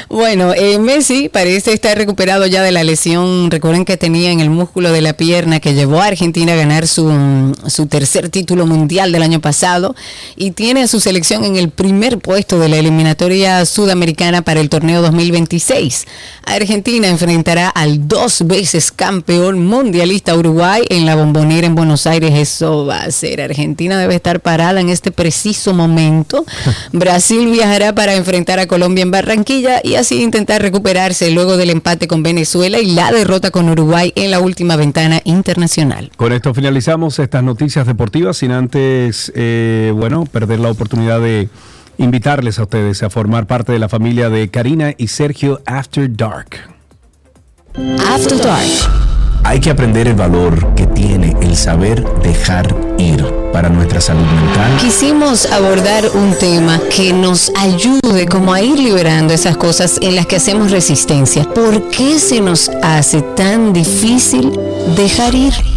[0.10, 3.50] Bueno, eh, Messi parece estar recuperado ya de la lesión.
[3.50, 6.88] Recuerden que tenía en el músculo de la pierna que llevó a Argentina a ganar
[6.88, 9.96] su, su tercer título mundial del año pasado
[10.36, 14.70] y tiene a su selección en el primer puesto de la eliminatoria sudamericana para el
[14.70, 16.06] torneo 2026.
[16.44, 22.34] Argentina enfrentará al dos veces campeón mundialista Uruguay en la bombonera en Buenos Aires.
[22.36, 23.42] Eso va a ser.
[23.42, 26.46] Argentina debe estar parada en este preciso momento.
[26.92, 32.08] Brasil viajará para enfrentar a Colombia en Barranquilla y así intentar recuperarse luego del empate
[32.08, 36.12] con Venezuela y la derrota con Uruguay en la última ventana internacional.
[36.16, 41.50] Con esto finalizamos estas noticias deportivas sin antes, eh, bueno, perder la oportunidad de
[41.98, 46.58] invitarles a ustedes a formar parte de la familia de Karina y Sergio After Dark.
[48.08, 49.08] After Dark.
[49.44, 54.78] Hay que aprender el valor que tiene el saber dejar ir para nuestra salud mental.
[54.80, 60.28] Quisimos abordar un tema que nos ayude como a ir liberando esas cosas en las
[60.28, 61.44] que hacemos resistencia.
[61.44, 64.52] ¿Por qué se nos hace tan difícil
[64.96, 65.77] dejar ir?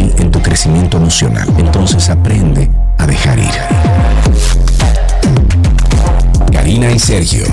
[0.00, 1.48] en tu crecimiento emocional.
[1.58, 3.50] Entonces aprende a dejar ir.
[6.50, 7.44] Karina y Sergio,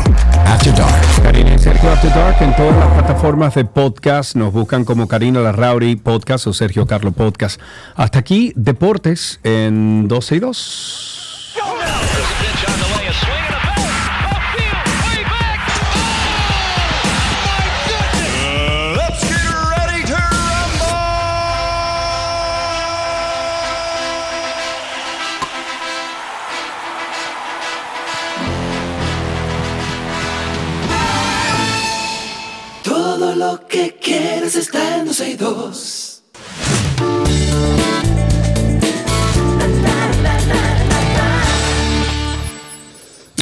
[0.46, 1.24] After Dark.
[1.24, 4.36] Karina y Sergio After Dark en todas las plataformas de podcast.
[4.36, 7.60] Nos buscan como Karina Larrauri Podcast o Sergio Carlo Podcast.
[7.96, 11.20] Hasta aquí, Deportes en 12 y 2.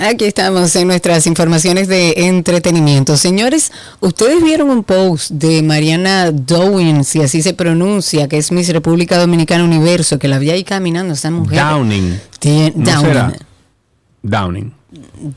[0.09, 3.17] Aquí estamos en nuestras informaciones de entretenimiento.
[3.17, 8.69] Señores, ustedes vieron un post de Mariana Dowin, si así se pronuncia, que es Miss
[8.69, 11.59] República Dominicana Universo, que la vi ahí caminando esta mujer.
[11.59, 12.21] Downing.
[12.39, 13.05] Tien- ¿No Downing.
[13.05, 13.33] será?
[14.23, 14.73] Downing.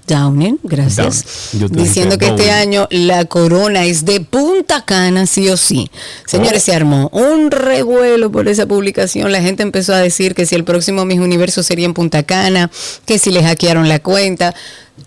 [0.07, 1.51] Downing, gracias.
[1.53, 1.73] Down.
[1.73, 5.91] Diciendo que este año la corona es de Punta Cana, sí o sí.
[6.27, 6.67] Señores, Oh.
[6.67, 9.33] se armó un revuelo por esa publicación.
[9.33, 12.71] La gente empezó a decir que si el próximo Miss Universo sería en Punta Cana,
[13.07, 14.55] que si le hackearon la cuenta.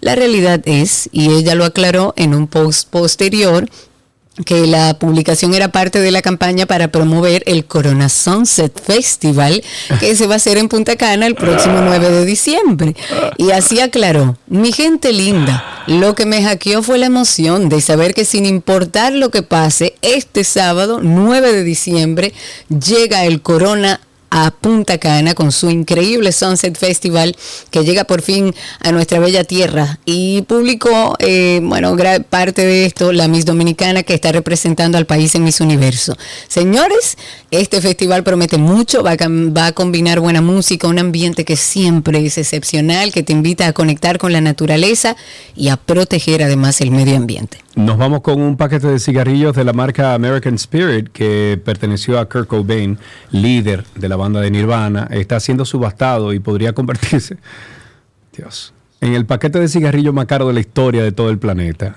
[0.02, 3.70] La realidad es, y ella lo aclaró en un post posterior,
[4.46, 9.64] que la publicación era parte de la campaña para promover el Corona Sunset Festival
[10.00, 12.96] que se va a hacer en Punta Cana el próximo 9 de diciembre.
[13.38, 18.16] Y así aclaró, mi gente linda, lo que me hackeó fue la emoción de saber
[18.16, 22.34] que sin importar lo que pase, este sábado 9 de diciembre
[22.70, 24.00] llega el Corona
[24.36, 27.36] a Punta Cana con su increíble Sunset Festival
[27.70, 32.88] que llega por fin a nuestra bella tierra y publicó, eh, bueno, gran parte de
[32.88, 36.18] esto la Miss Dominicana que está representando al país en Miss Universo.
[36.48, 37.16] Señores,
[37.52, 42.26] este festival promete mucho, va a, va a combinar buena música, un ambiente que siempre
[42.26, 45.16] es excepcional, que te invita a conectar con la naturaleza
[45.56, 47.63] y a proteger además el medio ambiente.
[47.76, 52.30] Nos vamos con un paquete de cigarrillos de la marca American Spirit que perteneció a
[52.30, 53.00] Kurt Cobain,
[53.32, 55.08] líder de la banda de Nirvana.
[55.10, 57.38] Está siendo subastado y podría convertirse,
[58.38, 61.96] Dios, en el paquete de cigarrillos más caro de la historia de todo el planeta.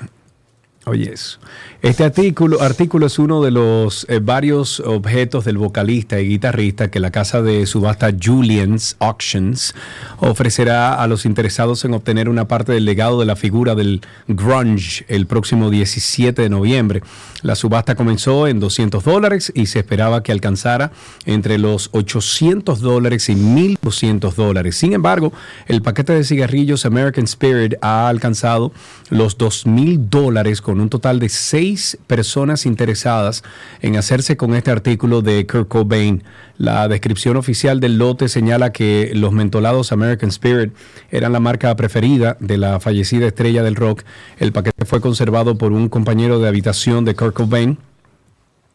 [0.89, 1.41] Oye, eso.
[1.83, 7.01] Este artículo, artículo es uno de los eh, varios objetos del vocalista y guitarrista que
[7.01, 9.75] la casa de subasta Julian's Auctions
[10.19, 15.05] ofrecerá a los interesados en obtener una parte del legado de la figura del grunge
[15.09, 17.03] el próximo 17 de noviembre.
[17.47, 20.91] La subasta comenzó en 200 dólares y se esperaba que alcanzara
[21.27, 24.77] entre los 800 dólares y 1.200 dólares.
[24.77, 25.33] Sin embargo,
[25.69, 28.73] el paquete de cigarrillos American Spirit ha alcanzado
[29.11, 33.45] los 2.000 dólares con un total de seis personas interesadas
[33.81, 36.25] en hacerse con este artículo de Kurt Cobain.
[36.59, 40.73] La descripción oficial del lote señala que los mentolados American Spirit
[41.11, 44.03] eran la marca preferida de la fallecida estrella del rock.
[44.39, 47.77] El paquete fue conservado por un compañero de habitación de Kurt Cobain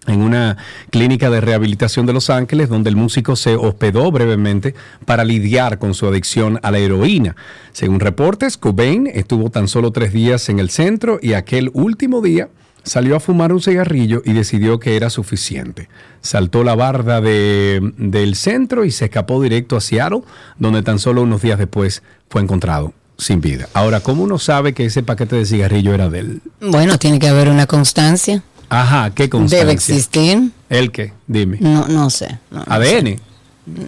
[0.07, 0.57] en una
[0.91, 4.73] clínica de rehabilitación de Los Ángeles, donde el músico se hospedó brevemente
[5.05, 7.35] para lidiar con su adicción a la heroína.
[7.71, 12.49] Según reportes, Cobain estuvo tan solo tres días en el centro y aquel último día
[12.83, 15.87] salió a fumar un cigarrillo y decidió que era suficiente.
[16.21, 20.21] Saltó la barda de- del centro y se escapó directo a Seattle,
[20.57, 23.67] donde tan solo unos días después fue encontrado sin vida.
[23.75, 26.41] Ahora, ¿cómo uno sabe que ese paquete de cigarrillo era de él?
[26.59, 28.41] Bueno, tiene que haber una constancia.
[28.71, 29.59] Ajá, ¿qué constancia?
[29.59, 30.51] Debe existir.
[30.69, 31.11] ¿El qué?
[31.27, 31.57] Dime.
[31.59, 32.39] No, no sé.
[32.49, 33.19] no, no ADN.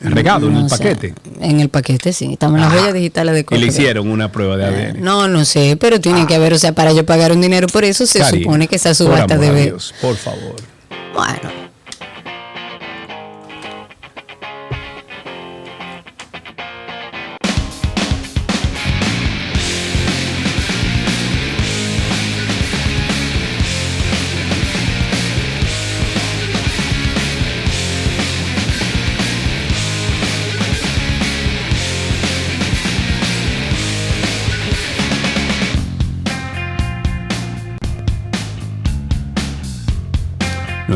[0.03, 0.77] Regado en el sé.
[0.77, 1.13] paquete.
[1.39, 2.33] En el paquete, sí.
[2.33, 5.01] Estamos en las huellas digitales de Y le hicieron una prueba de ADN.
[5.01, 7.85] No, no sé, pero tiene que haber, o sea, para yo pagar un dinero por
[7.85, 9.63] eso, se supone que esa por subasta amor a debe.
[9.63, 10.55] Dios, por favor.
[11.13, 11.62] Bueno.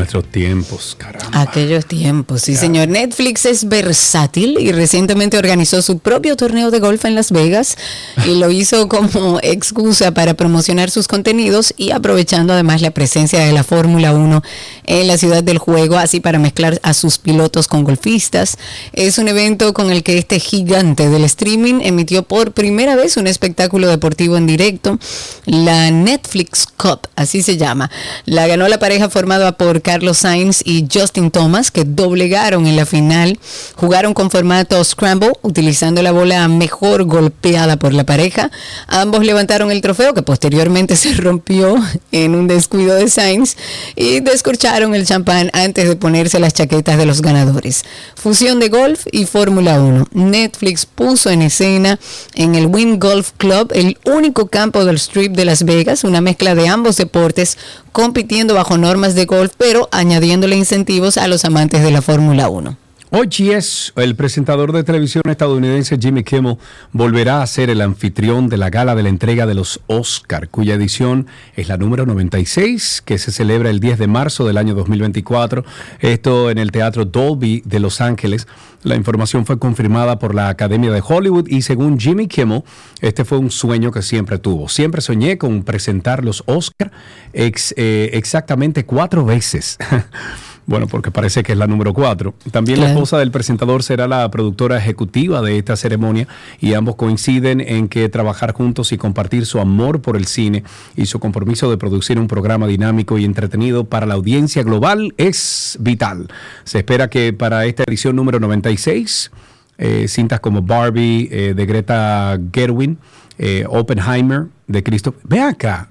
[0.08, 1.42] Nuestros tiempos, caramba.
[1.42, 2.88] Aquellos tiempos, sí señor.
[2.88, 7.76] Netflix es versátil y recientemente organizó su propio torneo de golf en Las Vegas
[8.24, 13.52] y lo hizo como excusa para promocionar sus contenidos y aprovechando además la presencia de
[13.52, 14.42] la Fórmula 1
[14.84, 18.56] en la ciudad del juego, así para mezclar a sus pilotos con golfistas.
[18.94, 23.26] Es un evento con el que este gigante del streaming emitió por primera vez un
[23.26, 24.98] espectáculo deportivo en directo,
[25.44, 27.90] la Netflix Cup, así se llama.
[28.24, 32.86] La ganó la pareja formada por Carlos Sainz y Justin Thomas, que doblegaron en la
[32.86, 33.38] final.
[33.76, 38.50] Jugaron con formato Scramble, utilizando la bola mejor golpeada por la pareja.
[38.86, 41.76] Ambos levantaron el trofeo, que posteriormente se rompió
[42.12, 43.56] en un descuido de Sainz,
[43.96, 47.84] y descorcharon el champán antes de ponerse las chaquetas de los ganadores.
[48.14, 50.08] Fusión de golf y Fórmula 1.
[50.12, 51.98] Netflix puso en escena
[52.34, 56.54] en el Wynn Golf Club el único campo del Strip de Las Vegas, una mezcla
[56.54, 57.58] de ambos deportes
[57.98, 62.76] compitiendo bajo normas de golf, pero añadiéndole incentivos a los amantes de la Fórmula 1.
[63.10, 66.58] OGS, el presentador de televisión estadounidense Jimmy Kimmel
[66.92, 70.74] volverá a ser el anfitrión de la gala de la entrega de los Oscar, cuya
[70.74, 71.26] edición
[71.56, 75.64] es la número 96, que se celebra el 10 de marzo del año 2024.
[76.00, 78.46] Esto en el Teatro Dolby de Los Ángeles.
[78.82, 82.62] La información fue confirmada por la Academia de Hollywood y según Jimmy Kimmel,
[83.00, 84.68] este fue un sueño que siempre tuvo.
[84.68, 86.92] Siempre soñé con presentar los Oscar
[87.32, 89.78] eh, exactamente cuatro veces.
[90.68, 92.34] Bueno, porque parece que es la número cuatro.
[92.50, 96.28] También la esposa del presentador será la productora ejecutiva de esta ceremonia
[96.60, 100.64] y ambos coinciden en que trabajar juntos y compartir su amor por el cine
[100.94, 105.78] y su compromiso de producir un programa dinámico y entretenido para la audiencia global es
[105.80, 106.28] vital.
[106.64, 109.30] Se espera que para esta edición número 96,
[109.78, 112.98] eh, cintas como Barbie eh, de Greta Gerwin,
[113.38, 115.14] eh, Oppenheimer de Cristo.
[115.24, 115.88] Ve acá.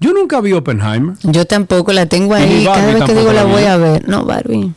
[0.00, 1.14] Yo nunca vi Oppenheimer.
[1.22, 2.64] Yo tampoco la tengo ahí.
[2.64, 4.08] Cada vez que digo la voy a ver.
[4.08, 4.72] No, Barbie.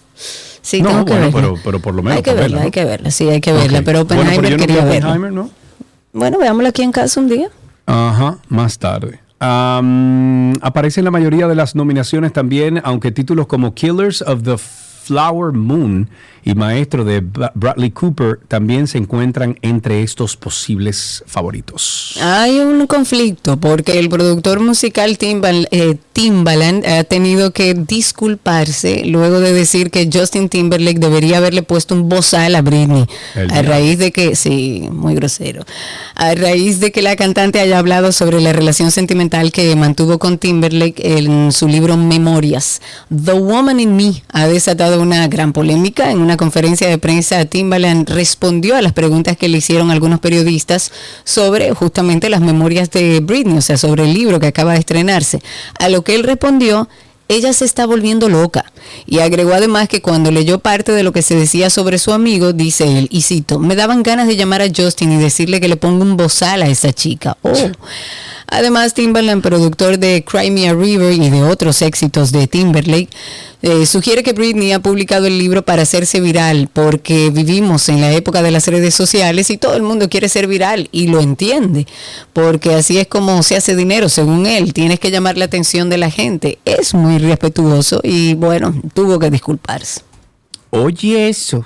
[0.62, 1.42] Sí, No, tengo que bueno, verla.
[1.42, 3.54] pero, pero por lo menos hay que verla, verla, hay que verla, sí, hay que
[3.54, 3.82] verla.
[3.84, 4.98] Pero Bueno, Oppenheimer pero yo no quería verla.
[5.10, 5.50] Oppenheimer, ¿no?
[6.14, 7.50] Bueno, veámosla aquí en casa un día.
[7.86, 9.20] Ajá, más tarde.
[9.40, 14.58] Am, aparece en la mayoría de las nominaciones también, aunque títulos como Killers of the
[14.58, 16.10] Flower Moon
[16.50, 22.18] y Maestro de Bra- Bradley Cooper también se encuentran entre estos posibles favoritos.
[22.22, 29.40] Hay un conflicto porque el productor musical Timbal- eh, Timbaland ha tenido que disculparse luego
[29.40, 33.06] de decir que Justin Timberlake debería haberle puesto un bozal a Britney
[33.36, 33.70] El a diablo.
[33.72, 35.64] raíz de que sí, muy grosero.
[36.16, 40.38] A raíz de que la cantante haya hablado sobre la relación sentimental que mantuvo con
[40.38, 42.82] Timberlake en su libro Memorias.
[43.14, 47.46] The Woman in Me ha desatado una gran polémica en una conferencia de prensa.
[47.46, 50.92] Timbaland respondió a las preguntas que le hicieron algunos periodistas
[51.24, 55.42] sobre justamente las memorias de Britney, o sea, sobre el libro que acaba de estrenarse.
[55.80, 56.88] A lo que él respondió,
[57.28, 58.72] ella se está volviendo loca.
[59.06, 62.54] Y agregó además que cuando leyó parte de lo que se decía sobre su amigo,
[62.54, 65.78] dice él, y cito, me daban ganas de llamar a Justin y decirle que le
[65.78, 67.38] ponga un bozal a esa chica.
[67.42, 67.54] Oh.
[68.50, 73.10] Además, Timbaland, productor de Cry Me a River y de otros éxitos de Timberlake,
[73.62, 78.12] eh, sugiere que Britney ha publicado el libro para hacerse viral, porque vivimos en la
[78.12, 81.88] época de las redes sociales y todo el mundo quiere ser viral y lo entiende,
[82.34, 84.74] porque así es como se hace dinero, según él.
[84.74, 86.60] Tienes que llamar la atención de la gente.
[86.66, 90.02] Es muy respetuoso y bueno, tuvo que disculparse.
[90.70, 91.66] Oye eso.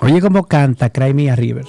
[0.00, 1.64] Oye cómo canta Cry Me a River.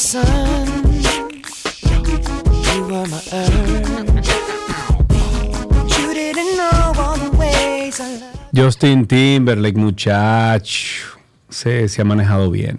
[0.00, 0.16] You
[3.06, 3.20] my.
[8.52, 11.18] Justin Timberlake, muchacho,
[11.50, 12.78] se ha manejado bien.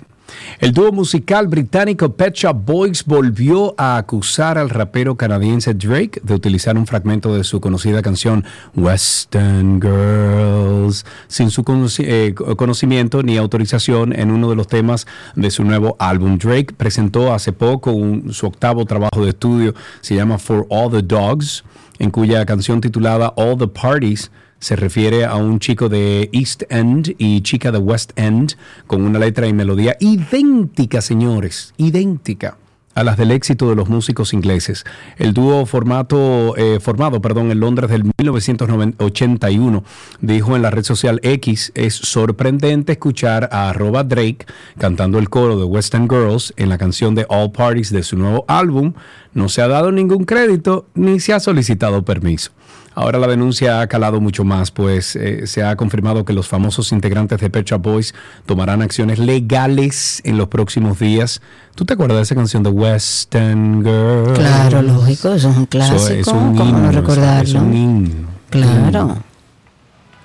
[0.59, 6.33] El dúo musical británico Pet Shop Boys volvió a acusar al rapero canadiense Drake de
[6.35, 8.45] utilizar un fragmento de su conocida canción
[8.75, 11.63] Western Girls sin su
[11.99, 16.37] eh, conocimiento ni autorización en uno de los temas de su nuevo álbum.
[16.37, 21.01] Drake presentó hace poco un- su octavo trabajo de estudio, se llama For All the
[21.01, 21.63] Dogs,
[21.99, 24.31] en cuya canción titulada All the Parties
[24.61, 28.55] se refiere a un chico de East End y chica de West End
[28.87, 32.57] con una letra y melodía idéntica, señores, idéntica
[32.93, 34.83] a las del éxito de los músicos ingleses.
[35.17, 39.83] El dúo formato, eh, formado perdón, en Londres del 1981
[40.19, 44.45] dijo en la red social X, es sorprendente escuchar a arroba Drake
[44.77, 48.45] cantando el coro de Western Girls en la canción de All Parties de su nuevo
[48.47, 48.93] álbum.
[49.33, 52.51] No se ha dado ningún crédito ni se ha solicitado permiso.
[52.93, 56.91] Ahora la denuncia ha calado mucho más, pues eh, se ha confirmado que los famosos
[56.91, 58.13] integrantes de Pet Shop Boys
[58.45, 61.41] tomarán acciones legales en los próximos días.
[61.75, 64.33] ¿Tú te acuerdas de esa canción de Western Girl?
[64.33, 65.95] Claro, lógico, eso es un clásico.
[65.97, 67.41] Eso es un ¿Cómo himno, no recordarlo?
[67.41, 68.27] Es un himno.
[68.49, 69.17] Claro.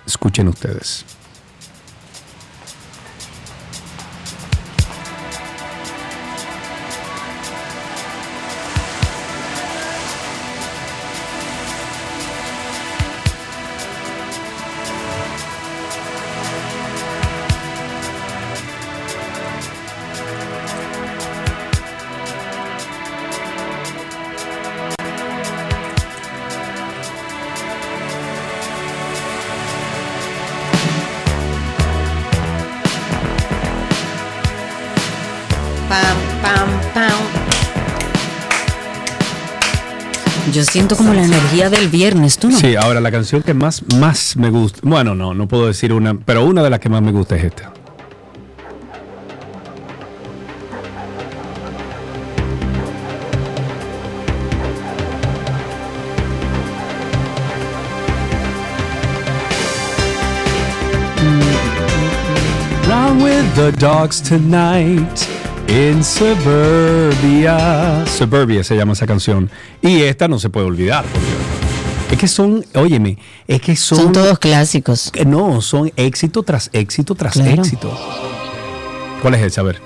[0.05, 1.05] Escuchen ustedes.
[40.66, 42.59] Siento como la energía del viernes, ¿tú no?
[42.59, 46.14] Sí, ahora la canción que más, más me gusta, bueno, no, no puedo decir una,
[46.18, 47.72] pero una de las que más me gusta es esta.
[62.88, 65.36] Run with the dogs tonight
[65.68, 67.56] in suburbia.
[68.06, 69.51] Suburbia se llama esa canción.
[69.82, 71.05] Y esta no se puede olvidar.
[71.05, 73.18] porque Es que son, óyeme,
[73.48, 73.98] es que son.
[73.98, 75.10] Son todos clásicos.
[75.12, 77.62] que No, son éxito tras éxito tras Claro.
[77.62, 77.90] éxito.
[79.22, 79.60] ¿Cuál es esa?
[79.62, 79.80] A ver.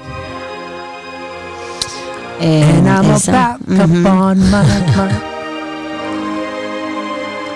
[2.43, 2.83] Eh,
[3.17, 3.59] esa.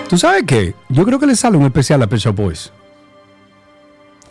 [0.09, 0.75] ¿Tú sabes qué?
[0.89, 2.71] Yo creo que le sale un especial a Pet Shop Boys.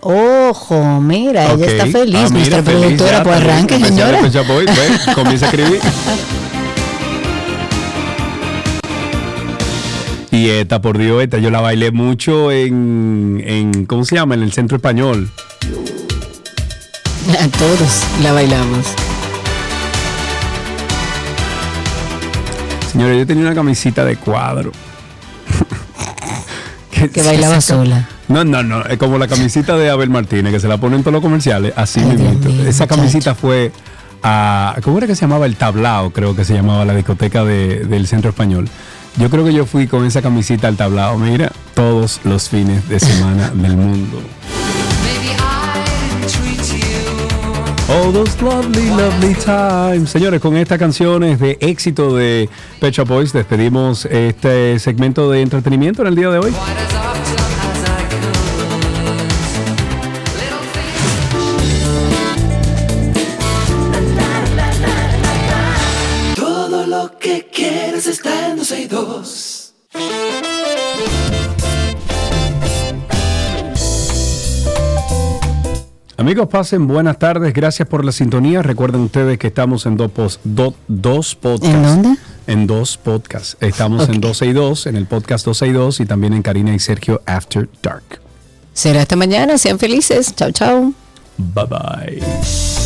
[0.06, 4.20] Ojo, mira, ella está feliz, Ah, mira, nuestra feliz, productora, ya, pues arranque, señora.
[4.20, 4.30] Ve,
[5.14, 5.80] comienza a escribir.
[10.30, 14.34] Y esta, por Dios, esta yo la bailé mucho en, en ¿cómo se llama?
[14.34, 15.30] En el Centro Español.
[17.40, 18.84] A todos la bailamos.
[22.92, 24.70] Señores, yo tenía una camisita de cuadro.
[27.12, 28.08] Que bailaba sola.
[28.28, 28.84] No, no, no.
[28.86, 31.72] Es como la camisita de Abel Martínez, que se la ponen en todos los comerciales.
[31.76, 32.30] Así mismo.
[32.66, 33.70] Esa camisita fue
[34.22, 34.76] a.
[34.82, 35.44] ¿Cómo era que se llamaba?
[35.46, 38.68] El Tablao, creo que se llamaba la discoteca de- del Centro Español.
[39.16, 41.18] Yo creo que yo fui con esa camisita al Tablao.
[41.18, 44.20] Mira, todos los fines de semana del mundo.
[47.86, 50.08] All those lovely, lovely times.
[50.10, 52.48] Señores, con estas canciones de éxito de
[52.80, 56.52] Shop Boys despedimos este segmento de entretenimiento en el día de hoy.
[76.24, 77.52] Amigos, pasen buenas tardes.
[77.52, 78.62] Gracias por la sintonía.
[78.62, 81.74] Recuerden ustedes que estamos en dos, do- dos podcasts.
[81.76, 82.18] ¿En dónde?
[82.46, 83.58] En dos podcasts.
[83.60, 86.74] Estamos en 12 y 2, en el podcast 12 y 2 y también en Karina
[86.74, 88.22] y Sergio After Dark.
[88.72, 90.34] Será esta mañana, sean felices.
[90.34, 90.94] Chao, chao.
[91.36, 92.83] Bye bye.